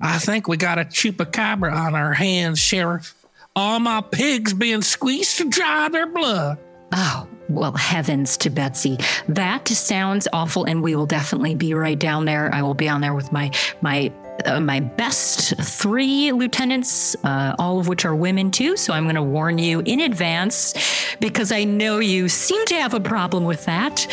I 0.00 0.18
think 0.18 0.48
we 0.48 0.56
got 0.56 0.78
a 0.78 0.84
chupacabra 0.84 1.72
on 1.72 1.94
our 1.94 2.12
hands, 2.14 2.58
Sheriff. 2.58 3.14
All 3.54 3.78
my 3.80 4.00
pigs 4.00 4.54
being 4.54 4.82
squeezed 4.82 5.38
to 5.38 5.48
dry 5.50 5.88
their 5.90 6.06
blood. 6.06 6.58
Oh, 6.92 7.28
well, 7.50 7.72
heavens 7.72 8.36
to 8.38 8.50
Betsy. 8.50 8.98
That 9.28 9.68
sounds 9.68 10.28
awful, 10.32 10.64
and 10.64 10.82
we 10.82 10.94
will 10.94 11.06
definitely 11.06 11.54
be 11.54 11.74
right 11.74 11.98
down 11.98 12.24
there. 12.24 12.54
I 12.54 12.62
will 12.62 12.74
be 12.74 12.88
on 12.88 13.00
there 13.00 13.14
with 13.14 13.32
my 13.32 13.50
my 13.80 14.12
uh, 14.44 14.60
my 14.60 14.80
best 14.80 15.54
three 15.60 16.32
lieutenants, 16.32 17.16
uh, 17.24 17.54
all 17.58 17.78
of 17.78 17.88
which 17.88 18.04
are 18.04 18.14
women 18.14 18.50
too. 18.50 18.76
So 18.76 18.92
I'm 18.92 19.04
going 19.04 19.16
to 19.16 19.22
warn 19.22 19.58
you 19.58 19.80
in 19.84 20.00
advance 20.00 20.74
because 21.20 21.52
I 21.52 21.64
know 21.64 21.98
you 21.98 22.28
seem 22.28 22.64
to 22.66 22.74
have 22.76 22.94
a 22.94 23.00
problem 23.00 23.44
with 23.44 23.64
that. 23.66 24.06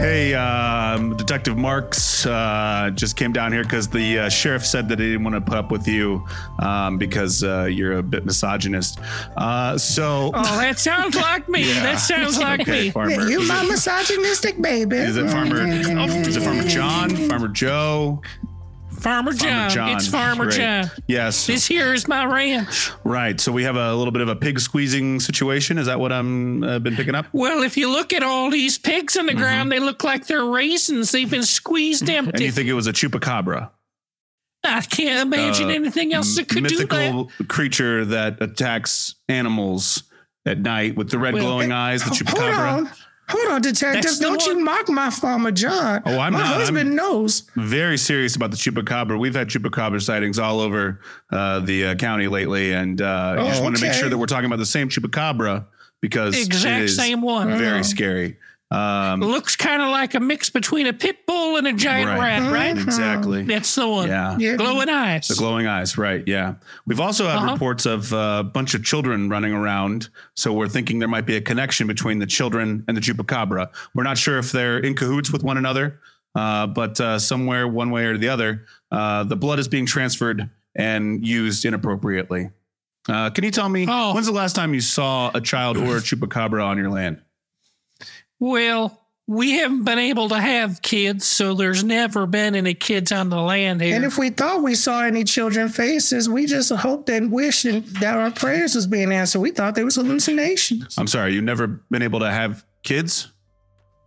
Hey, 0.00 0.32
um, 0.34 0.69
Detective 1.30 1.56
Marks 1.58 2.26
uh, 2.26 2.90
just 2.92 3.14
came 3.14 3.32
down 3.32 3.52
here 3.52 3.62
because 3.62 3.86
the 3.88 4.18
uh, 4.18 4.28
sheriff 4.28 4.66
said 4.66 4.88
that 4.88 4.98
he 4.98 5.12
didn't 5.12 5.22
want 5.22 5.36
to 5.36 5.40
put 5.40 5.56
up 5.56 5.70
with 5.70 5.86
you 5.86 6.26
um, 6.58 6.98
because 6.98 7.44
uh, 7.44 7.68
you're 7.70 7.98
a 7.98 8.02
bit 8.02 8.26
misogynist. 8.26 8.98
Uh, 9.36 9.78
so, 9.78 10.32
Oh, 10.34 10.58
that 10.58 10.80
sounds 10.80 11.14
like 11.14 11.48
me. 11.48 11.60
Yeah. 11.70 11.82
That 11.84 12.00
sounds 12.00 12.36
like 12.36 12.62
okay, 12.62 12.86
me. 12.86 12.90
farmer. 12.90 13.28
You 13.28 13.42
is, 13.42 13.48
my 13.48 13.62
misogynistic 13.62 14.60
baby. 14.60 14.96
is 14.96 15.16
it 15.16 15.30
farmer? 15.30 15.64
Is 15.68 16.36
it 16.36 16.42
Farmer 16.42 16.62
John? 16.68 17.10
Farmer 17.28 17.46
Joe? 17.46 18.20
Farmer 19.00 19.32
John. 19.32 19.70
Farmer 19.70 19.70
John. 19.70 19.88
It's 19.96 20.06
Farmer 20.08 20.44
Great. 20.44 20.56
John. 20.56 20.90
Yes. 21.06 21.46
This 21.46 21.66
here 21.66 21.94
is 21.94 22.06
my 22.08 22.24
ranch. 22.26 22.90
right. 23.04 23.40
So 23.40 23.50
we 23.52 23.64
have 23.64 23.76
a 23.76 23.94
little 23.94 24.12
bit 24.12 24.22
of 24.22 24.28
a 24.28 24.36
pig 24.36 24.60
squeezing 24.60 25.20
situation. 25.20 25.78
Is 25.78 25.86
that 25.86 25.98
what 26.00 26.12
I'm 26.12 26.62
uh, 26.62 26.78
been 26.78 26.96
picking 26.96 27.14
up? 27.14 27.26
Well, 27.32 27.62
if 27.62 27.76
you 27.76 27.90
look 27.90 28.12
at 28.12 28.22
all 28.22 28.50
these 28.50 28.78
pigs 28.78 29.16
on 29.16 29.26
the 29.26 29.34
ground, 29.34 29.72
they 29.72 29.78
look 29.78 30.04
like 30.04 30.26
they're 30.26 30.44
raisins. 30.44 31.10
They've 31.12 31.30
been 31.30 31.42
squeezed 31.44 32.04
Mm-hmm. 32.04 32.30
And 32.30 32.40
you 32.40 32.50
think 32.52 32.68
it 32.68 32.74
was 32.74 32.86
a 32.86 32.92
chupacabra? 32.92 33.70
I 34.64 34.80
can't 34.82 35.32
imagine 35.32 35.68
Uh, 35.68 35.74
anything 35.74 36.12
else 36.12 36.36
that 36.36 36.48
could 36.48 36.64
do 36.64 36.76
that. 36.78 36.90
mythical 36.90 37.30
creature 37.48 38.04
that 38.06 38.42
attacks 38.42 39.14
animals 39.28 40.02
at 40.44 40.58
night 40.58 40.96
with 40.96 41.10
the 41.10 41.18
red 41.18 41.34
Well, 41.34 41.44
glowing 41.44 41.72
eyes, 41.72 42.02
the 42.04 42.10
chupacabra. 42.10 42.90
On. 43.30 43.40
Hold 43.40 43.52
on, 43.54 43.62
detective. 43.62 44.02
That's 44.02 44.18
Don't 44.18 44.44
you 44.46 44.58
mock 44.64 44.88
my 44.88 45.10
farmer 45.10 45.50
John. 45.50 46.02
Oh, 46.06 46.18
I'm 46.18 46.32
my 46.32 46.40
not. 46.40 46.46
husband 46.56 46.88
I'm- 46.90 46.96
knows. 46.96 47.44
Very 47.56 47.96
serious 47.98 48.36
about 48.36 48.50
the 48.50 48.56
chupacabra. 48.56 49.18
We've 49.18 49.34
had 49.34 49.48
chupacabra 49.48 50.00
sightings 50.02 50.38
all 50.38 50.60
over 50.60 51.00
uh, 51.32 51.60
the 51.60 51.86
uh, 51.86 51.94
county 51.96 52.28
lately, 52.28 52.72
and 52.72 53.00
uh, 53.00 53.36
I 53.38 53.46
just 53.48 53.60
Oh, 53.60 53.64
want 53.64 53.76
to 53.76 53.82
make 53.82 53.92
sure 53.94 54.08
that 54.08 54.18
we're 54.18 54.26
talking 54.26 54.46
about 54.46 54.58
the 54.58 54.66
same 54.66 54.88
chupacabra 54.88 55.66
because 56.00 56.36
Exact 56.36 56.80
it 56.80 56.84
is 56.84 56.96
same 56.96 57.20
one. 57.22 57.48
Very 57.58 57.80
Oh. 57.80 57.82
scary. 57.82 58.38
Um, 58.72 59.20
Looks 59.20 59.56
kind 59.56 59.82
of 59.82 59.88
like 59.88 60.14
a 60.14 60.20
mix 60.20 60.48
between 60.48 60.86
a 60.86 60.92
pit 60.92 61.26
bull 61.26 61.56
and 61.56 61.66
a 61.66 61.72
giant 61.72 62.08
Right. 62.08 62.38
rat, 62.40 62.52
right? 62.52 62.78
exactly. 62.78 63.42
That's 63.42 63.74
the 63.74 63.88
one. 63.88 64.08
Yeah. 64.08 64.36
Yeah. 64.38 64.54
Glowing 64.56 64.88
eyes. 64.88 65.26
The 65.26 65.34
glowing 65.34 65.66
eyes, 65.66 65.98
right? 65.98 66.22
Yeah. 66.26 66.54
We've 66.86 67.00
also 67.00 67.26
had 67.26 67.38
Uh-huh. 67.38 67.52
reports 67.54 67.84
of 67.84 68.12
uh, 68.12 68.36
a 68.40 68.44
bunch 68.44 68.74
of 68.74 68.84
children 68.84 69.28
running 69.28 69.52
around, 69.52 70.08
so 70.36 70.52
we're 70.52 70.68
thinking 70.68 71.00
there 71.00 71.08
might 71.08 71.26
be 71.26 71.34
a 71.34 71.40
connection 71.40 71.88
between 71.88 72.20
the 72.20 72.26
children 72.26 72.84
and 72.86 72.96
the 72.96 73.00
chupacabra. 73.00 73.70
We're 73.94 74.04
not 74.04 74.18
sure 74.18 74.38
if 74.38 74.52
they're 74.52 74.78
in 74.78 74.94
cahoots 74.94 75.32
with 75.32 75.42
one 75.42 75.56
another, 75.56 75.98
uh, 76.36 76.68
but 76.68 77.00
uh, 77.00 77.18
somewhere, 77.18 77.66
one 77.66 77.90
way 77.90 78.04
or 78.04 78.16
the 78.18 78.28
other, 78.28 78.66
uh, 78.92 79.24
the 79.24 79.36
blood 79.36 79.58
is 79.58 79.66
being 79.66 79.86
transferred 79.86 80.48
and 80.76 81.26
used 81.26 81.64
inappropriately. 81.64 82.50
Uh, 83.08 83.30
can 83.30 83.42
you 83.42 83.50
tell 83.50 83.68
me 83.68 83.86
Oh. 83.90 84.14
when's 84.14 84.26
the 84.26 84.32
last 84.32 84.54
time 84.54 84.74
you 84.74 84.80
saw 84.80 85.32
a 85.34 85.40
child 85.40 85.76
or 85.76 85.96
a 85.96 86.00
chupacabra 86.00 86.64
on 86.64 86.78
your 86.78 86.90
land? 86.90 87.20
Well, 88.40 88.98
we 89.26 89.52
haven't 89.52 89.84
been 89.84 90.00
able 90.00 90.28
to 90.30 90.40
have 90.40 90.82
kids, 90.82 91.24
so 91.24 91.54
there's 91.54 91.84
never 91.84 92.26
been 92.26 92.56
any 92.56 92.74
kids 92.74 93.12
on 93.12 93.28
the 93.28 93.40
land 93.40 93.80
here. 93.80 93.94
And 93.94 94.04
if 94.04 94.18
we 94.18 94.30
thought 94.30 94.62
we 94.62 94.74
saw 94.74 95.04
any 95.04 95.22
children 95.22 95.68
faces, 95.68 96.28
we 96.28 96.46
just 96.46 96.72
hoped 96.72 97.08
and 97.10 97.30
wished 97.30 97.64
and 97.64 97.84
that 97.98 98.16
our 98.16 98.32
prayers 98.32 98.74
was 98.74 98.88
being 98.88 99.12
answered. 99.12 99.38
We 99.38 99.52
thought 99.52 99.76
there 99.76 99.84
was 99.84 99.94
hallucinations. 99.94 100.98
I'm 100.98 101.06
sorry, 101.06 101.34
you've 101.34 101.44
never 101.44 101.68
been 101.68 102.02
able 102.02 102.18
to 102.20 102.30
have 102.30 102.64
kids. 102.82 103.28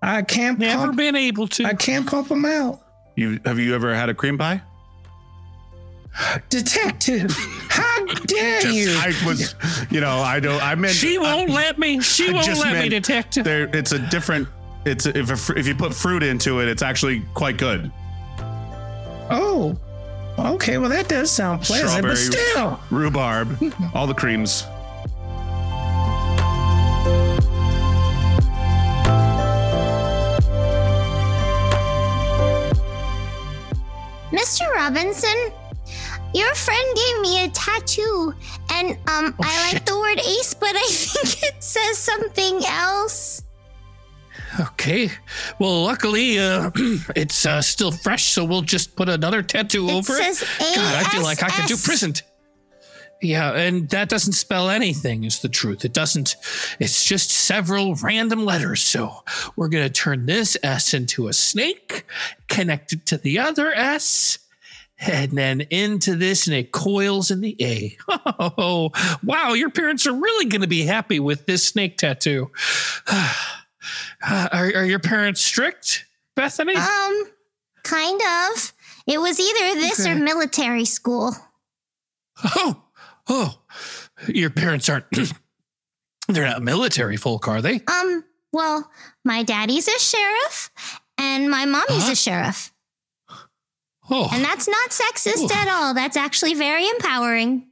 I 0.01 0.23
can't 0.23 0.59
never 0.59 0.87
pump, 0.87 0.97
been 0.97 1.15
able 1.15 1.47
to. 1.47 1.63
I 1.63 1.73
can't 1.75 2.05
pump 2.05 2.27
them 2.27 2.43
out. 2.43 2.81
You 3.15 3.39
have 3.45 3.59
you 3.59 3.73
ever 3.75 3.95
had 3.95 4.09
a 4.09 4.13
cream 4.13 4.37
pie? 4.37 4.61
Detective, 6.49 7.31
how 7.31 7.62
dare 8.13 8.61
just, 8.61 8.75
you? 8.75 8.89
I 8.97 9.13
was, 9.25 9.55
you 9.89 10.01
know, 10.01 10.19
I 10.19 10.39
don't. 10.39 10.61
I 10.61 10.75
meant 10.75 10.93
she 10.93 11.17
won't 11.17 11.51
I, 11.51 11.53
let 11.53 11.79
me. 11.79 12.01
She 12.01 12.29
I 12.29 12.33
won't 12.33 12.59
let 12.59 12.83
me, 12.83 12.89
detective. 12.89 13.43
There, 13.43 13.69
it's 13.75 13.91
a 13.91 13.99
different. 14.09 14.47
It's 14.85 15.05
a, 15.05 15.17
if 15.17 15.49
a 15.49 15.57
if 15.57 15.67
you 15.67 15.75
put 15.75 15.93
fruit 15.93 16.23
into 16.23 16.59
it, 16.59 16.67
it's 16.67 16.81
actually 16.81 17.23
quite 17.33 17.57
good. 17.57 17.91
Oh, 19.29 19.77
okay. 20.37 20.77
Well, 20.77 20.89
that 20.89 21.07
does 21.07 21.31
sound 21.31 21.61
pleasant, 21.61 22.03
but 22.03 22.17
still, 22.17 22.79
rhubarb, 22.89 23.57
all 23.93 24.07
the 24.07 24.13
creams. 24.13 24.65
Mr. 34.33 34.67
Robinson, 34.73 35.51
your 36.33 36.53
friend 36.55 36.95
gave 36.95 37.21
me 37.21 37.45
a 37.45 37.49
tattoo, 37.49 38.33
and 38.71 38.91
um, 39.07 39.35
I 39.39 39.73
like 39.73 39.85
the 39.85 39.97
word 39.97 40.19
ace, 40.19 40.53
but 40.53 40.75
I 40.75 40.83
think 40.87 41.43
it 41.43 41.63
says 41.63 41.97
something 41.97 42.61
else. 42.67 43.43
Okay. 44.59 45.09
Well, 45.59 45.83
luckily, 45.83 46.37
uh, 46.39 46.71
it's 47.15 47.45
uh, 47.45 47.61
still 47.61 47.91
fresh, 47.91 48.25
so 48.25 48.45
we'll 48.45 48.61
just 48.61 48.95
put 48.95 49.09
another 49.09 49.41
tattoo 49.41 49.87
It 49.89 49.93
over 49.93 50.13
says 50.13 50.41
it. 50.41 50.75
God, 50.75 50.95
I 50.95 51.09
feel 51.09 51.23
like 51.23 51.43
I 51.43 51.49
could 51.49 51.67
do 51.67 51.77
prison. 51.77 52.13
Yeah, 53.21 53.53
and 53.53 53.89
that 53.89 54.09
doesn't 54.09 54.33
spell 54.33 54.69
anything, 54.69 55.23
is 55.23 55.39
the 55.39 55.47
truth. 55.47 55.85
It 55.85 55.93
doesn't, 55.93 56.35
it's 56.79 57.05
just 57.05 57.31
several 57.31 57.95
random 57.95 58.43
letters. 58.43 58.81
So 58.81 59.23
we're 59.55 59.69
going 59.69 59.85
to 59.85 59.89
turn 59.89 60.25
this 60.25 60.57
S 60.61 60.93
into 60.93 61.29
a 61.29 61.33
snake, 61.33 62.05
connect 62.49 62.91
it 62.91 63.05
to 63.07 63.17
the 63.17 63.39
other 63.39 63.73
S, 63.73 64.39
and 65.05 65.31
then 65.31 65.61
into 65.61 66.15
this, 66.15 66.47
and 66.47 66.55
it 66.55 66.71
coils 66.71 67.31
in 67.31 67.41
the 67.41 67.55
A. 67.61 67.97
Oh, 68.55 68.91
wow, 69.23 69.53
your 69.53 69.69
parents 69.69 70.05
are 70.07 70.13
really 70.13 70.45
going 70.45 70.61
to 70.61 70.67
be 70.67 70.83
happy 70.83 71.19
with 71.19 71.45
this 71.45 71.63
snake 71.63 71.97
tattoo. 71.97 72.51
Are, 74.25 74.71
are 74.75 74.85
your 74.85 74.99
parents 74.99 75.41
strict, 75.41 76.05
Bethany? 76.35 76.75
Um, 76.75 77.23
kind 77.83 78.21
of. 78.21 78.73
It 79.05 79.19
was 79.19 79.39
either 79.39 79.75
this 79.81 80.05
or 80.07 80.15
military 80.15 80.85
school. 80.85 81.35
Oh, 82.43 82.81
oh, 83.27 83.59
your 84.27 84.49
parents 84.49 84.87
aren't. 84.87 85.05
they're 86.29 86.45
not 86.45 86.61
military 86.61 87.17
folk, 87.17 87.47
are 87.49 87.61
they? 87.61 87.81
Um, 87.87 88.23
well, 88.53 88.89
my 89.25 89.43
daddy's 89.43 89.87
a 89.89 89.99
sheriff, 89.99 90.71
and 91.17 91.49
my 91.51 91.65
mommy's 91.65 92.05
Huh? 92.05 92.11
a 92.13 92.15
sheriff. 92.15 92.72
Oh, 94.09 94.29
And 94.33 94.43
that's 94.43 94.67
not 94.67 94.89
sexist 94.89 95.49
Ooh. 95.49 95.53
at 95.53 95.67
all. 95.67 95.93
That's 95.93 96.17
actually 96.17 96.53
very 96.55 96.87
empowering. 96.87 97.67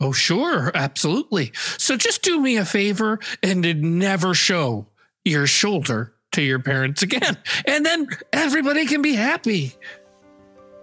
oh, 0.00 0.12
sure, 0.12 0.70
absolutely. 0.74 1.52
So 1.78 1.96
just 1.96 2.22
do 2.22 2.40
me 2.40 2.56
a 2.56 2.64
favor 2.64 3.18
and 3.42 3.98
never 3.98 4.34
show 4.34 4.86
your 5.24 5.46
shoulder 5.46 6.12
to 6.32 6.42
your 6.42 6.58
parents 6.58 7.02
again, 7.02 7.36
and 7.66 7.86
then 7.86 8.08
everybody 8.32 8.86
can 8.86 9.02
be 9.02 9.14
happy. 9.14 9.72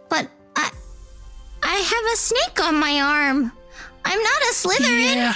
But 0.10 0.30
I 0.56 0.70
I 1.62 1.76
have 1.76 2.14
a 2.14 2.18
snake 2.18 2.66
on 2.66 2.80
my 2.80 3.02
arm. 3.02 3.52
I'm 4.06 4.24
not 4.24 4.42
a 4.44 4.54
Slytherin. 4.54 5.16
Yeah. 5.16 5.34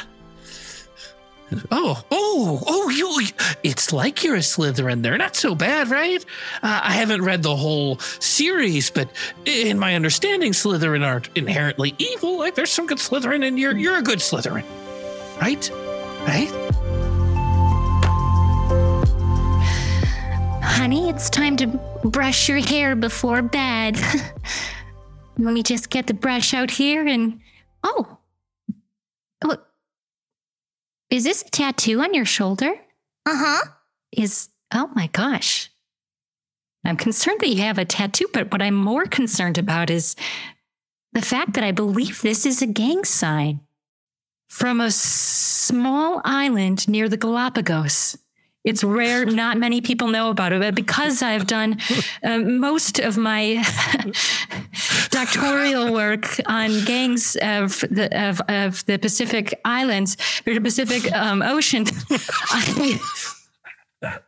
Oh, 1.72 2.04
oh, 2.12 2.64
oh! 2.66 2.90
You, 2.90 3.28
it's 3.64 3.94
like 3.94 4.24
you're 4.24 4.36
a 4.36 4.40
Slytherin. 4.40 5.04
They're 5.04 5.18
not 5.18 5.36
so 5.36 5.54
bad, 5.54 5.90
right? 5.90 6.24
Uh, 6.64 6.82
I 6.84 6.94
haven't 6.94 7.22
read 7.24 7.44
the 7.44 7.56
whole 7.56 8.00
series, 8.00 8.90
but 8.90 9.10
in 9.46 9.78
my 9.78 9.96
understanding, 9.96 10.54
Slytherin 10.54 11.06
aren't 11.06 11.30
inherently 11.36 11.94
evil. 12.00 12.40
Like 12.40 12.56
there's 12.56 12.72
some 12.72 12.88
good 12.88 12.98
Slytherin, 12.98 13.48
and 13.48 13.60
you're 13.60 13.78
you're 13.78 13.98
a 13.98 14.02
good 14.02 14.20
Slytherin, 14.20 14.66
right? 15.40 15.70
Right? 16.26 16.52
Honey, 20.64 21.10
it's 21.10 21.30
time 21.30 21.58
to 21.58 21.68
brush 22.04 22.50
your 22.50 22.60
hair 22.60 22.96
before 22.96 23.42
bed. 23.44 23.98
Let 25.38 25.54
me 25.54 25.62
just 25.62 25.90
get 25.90 26.08
the 26.08 26.14
brush 26.14 26.54
out 26.54 26.72
here 26.72 27.08
and. 27.08 27.40
Oh. 27.84 28.18
oh. 29.44 29.58
Is 31.10 31.24
this 31.24 31.42
a 31.42 31.50
tattoo 31.50 32.02
on 32.02 32.14
your 32.14 32.26
shoulder? 32.26 32.74
Uh 33.26 33.38
huh. 33.38 33.66
Is. 34.12 34.50
Oh 34.74 34.90
my 34.96 35.08
gosh. 35.08 35.70
I'm 36.86 36.98
concerned 36.98 37.40
that 37.42 37.50
you 37.50 37.62
have 37.62 37.78
a 37.78 37.86
tattoo, 37.86 38.28
but 38.32 38.52
what 38.52 38.62
I'm 38.62 38.76
more 38.76 39.06
concerned 39.06 39.58
about 39.58 39.90
is 39.90 40.16
the 41.14 41.22
fact 41.22 41.54
that 41.54 41.64
I 41.64 41.72
believe 41.72 42.22
this 42.22 42.46
is 42.46 42.62
a 42.62 42.68
gang 42.68 43.04
sign 43.04 43.62
from 44.50 44.80
a 44.80 44.92
small 44.92 46.22
island 46.24 46.88
near 46.88 47.10
the 47.10 47.18
Galapagos. 47.18 48.18
It's 48.66 48.84
rare, 48.84 49.26
not 49.44 49.58
many 49.58 49.80
people 49.80 50.08
know 50.10 50.30
about 50.30 50.52
it, 50.52 50.60
but 50.60 50.76
because 50.76 51.22
I've 51.22 51.48
done 51.48 51.78
uh, 52.24 52.40
most 52.40 53.00
of 53.00 53.18
my 53.18 53.64
doctoral 55.12 55.94
work 55.94 56.28
on 56.48 56.84
gangs 56.84 57.38
of 57.42 57.80
the 57.90 58.10
of, 58.12 58.42
of 58.50 58.86
the 58.88 58.98
Pacific 58.98 59.60
Islands, 59.64 60.18
or 60.46 60.56
the 60.56 60.62
Pacific 60.62 61.12
um, 61.14 61.42
Ocean, 61.42 61.86
I, 62.50 63.00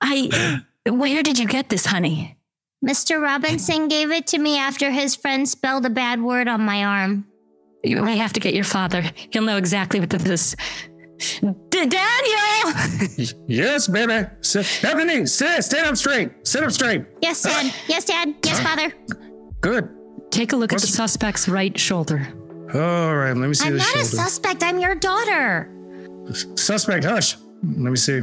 I, 0.00 0.62
where 0.90 1.22
did 1.22 1.38
you 1.38 1.46
get 1.46 1.68
this, 1.68 1.86
honey? 1.86 2.36
Mr. 2.84 3.20
Robinson 3.20 3.88
gave 3.88 4.10
it 4.10 4.26
to 4.28 4.38
me 4.38 4.58
after 4.58 4.90
his 4.90 5.16
friend 5.16 5.48
spelled 5.48 5.86
a 5.86 5.90
bad 5.90 6.22
word 6.22 6.48
on 6.48 6.60
my 6.60 6.84
arm. 6.84 7.26
You 7.82 8.02
we 8.02 8.18
have 8.18 8.32
to 8.34 8.40
get 8.40 8.54
your 8.54 8.64
father. 8.64 9.04
He'll 9.30 9.42
know 9.42 9.56
exactly 9.56 10.00
what 10.00 10.10
this 10.10 10.24
is. 10.24 10.56
D- 11.18 11.86
Daniel! 11.86 13.32
Yes, 13.46 13.86
baby. 13.88 14.26
Sit, 14.40 14.66
Bethany, 14.82 15.26
sit, 15.26 15.62
stand 15.64 15.86
up 15.86 15.96
straight. 15.96 16.30
Sit 16.46 16.62
up 16.62 16.70
straight. 16.72 17.04
Yes, 17.22 17.42
Dad. 17.42 17.66
Uh, 17.66 17.70
yes, 17.88 18.04
Dad. 18.04 18.34
Yes, 18.44 18.60
Father. 18.60 18.92
Good. 19.60 19.88
Take 20.30 20.52
a 20.52 20.56
look 20.56 20.72
at 20.72 20.78
the 20.80 20.84
What's- 20.86 20.94
suspect's 20.94 21.48
right 21.48 21.78
shoulder. 21.78 22.26
All 22.74 23.14
right, 23.16 23.36
let 23.36 23.48
me 23.48 23.54
see 23.54 23.66
I'm 23.68 23.74
the 23.74 23.78
not 23.78 23.96
a 23.96 24.04
suspect. 24.04 24.62
I'm 24.62 24.78
your 24.80 24.94
daughter. 24.96 25.70
Suspect, 26.56 27.04
hush. 27.04 27.36
Let 27.62 27.90
me 27.90 27.96
see. 27.96 28.22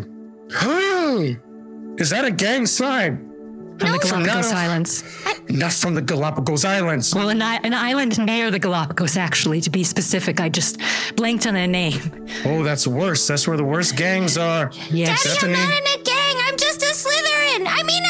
Is 1.97 2.09
that 2.09 2.25
a 2.25 2.31
gang 2.31 2.65
sign? 2.65 3.32
From 3.79 3.91
the 3.91 3.97
No. 3.97 3.97
Galapagos 3.97 4.51
No. 4.51 4.57
Islands. 4.57 5.03
Not 5.49 5.73
from 5.73 5.93
the 5.95 6.01
Galapagos 6.01 6.63
Islands. 6.63 7.13
Well, 7.13 7.29
an, 7.29 7.41
i- 7.41 7.59
an 7.63 7.73
island 7.73 8.17
near 8.25 8.49
the 8.51 8.59
Galapagos, 8.59 9.17
actually, 9.17 9.61
to 9.61 9.69
be 9.69 9.83
specific. 9.83 10.39
I 10.39 10.47
just 10.49 10.79
blanked 11.15 11.45
on 11.47 11.55
the 11.55 11.67
name. 11.67 11.99
Oh, 12.45 12.63
that's 12.63 12.87
worse. 12.87 13.27
That's 13.27 13.47
where 13.47 13.57
the 13.57 13.63
worst 13.63 13.95
gangs 13.95 14.37
are. 14.37 14.71
Yes. 14.91 15.23
Daddy, 15.23 15.29
Stephanie. 15.37 15.53
I'm 15.55 15.69
not 15.69 15.77
in 15.95 16.01
a 16.01 16.03
gang. 16.03 16.35
I'm 16.47 16.57
just 16.57 16.81
a 16.81 16.85
Slytherin. 16.93 17.65
I 17.67 17.83
mean, 17.83 18.02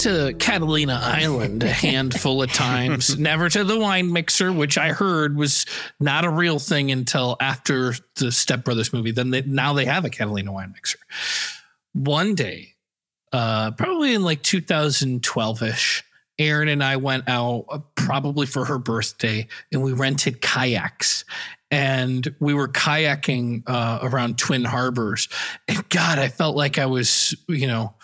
to 0.00 0.34
Catalina 0.38 0.98
Island 1.02 1.62
a 1.62 1.68
handful 1.68 2.42
of 2.42 2.50
times, 2.52 3.18
never 3.18 3.50
to 3.50 3.64
the 3.64 3.78
wine 3.78 4.12
mixer, 4.12 4.50
which 4.50 4.78
I 4.78 4.92
heard 4.92 5.36
was 5.36 5.66
not 5.98 6.24
a 6.24 6.30
real 6.30 6.58
thing 6.58 6.90
until 6.90 7.36
after 7.38 7.94
the 8.16 8.32
Step 8.32 8.64
Brothers 8.64 8.94
movie. 8.94 9.10
Then 9.10 9.30
they, 9.30 9.42
now 9.42 9.74
they 9.74 9.84
have 9.84 10.06
a 10.06 10.10
Catalina 10.10 10.52
wine 10.52 10.72
mixer. 10.72 10.98
One 11.92 12.34
day, 12.34 12.74
uh, 13.32 13.72
probably 13.72 14.14
in 14.14 14.24
like 14.24 14.42
2012 14.42 15.62
ish, 15.62 16.04
Erin 16.38 16.68
and 16.68 16.82
I 16.82 16.96
went 16.96 17.28
out 17.28 17.66
uh, 17.68 17.80
probably 17.94 18.46
for 18.46 18.64
her 18.64 18.78
birthday 18.78 19.48
and 19.70 19.82
we 19.82 19.92
rented 19.92 20.40
kayaks. 20.40 21.24
And 21.72 22.34
we 22.40 22.52
were 22.52 22.66
kayaking 22.66 23.62
uh, 23.66 24.00
around 24.02 24.38
Twin 24.38 24.64
Harbors. 24.64 25.28
And 25.68 25.88
God, 25.88 26.18
I 26.18 26.26
felt 26.26 26.56
like 26.56 26.78
I 26.78 26.86
was, 26.86 27.32
you 27.48 27.68
know, 27.68 27.94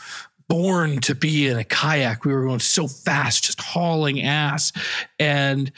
born 0.48 1.00
to 1.02 1.14
be 1.14 1.46
in 1.48 1.56
a 1.58 1.64
kayak. 1.64 2.24
We 2.24 2.32
were 2.32 2.44
going 2.44 2.60
so 2.60 2.86
fast, 2.88 3.44
just 3.44 3.60
hauling 3.60 4.22
ass. 4.22 4.72
And 5.18 5.72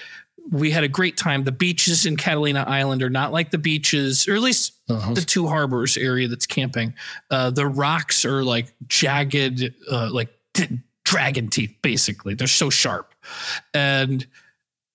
we 0.50 0.70
had 0.70 0.84
a 0.84 0.88
great 0.88 1.16
time. 1.16 1.44
The 1.44 1.52
beaches 1.52 2.06
in 2.06 2.16
Catalina 2.16 2.64
Island 2.66 3.02
are 3.02 3.10
not 3.10 3.32
like 3.32 3.50
the 3.50 3.58
beaches, 3.58 4.26
or 4.28 4.34
at 4.34 4.40
least 4.42 4.72
Uh-huh. 4.88 5.12
the 5.14 5.20
two 5.20 5.46
harbors 5.46 5.96
area 5.98 6.26
that's 6.28 6.46
camping. 6.46 6.94
Uh, 7.30 7.50
the 7.50 7.66
rocks 7.66 8.24
are 8.24 8.42
like 8.44 8.72
jagged, 8.86 9.74
uh, 9.90 10.08
like 10.10 10.30
d- 10.54 10.78
dragon 11.04 11.48
teeth, 11.48 11.74
basically. 11.82 12.34
They're 12.34 12.46
so 12.46 12.70
sharp. 12.70 13.14
And 13.74 14.26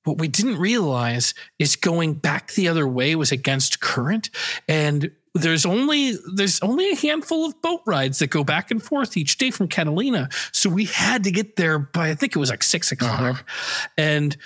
what 0.06 0.18
we 0.18 0.28
didn't 0.28 0.58
realize 0.58 1.34
is 1.60 1.76
going 1.76 2.16
back 2.16 2.54
the 2.54 2.68
other 2.68 2.88
way 2.88 3.16
was 3.16 3.32
against 3.32 3.80
current. 3.80 4.30
And 4.68 5.12
there's 5.34 5.66
only 5.66 6.14
there's 6.36 6.60
only 6.62 6.92
a 6.92 6.96
handful 6.96 7.46
of 7.46 7.60
boat 7.62 7.82
rides 7.86 8.20
that 8.20 8.28
go 8.28 8.44
back 8.44 8.70
and 8.72 8.82
forth 8.82 9.18
each 9.18 9.38
day 9.38 9.52
from 9.52 9.68
Catalina. 9.68 10.30
So 10.52 10.70
we 10.70 10.86
had 10.86 11.24
to 11.24 11.32
get 11.32 11.56
there 11.56 11.80
by 11.80 12.10
I 12.10 12.16
think 12.16 12.36
it 12.36 12.40
was 12.40 12.50
like 12.50 12.64
six 12.64 12.92
uh-huh. 12.92 13.06
o'clock. 13.06 13.50
And 13.98 14.38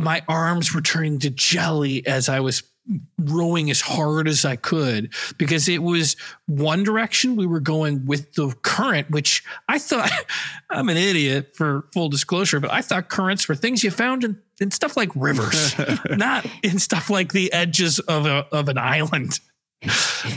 my 0.00 0.22
arms 0.28 0.74
were 0.74 0.80
turning 0.80 1.18
to 1.20 1.30
jelly 1.30 2.06
as 2.06 2.28
I 2.28 2.40
was 2.40 2.62
rowing 3.18 3.70
as 3.70 3.80
hard 3.80 4.26
as 4.26 4.44
I 4.44 4.56
could 4.56 5.12
because 5.38 5.68
it 5.68 5.82
was 5.82 6.16
one 6.46 6.82
direction 6.82 7.36
we 7.36 7.46
were 7.46 7.60
going 7.60 8.04
with 8.06 8.32
the 8.32 8.52
current, 8.62 9.10
which 9.10 9.44
I 9.68 9.78
thought 9.78 10.10
I'm 10.70 10.88
an 10.88 10.96
idiot 10.96 11.54
for 11.54 11.86
full 11.92 12.08
disclosure, 12.08 12.58
but 12.58 12.72
I 12.72 12.82
thought 12.82 13.08
currents 13.08 13.48
were 13.48 13.54
things 13.54 13.84
you 13.84 13.92
found 13.92 14.24
in, 14.24 14.40
in 14.60 14.72
stuff 14.72 14.96
like 14.96 15.10
rivers, 15.14 15.76
not 16.10 16.44
in 16.64 16.80
stuff 16.80 17.08
like 17.08 17.32
the 17.32 17.52
edges 17.52 18.00
of 18.00 18.26
a 18.26 18.46
of 18.50 18.68
an 18.68 18.78
island. 18.78 19.38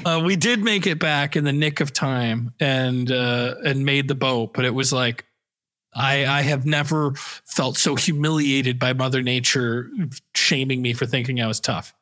Uh, 0.03 0.19
we 0.23 0.35
did 0.35 0.63
make 0.63 0.87
it 0.87 0.99
back 0.99 1.35
in 1.35 1.43
the 1.43 1.53
nick 1.53 1.79
of 1.79 1.93
time 1.93 2.53
and 2.59 3.11
uh, 3.11 3.55
and 3.63 3.85
made 3.85 4.07
the 4.07 4.15
boat, 4.15 4.51
but 4.53 4.65
it 4.65 4.73
was 4.73 4.91
like 4.91 5.25
I, 5.93 6.25
I 6.25 6.41
have 6.41 6.65
never 6.65 7.13
felt 7.15 7.77
so 7.77 7.95
humiliated 7.95 8.77
by 8.79 8.93
Mother 8.93 9.21
Nature 9.21 9.89
shaming 10.35 10.81
me 10.81 10.93
for 10.93 11.05
thinking 11.05 11.39
I 11.41 11.47
was 11.47 11.59
tough. 11.59 11.93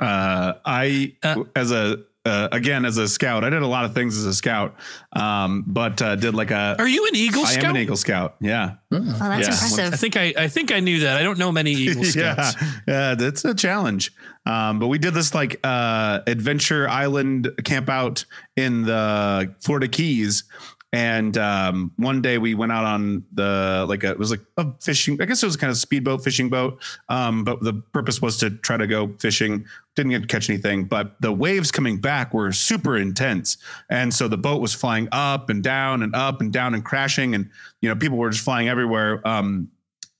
Uh, 0.00 0.54
I 0.64 1.14
Uh, 1.22 1.44
as 1.54 1.70
a 1.72 1.98
uh, 2.24 2.48
again 2.52 2.84
as 2.84 2.96
a 2.98 3.08
scout, 3.08 3.44
I 3.44 3.50
did 3.50 3.62
a 3.62 3.66
lot 3.66 3.84
of 3.84 3.94
things 3.94 4.16
as 4.18 4.26
a 4.26 4.34
scout, 4.34 4.76
um, 5.14 5.64
but 5.66 6.00
uh, 6.02 6.16
did 6.16 6.34
like 6.34 6.50
a. 6.50 6.76
Are 6.78 6.88
you 6.88 7.06
an 7.08 7.16
Eagle 7.16 7.42
Scout? 7.46 7.50
I 7.50 7.60
Scout? 7.60 7.64
am 7.70 7.76
an 7.76 7.82
Eagle 7.82 7.96
Scout. 7.96 8.36
Yeah, 8.40 8.74
Oh, 8.92 9.00
that's 9.00 9.78
Yeah. 9.78 9.86
I 9.86 9.90
think 9.90 10.16
I, 10.16 10.34
I 10.36 10.48
think 10.48 10.72
I 10.72 10.80
knew 10.80 11.00
that. 11.00 11.16
I 11.16 11.22
don't 11.22 11.38
know 11.38 11.50
many 11.52 11.72
Eagle 11.72 12.04
Scouts. 12.04 12.56
yeah, 12.60 12.70
yeah. 12.86 13.14
That's 13.14 13.44
a 13.44 13.54
challenge. 13.54 14.12
Um, 14.46 14.78
but 14.78 14.88
we 14.88 14.98
did 14.98 15.14
this 15.14 15.34
like 15.34 15.60
uh, 15.64 16.20
adventure 16.26 16.88
island 16.88 17.50
camp 17.64 17.88
out 17.88 18.24
in 18.56 18.82
the 18.84 19.54
Florida 19.60 19.86
Keys. 19.88 20.44
And 20.92 21.38
um, 21.38 21.92
one 21.96 22.20
day 22.20 22.38
we 22.38 22.54
went 22.56 22.72
out 22.72 22.84
on 22.84 23.24
the 23.32 23.86
like 23.88 24.02
a, 24.02 24.10
it 24.10 24.18
was 24.18 24.32
like 24.32 24.40
a 24.56 24.66
fishing. 24.80 25.20
I 25.22 25.24
guess 25.24 25.40
it 25.42 25.46
was 25.46 25.56
kind 25.56 25.70
of 25.70 25.76
speedboat 25.76 26.24
fishing 26.24 26.48
boat. 26.48 26.82
Um, 27.08 27.44
but 27.44 27.62
the 27.62 27.74
purpose 27.74 28.20
was 28.20 28.38
to 28.38 28.50
try 28.50 28.76
to 28.76 28.88
go 28.88 29.14
fishing. 29.20 29.66
Didn't 29.94 30.10
get 30.10 30.22
to 30.22 30.26
catch 30.26 30.50
anything, 30.50 30.84
but 30.86 31.20
the 31.20 31.32
waves 31.32 31.70
coming 31.70 32.00
back 32.00 32.34
were 32.34 32.50
super 32.52 32.96
intense, 32.96 33.56
and 33.88 34.12
so 34.12 34.26
the 34.28 34.38
boat 34.38 34.60
was 34.60 34.72
flying 34.74 35.08
up 35.12 35.48
and 35.50 35.62
down 35.62 36.02
and 36.02 36.14
up 36.14 36.40
and 36.40 36.52
down 36.52 36.74
and 36.74 36.84
crashing, 36.84 37.34
and 37.34 37.50
you 37.80 37.88
know 37.88 37.94
people 37.94 38.18
were 38.18 38.30
just 38.30 38.44
flying 38.44 38.68
everywhere. 38.68 39.20
Um, 39.26 39.70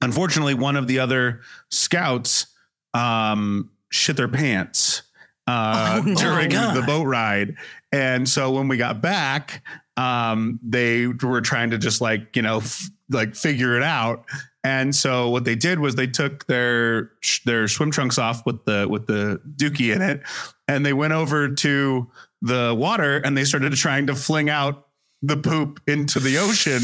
unfortunately, 0.03 0.55
one 0.55 0.77
of 0.77 0.87
the 0.87 0.99
other 1.01 1.41
scouts 1.71 2.47
um, 2.95 3.71
shit 3.91 4.17
their 4.17 4.29
pants 4.29 5.03
uh, 5.47 6.01
Oh, 6.07 6.15
during 6.15 6.51
God. 6.51 6.77
the 6.77 6.83
boat 6.83 7.05
ride. 7.05 7.57
And 7.93 8.29
so 8.29 8.53
when 8.53 8.69
we 8.69 8.77
got 8.77 9.01
back, 9.01 9.63
um, 10.01 10.59
they 10.63 11.07
were 11.07 11.41
trying 11.43 11.71
to 11.71 11.79
just 11.79 12.01
like, 12.01 12.35
you 12.35 12.43
know, 12.43 12.59
f- 12.59 12.89
like 13.11 13.35
figure 13.35 13.77
it 13.77 13.83
out. 13.83 14.25
And 14.65 14.95
so 14.95 15.29
what 15.31 15.45
they 15.45 15.55
did 15.55 15.79
was 15.79 15.95
they 15.95 16.07
took 16.07 16.47
their 16.47 17.13
their 17.45 17.69
swim 17.69 17.91
trunks 17.91 18.19
off 18.19 18.45
with 18.47 18.65
the 18.65 18.87
with 18.89 19.07
the 19.07 19.41
dookie 19.57 19.95
in 19.95 20.03
it, 20.03 20.23
and 20.69 20.85
they 20.85 20.93
went 20.93 21.13
over 21.13 21.49
to 21.49 22.11
the 22.43 22.75
water 22.77 23.19
and 23.19 23.37
they 23.37 23.45
started 23.45 23.73
trying 23.75 24.07
to 24.07 24.15
fling 24.15 24.49
out 24.49 24.87
the 25.23 25.37
poop 25.37 25.81
into 25.87 26.19
the 26.21 26.39
ocean. 26.39 26.81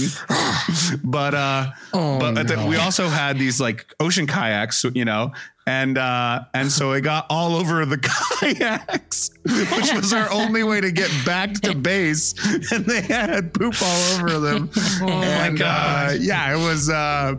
but 1.04 1.34
uh 1.34 1.70
Oh, 1.94 2.18
but 2.18 2.32
no. 2.48 2.66
we 2.66 2.76
also 2.76 3.08
had 3.08 3.38
these 3.38 3.60
like 3.60 3.86
ocean 4.00 4.26
kayaks, 4.26 4.84
you 4.94 5.04
know, 5.04 5.32
and 5.66 5.98
uh 5.98 6.44
and 6.54 6.70
so 6.70 6.92
it 6.92 7.00
got 7.00 7.26
all 7.28 7.56
over 7.56 7.84
the 7.84 7.98
kayaks, 8.40 9.30
which 9.44 9.92
was 9.92 10.12
our 10.12 10.30
only 10.32 10.62
way 10.62 10.80
to 10.80 10.92
get 10.92 11.10
back 11.24 11.52
to 11.54 11.74
base, 11.74 12.34
and 12.72 12.84
they 12.86 13.00
had 13.02 13.52
poop 13.52 13.74
all 13.82 14.02
over 14.14 14.38
them. 14.38 14.70
Oh 15.02 15.06
my 15.08 15.46
and, 15.48 15.58
God. 15.58 16.10
Uh, 16.10 16.12
yeah, 16.20 16.54
it 16.54 16.58
was 16.58 16.88
uh 16.88 17.34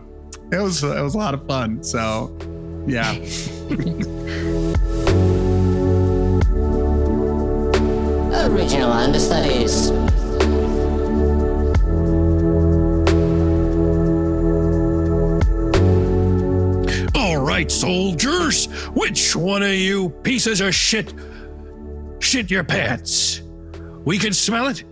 it 0.52 0.58
was 0.58 0.82
it 0.82 1.02
was 1.02 1.14
a 1.14 1.18
lot 1.18 1.34
of 1.34 1.46
fun. 1.46 1.82
So 1.82 2.36
yeah. 2.86 3.12
Original 8.48 8.92
understudies. 8.92 9.90
Right, 17.58 17.72
soldiers. 17.72 18.66
Which 18.94 19.34
one 19.34 19.64
of 19.64 19.72
you 19.72 20.10
pieces 20.22 20.60
of 20.60 20.74
shit 20.74 21.12
shit 22.20 22.50
your 22.52 22.62
pants? 22.62 23.42
We 24.04 24.16
can 24.18 24.32
smell 24.32 24.68
it. 24.68 24.84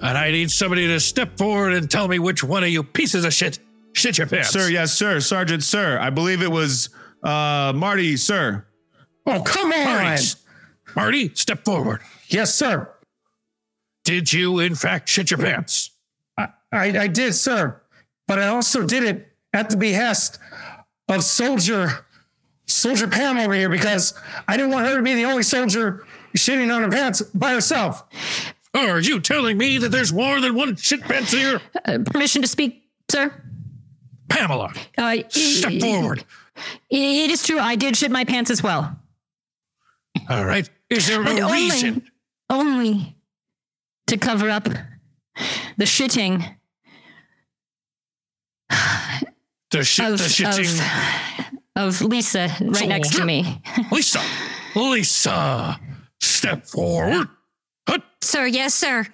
And 0.00 0.16
I 0.16 0.30
need 0.30 0.50
somebody 0.52 0.86
to 0.86 1.00
step 1.00 1.36
forward 1.36 1.72
and 1.72 1.90
tell 1.90 2.06
me 2.06 2.20
which 2.20 2.44
one 2.44 2.62
of 2.62 2.68
you 2.68 2.84
pieces 2.84 3.24
of 3.24 3.34
shit 3.34 3.58
shit 3.94 4.16
your 4.16 4.28
pants. 4.28 4.50
Sir, 4.50 4.68
yes, 4.68 4.92
sir. 4.92 5.18
Sergeant, 5.18 5.64
sir. 5.64 5.98
I 5.98 6.10
believe 6.10 6.40
it 6.40 6.50
was 6.50 6.90
uh 7.24 7.72
Marty, 7.74 8.16
sir. 8.16 8.64
Oh, 9.26 9.42
come 9.42 9.72
on. 9.72 9.84
Marty, 9.84 10.22
Marty, 10.94 11.34
step 11.34 11.64
forward. 11.64 12.00
Yes, 12.28 12.54
sir. 12.54 12.88
Did 14.04 14.32
you, 14.32 14.60
in 14.60 14.76
fact, 14.76 15.08
shit 15.08 15.32
your 15.32 15.38
pants? 15.38 15.90
I, 16.38 16.48
I 16.72 17.06
did, 17.08 17.34
sir. 17.34 17.80
But 18.28 18.38
I 18.38 18.48
also 18.48 18.86
did 18.86 19.02
it 19.02 19.32
at 19.52 19.70
the 19.70 19.76
behest 19.76 20.38
of 21.08 21.24
Soldier 21.24 22.04
Soldier 22.66 23.08
Pam 23.08 23.38
over 23.38 23.54
here 23.54 23.68
because 23.70 24.12
I 24.46 24.56
didn't 24.56 24.72
want 24.72 24.86
her 24.86 24.96
to 24.96 25.02
be 25.02 25.14
the 25.14 25.24
only 25.24 25.42
soldier 25.42 26.04
shitting 26.36 26.74
on 26.74 26.82
her 26.82 26.90
pants 26.90 27.22
by 27.22 27.52
herself. 27.54 28.04
Are 28.74 29.00
you 29.00 29.18
telling 29.20 29.56
me 29.56 29.78
that 29.78 29.88
there's 29.88 30.12
more 30.12 30.38
than 30.40 30.54
one 30.54 30.76
shit 30.76 31.00
pants 31.00 31.32
here? 31.32 31.62
Uh, 31.86 31.98
permission 32.04 32.42
to 32.42 32.48
speak, 32.48 32.82
sir? 33.10 33.32
Pamela, 34.28 34.74
Uh, 34.98 35.16
step 35.30 35.80
forward. 35.80 36.24
It 36.90 37.30
is 37.30 37.42
true. 37.46 37.58
I 37.58 37.76
did 37.76 37.96
shit 37.96 38.10
my 38.10 38.24
pants 38.24 38.50
as 38.50 38.62
well. 38.62 39.00
All 40.28 40.44
right. 40.44 40.68
Is 40.90 41.06
there 41.06 41.20
And 41.22 41.38
a 41.38 41.42
only, 41.42 41.62
reason? 41.70 42.10
only 42.50 43.16
to 44.08 44.18
cover 44.18 44.50
up 44.50 44.64
the 45.78 45.84
shitting 45.86 46.56
The 49.70 49.84
shit, 49.84 50.06
of, 50.06 50.18
the 50.18 50.24
shitting. 50.24 51.50
of, 51.76 52.00
of 52.00 52.02
Lisa 52.02 52.48
right 52.62 52.88
next 52.88 53.14
to 53.16 53.24
me. 53.24 53.60
Lisa, 53.92 54.20
Lisa, 54.74 55.78
step 56.20 56.64
forward. 56.66 57.28
Hut. 57.86 58.02
Sir, 58.22 58.46
yes, 58.46 58.74
sir. 58.74 59.06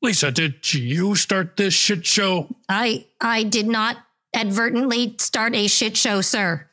Lisa, 0.00 0.30
did 0.30 0.72
you 0.74 1.14
start 1.14 1.56
this 1.56 1.74
shit 1.74 2.06
show? 2.06 2.48
I 2.68 3.06
I 3.20 3.42
did 3.44 3.68
not 3.68 3.98
advertently 4.34 5.14
start 5.18 5.54
a 5.54 5.66
shit 5.68 5.96
show, 5.96 6.20
sir. 6.22 6.68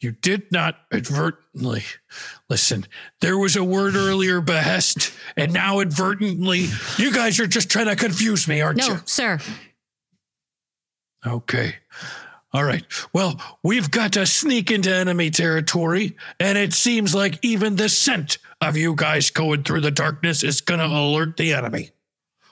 You 0.00 0.12
did 0.12 0.52
not 0.52 0.76
advertently. 0.92 1.82
Listen, 2.48 2.86
there 3.20 3.36
was 3.36 3.56
a 3.56 3.64
word 3.64 3.96
earlier, 3.96 4.40
behest, 4.40 5.12
and 5.36 5.52
now 5.52 5.80
advertently. 5.80 6.66
You 6.98 7.12
guys 7.12 7.40
are 7.40 7.48
just 7.48 7.68
trying 7.68 7.86
to 7.86 7.96
confuse 7.96 8.46
me, 8.46 8.60
aren't 8.60 8.78
No, 8.78 8.86
you? 8.88 9.00
sir. 9.06 9.40
Okay. 11.28 11.76
All 12.52 12.64
right. 12.64 12.84
Well, 13.12 13.40
we've 13.62 13.90
got 13.90 14.12
to 14.14 14.24
sneak 14.24 14.70
into 14.70 14.94
enemy 14.94 15.30
territory, 15.30 16.16
and 16.40 16.56
it 16.56 16.72
seems 16.72 17.14
like 17.14 17.38
even 17.42 17.76
the 17.76 17.88
scent 17.88 18.38
of 18.60 18.76
you 18.76 18.94
guys 18.94 19.30
going 19.30 19.62
through 19.64 19.82
the 19.82 19.90
darkness 19.90 20.42
is 20.42 20.60
going 20.60 20.80
to 20.80 20.86
alert 20.86 21.36
the 21.36 21.52
enemy. 21.52 21.90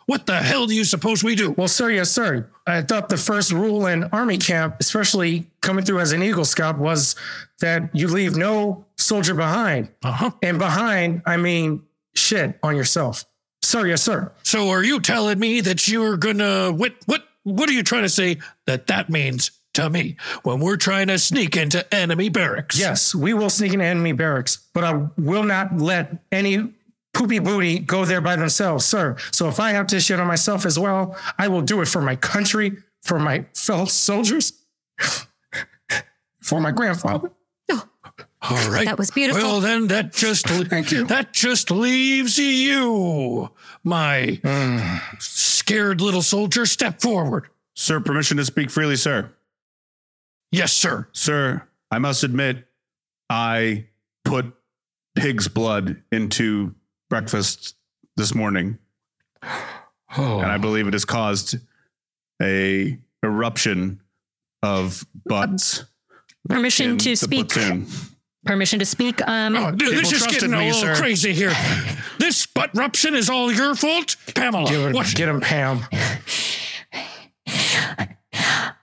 What 0.04 0.26
the 0.26 0.36
hell 0.36 0.66
do 0.66 0.74
you 0.74 0.84
suppose 0.84 1.24
we 1.24 1.34
do? 1.34 1.50
Well, 1.52 1.66
sir, 1.66 1.90
yes, 1.90 2.12
sir. 2.12 2.48
I 2.66 2.82
thought 2.82 3.08
the 3.08 3.16
first 3.16 3.50
rule 3.50 3.86
in 3.86 4.04
Army 4.04 4.38
camp, 4.38 4.76
especially 4.78 5.50
coming 5.62 5.84
through 5.84 5.98
as 5.98 6.12
an 6.12 6.22
Eagle 6.22 6.44
Scout, 6.44 6.78
was 6.78 7.16
that 7.60 7.90
you 7.92 8.06
leave 8.06 8.36
no 8.36 8.84
soldier 8.96 9.34
behind. 9.34 9.88
Uh 10.04 10.12
huh. 10.12 10.30
And 10.42 10.58
behind, 10.58 11.22
I 11.26 11.38
mean 11.38 11.82
shit 12.14 12.56
on 12.62 12.76
yourself. 12.76 13.24
Sir, 13.62 13.86
yes, 13.86 14.02
sir. 14.02 14.30
So 14.44 14.70
are 14.70 14.84
you 14.84 15.00
telling 15.00 15.40
me 15.40 15.60
that 15.62 15.88
you're 15.88 16.16
gonna 16.16 16.70
what 16.70 16.94
what 17.06 17.24
what 17.46 17.70
are 17.70 17.72
you 17.72 17.84
trying 17.84 18.02
to 18.02 18.08
say 18.08 18.38
that 18.66 18.88
that 18.88 19.08
means 19.08 19.52
to 19.74 19.88
me 19.88 20.16
when 20.42 20.58
we're 20.58 20.76
trying 20.76 21.06
to 21.06 21.18
sneak 21.18 21.56
into 21.56 21.94
enemy 21.94 22.28
barracks? 22.28 22.76
Yes, 22.76 23.14
we 23.14 23.34
will 23.34 23.50
sneak 23.50 23.72
into 23.72 23.84
enemy 23.84 24.12
barracks, 24.12 24.66
but 24.74 24.82
I 24.82 25.06
will 25.16 25.44
not 25.44 25.78
let 25.78 26.24
any 26.32 26.72
poopy 27.14 27.38
booty 27.38 27.78
go 27.78 28.04
there 28.04 28.20
by 28.20 28.34
themselves, 28.34 28.84
sir. 28.84 29.16
So 29.30 29.48
if 29.48 29.60
I 29.60 29.70
have 29.70 29.86
to 29.88 30.00
shit 30.00 30.18
on 30.18 30.26
myself 30.26 30.66
as 30.66 30.76
well, 30.76 31.16
I 31.38 31.46
will 31.46 31.62
do 31.62 31.80
it 31.82 31.86
for 31.86 32.02
my 32.02 32.16
country, 32.16 32.78
for 33.02 33.20
my 33.20 33.44
fellow 33.54 33.84
soldiers, 33.84 34.52
for 36.42 36.60
my 36.60 36.72
grandfather. 36.72 37.30
Oh, 37.70 37.88
All 38.42 38.70
right. 38.70 38.86
That 38.86 38.98
was 38.98 39.12
beautiful. 39.12 39.42
Well, 39.42 39.60
then 39.60 39.86
that 39.88 40.12
just 40.12 40.48
Thank 40.48 40.90
you. 40.90 41.04
that 41.06 41.32
just 41.32 41.70
leaves 41.70 42.38
you, 42.38 43.50
my 43.84 44.40
mm. 44.42 45.00
Scared 45.66 46.00
little 46.00 46.22
soldier. 46.22 46.64
Step 46.64 47.00
forward. 47.00 47.48
Sir, 47.74 47.98
permission 48.00 48.36
to 48.36 48.44
speak 48.44 48.70
freely, 48.70 48.96
sir. 48.96 49.30
Yes, 50.52 50.72
sir. 50.72 51.08
Sir, 51.12 51.66
I 51.90 51.98
must 51.98 52.22
admit, 52.22 52.66
I 53.28 53.86
put 54.24 54.54
pig's 55.16 55.48
blood 55.48 56.02
into 56.12 56.74
breakfast 57.10 57.74
this 58.16 58.34
morning, 58.34 58.78
Oh, 60.16 60.38
and 60.40 60.46
I 60.50 60.56
believe 60.56 60.86
it 60.86 60.92
has 60.94 61.04
caused 61.04 61.56
a 62.40 62.96
eruption 63.24 64.00
of 64.62 65.04
butts 65.26 65.84
Permission 66.48 66.96
to 66.98 67.16
speak. 67.16 67.48
platoon. 67.50 67.86
Permission 68.46 68.78
to 68.78 68.86
speak. 68.86 69.20
Um, 69.26 69.56
Oh, 69.56 69.70
dude, 69.72 69.96
this 69.98 70.12
is 70.12 70.18
trusted 70.20 70.32
getting 70.40 70.54
a 70.54 70.58
me, 70.58 70.66
little 70.72 70.80
sir. 70.80 70.94
crazy 70.96 71.32
here. 71.32 71.52
this 72.18 72.46
butt 72.46 72.70
ruption 72.74 73.14
is 73.14 73.28
all 73.28 73.52
your 73.52 73.74
fault, 73.74 74.16
Pamela. 74.34 74.68
Get, 74.70 74.94
What? 74.94 75.12
get 75.14 75.28
him, 75.28 75.40
Pam. 75.40 75.84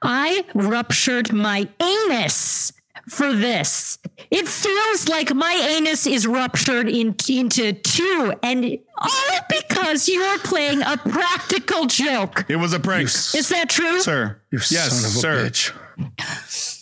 I 0.01 0.43
ruptured 0.53 1.32
my 1.34 1.68
anus 1.80 2.74
for 3.09 3.34
this. 3.34 3.97
It 4.32 4.47
feels 4.47 5.07
like 5.07 5.34
my 5.34 5.53
anus 5.78 6.05
is 6.07 6.26
ruptured 6.28 6.89
in, 6.89 7.16
into 7.30 7.74
two, 7.74 8.34
and 8.43 8.78
all 8.97 9.39
because 9.49 10.07
you're 10.09 10.39
playing 10.39 10.82
a 10.82 10.97
practical 10.97 11.86
joke. 11.86 12.45
It 12.49 12.55
was 12.57 12.74
a 12.74 12.80
prank, 12.80 13.05
Is 13.05 13.49
that 13.49 13.70
true? 13.70 13.99
sir. 14.01 14.41
You 14.51 14.57
yes, 14.70 14.91
son 14.93 15.09
of 15.09 15.16
a 15.16 15.20
sir. 15.20 15.45
bitch. 15.45 16.72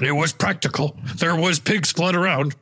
It 0.00 0.12
was 0.12 0.32
practical. 0.32 0.96
There 1.16 1.34
was 1.34 1.58
pig's 1.58 1.92
blood 1.92 2.14
around. 2.14 2.54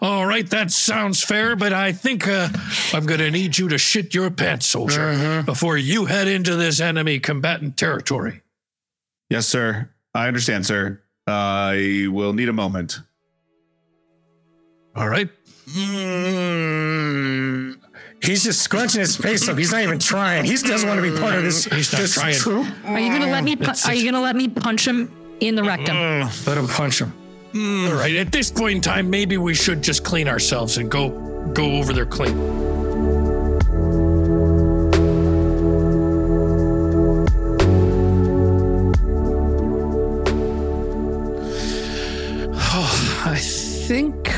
All 0.00 0.24
right, 0.24 0.48
that 0.50 0.70
sounds 0.70 1.22
fair, 1.22 1.54
but 1.54 1.74
I 1.74 1.92
think 1.92 2.26
uh, 2.26 2.48
I'm 2.94 3.04
going 3.04 3.20
to 3.20 3.30
need 3.30 3.58
you 3.58 3.68
to 3.68 3.76
shit 3.76 4.14
your 4.14 4.30
pants, 4.30 4.64
soldier, 4.66 5.42
before 5.44 5.76
you 5.76 6.06
head 6.06 6.28
into 6.28 6.56
this 6.56 6.80
enemy 6.80 7.18
combatant 7.18 7.76
territory. 7.76 8.40
Yes, 9.28 9.46
sir. 9.46 9.90
I 10.14 10.28
understand, 10.28 10.64
sir. 10.64 11.02
I 11.26 12.06
will 12.10 12.32
need 12.32 12.48
a 12.48 12.54
moment. 12.54 13.00
All 14.96 15.10
right. 15.10 15.28
Mm. 15.68 17.76
He's 18.22 18.44
just 18.44 18.62
scrunching 18.62 19.00
his 19.00 19.14
face 19.14 19.46
up. 19.48 19.58
He's 19.58 19.72
not 19.72 19.82
even 19.82 19.98
trying. 19.98 20.46
He 20.46 20.56
doesn't 20.56 20.88
want 20.88 21.02
to 21.02 21.12
be 21.12 21.20
part 21.20 21.34
of 21.34 21.42
this. 21.42 21.66
He's 21.66 21.92
not 21.92 22.00
this 22.00 22.14
trying. 22.14 22.34
troop. 22.34 22.66
Are 22.86 22.98
you 22.98 23.12
gonna 23.12 23.30
let 23.30 23.44
me? 23.44 23.54
Pu- 23.54 23.72
are 23.86 23.94
you 23.94 24.10
gonna 24.10 24.22
let 24.22 24.34
me 24.34 24.48
punch 24.48 24.88
him 24.88 25.12
in 25.40 25.54
the 25.54 25.62
rectum? 25.62 25.96
Mm, 25.96 26.46
Let 26.46 26.58
him 26.58 26.68
punch 26.68 27.00
him. 27.00 27.12
Mm. 27.52 27.88
All 27.90 27.94
right. 27.94 28.14
At 28.16 28.32
this 28.32 28.50
point 28.50 28.76
in 28.76 28.80
time, 28.82 29.08
maybe 29.10 29.38
we 29.38 29.54
should 29.54 29.82
just 29.82 30.04
clean 30.04 30.28
ourselves 30.28 30.76
and 30.78 30.90
go 30.90 31.10
go 31.54 31.72
over 31.76 31.92
there 31.92 32.06
clean. 32.06 32.36
Oh, 42.70 43.22
I 43.26 43.38
think 43.38 44.28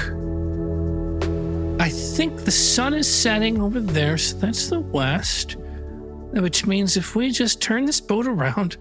I 1.81 1.89
think 1.89 2.45
the 2.45 2.51
sun 2.51 2.95
is 2.95 3.13
setting 3.13 3.61
over 3.61 3.81
there, 3.81 4.19
so 4.19 4.37
that's 4.37 4.69
the 4.69 4.81
west. 4.81 5.57
Which 6.33 6.67
means 6.67 6.97
if 6.97 7.17
we 7.17 7.31
just 7.33 7.61
turn 7.61 7.87
this 7.87 8.01
boat 8.01 8.27
around, 8.27 8.77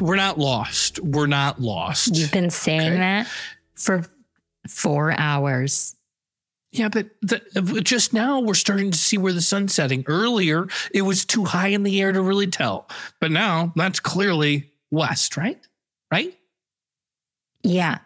we're 0.00 0.16
not 0.16 0.38
lost. 0.38 1.00
We're 1.00 1.26
not 1.26 1.60
lost. 1.60 2.16
You've 2.16 2.32
been 2.32 2.50
saying 2.50 2.92
Okay. 2.92 2.98
that 2.98 3.26
for 3.74 4.04
four 4.68 5.18
hours. 5.18 5.96
Yeah, 6.72 6.88
but 6.88 7.08
the, 7.20 7.40
just 7.82 8.12
now 8.12 8.38
we're 8.40 8.54
starting 8.54 8.92
to 8.92 8.98
see 8.98 9.18
where 9.18 9.32
the 9.32 9.40
sun's 9.40 9.74
setting. 9.74 10.04
Earlier, 10.06 10.68
it 10.94 11.02
was 11.02 11.24
too 11.24 11.44
high 11.44 11.68
in 11.68 11.82
the 11.82 12.00
air 12.00 12.12
to 12.12 12.22
really 12.22 12.46
tell. 12.46 12.88
But 13.20 13.32
now 13.32 13.72
that's 13.74 13.98
clearly 13.98 14.70
west, 14.90 15.36
right? 15.36 15.58
Right? 16.12 16.32
Yeah. 17.62 17.98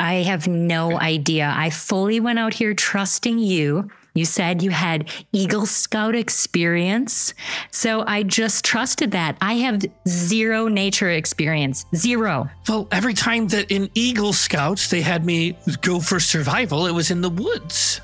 I 0.00 0.14
have 0.14 0.48
no 0.48 0.98
idea. 0.98 1.52
I 1.56 1.70
fully 1.70 2.18
went 2.18 2.40
out 2.40 2.54
here 2.54 2.74
trusting 2.74 3.38
you. 3.38 3.90
You 4.14 4.24
said 4.24 4.62
you 4.62 4.70
had 4.70 5.08
Eagle 5.32 5.66
Scout 5.66 6.14
experience. 6.14 7.34
So 7.72 8.04
I 8.06 8.22
just 8.22 8.64
trusted 8.64 9.10
that. 9.10 9.36
I 9.40 9.54
have 9.54 9.82
zero 10.06 10.68
nature 10.68 11.10
experience. 11.10 11.84
Zero. 11.96 12.48
Well, 12.68 12.86
every 12.92 13.14
time 13.14 13.48
that 13.48 13.70
in 13.72 13.90
Eagle 13.94 14.32
Scouts 14.32 14.88
they 14.88 15.00
had 15.00 15.24
me 15.26 15.58
go 15.80 15.98
for 15.98 16.20
survival, 16.20 16.86
it 16.86 16.92
was 16.92 17.10
in 17.10 17.22
the 17.22 17.28
woods. 17.30 18.00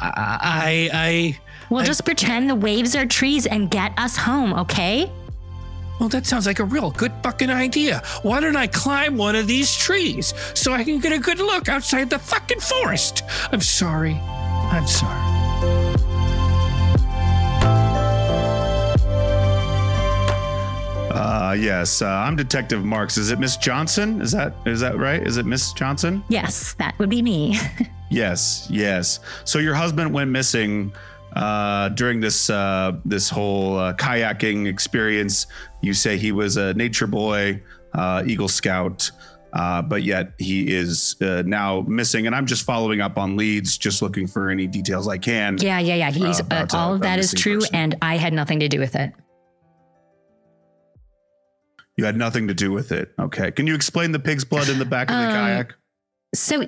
I, 0.00 0.90
I, 0.92 1.38
Well, 1.70 1.84
just 1.84 2.04
pretend 2.04 2.50
the 2.50 2.56
waves 2.56 2.96
are 2.96 3.06
trees 3.06 3.46
and 3.46 3.70
get 3.70 3.96
us 3.96 4.16
home, 4.16 4.52
okay? 4.54 5.10
well, 6.00 6.08
that 6.08 6.26
sounds 6.26 6.46
like 6.46 6.58
a 6.58 6.64
real 6.64 6.90
good 6.90 7.12
fucking 7.22 7.50
idea. 7.50 8.02
Why 8.22 8.40
don't 8.40 8.56
I 8.56 8.66
climb 8.66 9.16
one 9.16 9.36
of 9.36 9.46
these 9.46 9.72
trees 9.76 10.34
so 10.52 10.72
I 10.72 10.82
can 10.82 10.98
get 10.98 11.12
a 11.12 11.18
good 11.20 11.38
look 11.38 11.68
outside 11.68 12.10
the 12.10 12.18
fucking 12.18 12.58
forest? 12.58 13.22
I'm 13.52 13.60
sorry. 13.60 14.14
I'm 14.14 14.88
sorry. 14.88 15.41
Uh, 21.52 21.54
yes, 21.54 22.00
uh, 22.00 22.06
I'm 22.08 22.34
Detective 22.34 22.82
Marks. 22.82 23.18
Is 23.18 23.30
it 23.30 23.38
Miss 23.38 23.58
Johnson? 23.58 24.22
Is 24.22 24.32
that 24.32 24.54
is 24.64 24.80
that 24.80 24.96
right? 24.96 25.22
Is 25.22 25.36
it 25.36 25.44
Miss 25.44 25.74
Johnson? 25.74 26.24
Yes, 26.30 26.72
that 26.78 26.98
would 26.98 27.10
be 27.10 27.20
me. 27.20 27.58
Yes, 28.10 28.66
yes. 28.70 29.20
So 29.44 29.58
your 29.58 29.74
husband 29.74 30.12
went 30.12 30.30
missing 30.30 30.92
uh, 31.34 31.88
during 31.90 32.20
this 32.20 32.50
uh, 32.50 32.92
this 33.06 33.30
whole 33.30 33.78
uh, 33.78 33.94
kayaking 33.94 34.66
experience. 34.66 35.46
You 35.80 35.94
say 35.94 36.18
he 36.18 36.30
was 36.30 36.58
a 36.58 36.74
nature 36.74 37.06
boy, 37.06 37.62
uh, 37.94 38.22
Eagle 38.26 38.48
Scout, 38.48 39.10
uh, 39.54 39.80
but 39.80 40.02
yet 40.02 40.32
he 40.38 40.74
is 40.74 41.16
uh, 41.22 41.42
now 41.46 41.80
missing. 41.88 42.26
And 42.26 42.36
I'm 42.36 42.44
just 42.44 42.64
following 42.64 43.00
up 43.00 43.16
on 43.16 43.38
leads, 43.38 43.78
just 43.78 44.02
looking 44.02 44.26
for 44.26 44.50
any 44.50 44.66
details 44.66 45.08
I 45.08 45.16
can. 45.16 45.56
yeah, 45.60 45.78
yeah, 45.78 45.94
yeah. 45.94 46.10
He's 46.10 46.42
all 46.74 46.94
of 46.94 47.00
that 47.00 47.18
is 47.18 47.32
true, 47.32 47.60
person. 47.60 47.74
and 47.74 47.96
I 48.02 48.18
had 48.18 48.34
nothing 48.34 48.60
to 48.60 48.68
do 48.68 48.78
with 48.78 48.94
it. 48.94 49.12
You 51.96 52.04
had 52.04 52.16
nothing 52.16 52.48
to 52.48 52.54
do 52.54 52.72
with 52.72 52.90
it. 52.92 53.12
Okay. 53.18 53.50
Can 53.50 53.66
you 53.66 53.74
explain 53.74 54.12
the 54.12 54.18
pig's 54.18 54.44
blood 54.44 54.68
in 54.68 54.78
the 54.78 54.84
back 54.84 55.10
of 55.10 55.16
the 55.16 55.26
Um, 55.28 55.32
kayak? 55.32 55.74
So 56.34 56.64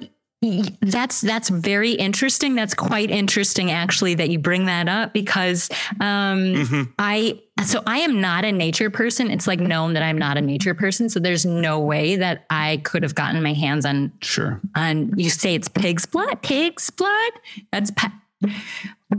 that's 0.82 1.22
that's 1.22 1.48
very 1.48 1.92
interesting. 1.92 2.54
That's 2.54 2.74
quite 2.74 3.10
interesting, 3.10 3.70
actually, 3.70 4.14
that 4.16 4.28
you 4.28 4.38
bring 4.38 4.66
that 4.66 4.88
up 4.88 5.14
because 5.14 5.70
um, 6.02 6.52
Mhm. 6.54 6.92
I 6.98 7.40
so 7.64 7.82
I 7.86 8.00
am 8.00 8.20
not 8.20 8.44
a 8.44 8.52
nature 8.52 8.90
person. 8.90 9.30
It's 9.30 9.46
like 9.46 9.60
known 9.60 9.94
that 9.94 10.02
I'm 10.02 10.18
not 10.18 10.36
a 10.36 10.42
nature 10.42 10.74
person. 10.74 11.08
So 11.08 11.18
there's 11.18 11.46
no 11.46 11.80
way 11.80 12.16
that 12.16 12.44
I 12.50 12.82
could 12.84 13.02
have 13.02 13.14
gotten 13.14 13.42
my 13.42 13.54
hands 13.54 13.86
on 13.86 14.12
Sure. 14.20 14.60
on. 14.74 15.12
You 15.16 15.30
say 15.30 15.54
it's 15.54 15.68
pig's 15.68 16.04
blood. 16.04 16.42
Pig's 16.42 16.90
blood. 16.90 17.32
That's 17.72 17.90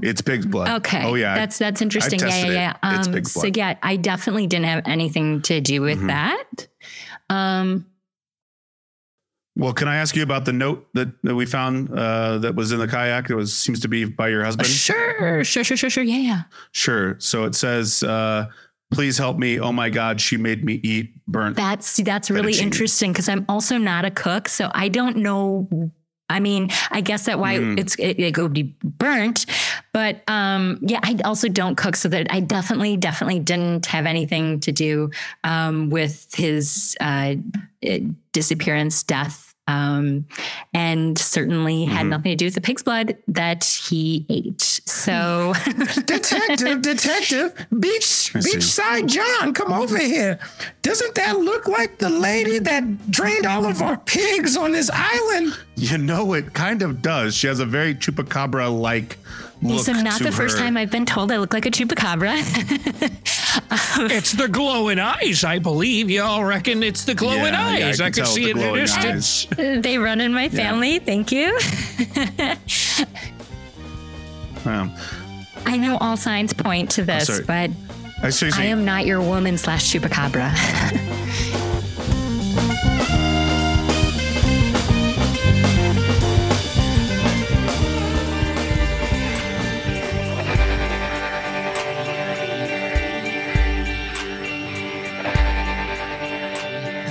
It's 0.01 0.21
pig's 0.21 0.45
blood. 0.45 0.69
okay. 0.81 1.03
Oh 1.05 1.15
yeah. 1.15 1.35
that's 1.35 1.57
that's 1.57 1.81
interesting. 1.81 2.19
Yeah, 2.19 2.25
tested 2.27 2.53
yeah, 2.53 2.71
it. 2.71 2.77
yeah. 2.83 2.99
It's 2.99 3.07
Um, 3.07 3.13
pig's 3.13 3.31
so 3.31 3.45
yeah, 3.53 3.75
I 3.81 3.95
definitely 3.95 4.47
didn't 4.47 4.65
have 4.65 4.83
anything 4.85 5.41
to 5.43 5.61
do 5.61 5.81
with 5.81 5.99
Mhm. 5.99 6.07
that. 6.07 6.67
Um, 7.29 7.85
Well, 9.57 9.71
can 9.73 9.87
I 9.87 9.95
ask 9.97 10.15
you 10.17 10.23
about 10.23 10.43
the 10.43 10.51
note 10.51 10.85
that, 10.95 11.07
that 11.23 11.33
we 11.33 11.45
found 11.45 11.89
uh, 11.97 12.39
that 12.39 12.55
was 12.55 12.73
in 12.73 12.79
the 12.79 12.87
kayak? 12.89 13.29
It 13.29 13.35
was 13.35 13.55
seems 13.55 13.79
to 13.81 13.87
be 13.87 14.03
by 14.03 14.27
your 14.27 14.43
husband. 14.43 14.67
sure, 14.67 15.43
sure, 15.45 15.63
sure, 15.63 15.77
sure, 15.77 15.89
sure. 15.89 16.03
Yeah, 16.03 16.17
yeah. 16.17 16.41
Sure. 16.73 17.15
So 17.19 17.45
it 17.45 17.55
says, 17.55 18.03
uh, 18.03 18.47
"Please 18.91 19.17
help 19.17 19.37
me. 19.37 19.57
Oh 19.57 19.71
my 19.71 19.89
God, 19.89 20.19
she 20.19 20.35
made 20.35 20.65
me 20.65 20.81
eat 20.83 21.15
burnt." 21.25 21.55
That's 21.55 21.95
that's 22.03 22.29
really 22.29 22.59
interesting 22.59 23.13
because 23.13 23.29
I'm 23.29 23.45
also 23.47 23.77
not 23.77 24.03
a 24.03 24.11
cook, 24.11 24.49
so 24.49 24.69
I 24.75 24.89
don't 24.89 25.17
know. 25.23 25.69
I 26.29 26.39
mean, 26.39 26.69
I 26.89 27.01
guess 27.01 27.25
that 27.25 27.37
why 27.39 27.57
Mm. 27.59 27.79
it's 27.79 27.95
it, 27.95 28.19
it 28.19 28.37
would 28.37 28.53
be 28.53 28.73
burnt, 28.83 29.45
but 29.93 30.21
um, 30.27 30.79
yeah, 30.81 30.99
I 31.03 31.17
also 31.23 31.47
don't 31.47 31.75
cook, 31.75 31.95
so 31.95 32.09
that 32.09 32.27
I 32.31 32.39
definitely 32.39 32.97
definitely 32.97 33.39
didn't 33.39 33.85
have 33.85 34.05
anything 34.07 34.59
to 34.61 34.71
do 34.71 35.11
um, 35.43 35.89
with 35.91 36.33
his 36.35 36.97
uh, 36.99 37.35
eh, 37.83 37.99
disappearance, 38.33 39.03
death. 39.03 39.44
Um, 39.67 40.25
and 40.75 41.17
certainly 41.17 41.85
had 41.85 42.05
Mhm. 42.05 42.09
nothing 42.09 42.31
to 42.31 42.35
do 42.35 42.45
with 42.45 42.53
the 42.53 42.61
pig's 42.61 42.83
blood 42.83 43.15
that 43.27 43.63
he 43.63 44.23
ate. 44.29 44.61
So 44.85 45.53
detective, 46.05 46.81
detective, 46.83 47.53
beach, 47.79 48.31
beachside 48.35 49.07
John, 49.07 49.53
come 49.55 49.73
over 49.73 49.97
here. 49.97 50.37
Doesn't 50.83 51.15
that 51.15 51.39
look 51.39 51.67
like 51.67 51.97
the 51.97 52.09
lady 52.11 52.59
that 52.59 53.09
drained 53.09 53.47
all 53.47 53.65
of 53.65 53.81
our 53.81 53.97
pigs 53.97 54.55
on 54.55 54.71
this 54.71 54.91
island? 54.93 55.57
You 55.75 55.97
know, 55.97 56.33
it 56.33 56.53
kind 56.53 56.83
of 56.83 57.01
does. 57.01 57.35
She 57.35 57.47
has 57.47 57.59
a 57.59 57.65
very 57.65 57.95
chupacabra 57.95 58.69
like 58.79 59.17
look. 59.61 59.85
so 59.85 59.93
not 59.93 60.17
to 60.17 60.23
the 60.25 60.31
first 60.31 60.57
time 60.57 60.77
I've 60.77 60.91
been 60.91 61.05
told 61.05 61.31
I 61.31 61.37
look 61.37 61.53
like 61.53 61.65
a 61.65 61.71
chupacabra. 61.71 62.41
It's 63.97 64.33
the 64.33 64.49
glowing 64.49 64.99
eyes, 64.99 65.45
I 65.45 65.59
believe. 65.59 66.09
Y'all 66.11 66.43
reckon 66.43 66.83
it's 66.83 67.05
the 67.05 67.15
glowing 67.15 67.53
Yeah, 67.53 67.77
yeah, 67.77 67.85
I 67.85 67.89
eyes. 67.89 67.97
can 67.97 68.05
I, 68.05 68.09
can 68.11 68.25
see 68.25 68.43
the 68.43 68.49
it 68.49 68.51
in 68.51 68.57
the 68.57 68.63
glowing 68.63 68.81
distance. 68.81 69.47
they 69.55 69.97
run 69.97 70.19
in 70.19 70.33
my 70.33 70.49
family. 70.49 70.99
Thank 70.99 71.31
you. 71.31 71.57
Um, 74.65 74.91
I 75.67 75.77
know 75.77 75.97
all 75.97 76.17
signs 76.17 76.51
point 76.51 76.89
to 76.91 77.03
this, 77.03 77.39
but 77.41 77.69
I 78.23 78.31
I 78.53 78.63
am 78.65 78.83
not 78.83 79.05
your 79.05 79.21
woman 79.21 79.59
slash 79.59 79.93
chupacabra. 79.93 80.51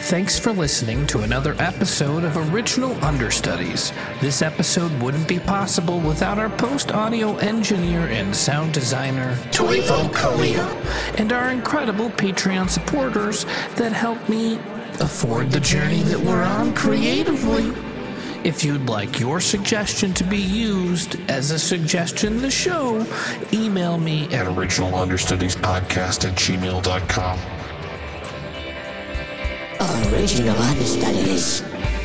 Thanks 0.09 0.39
for 0.39 0.53
listening 0.53 1.07
to 1.07 1.21
another 1.21 1.57
episode 1.59 2.25
of 2.25 2.37
Original 2.53 2.93
Understudies. 3.03 3.91
This 4.21 4.43
episode 4.43 4.93
wouldn't 5.01 5.27
be 5.27 5.39
possible 5.39 5.99
without 5.99 6.39
our 6.39 6.51
post 6.51 6.93
audio 6.93 7.37
engineer 7.39 8.01
and 8.01 8.37
sound 8.37 8.75
designer, 8.75 9.35
Toivo 9.51 10.11
Kallio, 10.13 10.69
and 11.19 11.33
our 11.33 11.49
incredible 11.49 12.11
Patreon 12.11 12.69
supporters 12.69 13.45
that 13.77 13.93
help 13.93 14.29
me 14.29 14.57
afford 15.01 15.51
the 15.51 15.61
journey 15.61 16.03
that 16.03 16.21
we're 16.21 16.43
on 16.43 16.75
creatively. 16.75 17.73
If 18.47 18.63
you'd 18.63 18.87
like 18.87 19.19
your 19.19 19.41
suggestion 19.41 20.13
to 20.15 20.25
be 20.25 20.37
used 20.37 21.19
as 21.31 21.51
a 21.51 21.59
suggestion 21.59 22.35
in 22.35 22.43
the 22.43 22.51
show, 22.51 23.07
email 23.55 23.97
me 23.97 24.25
at 24.25 24.47
originalunderstudiespodcast 24.47 26.29
at 26.29 26.37
gmail.com. 26.37 27.64
Original 29.81 30.57
Understudies. 30.57 32.04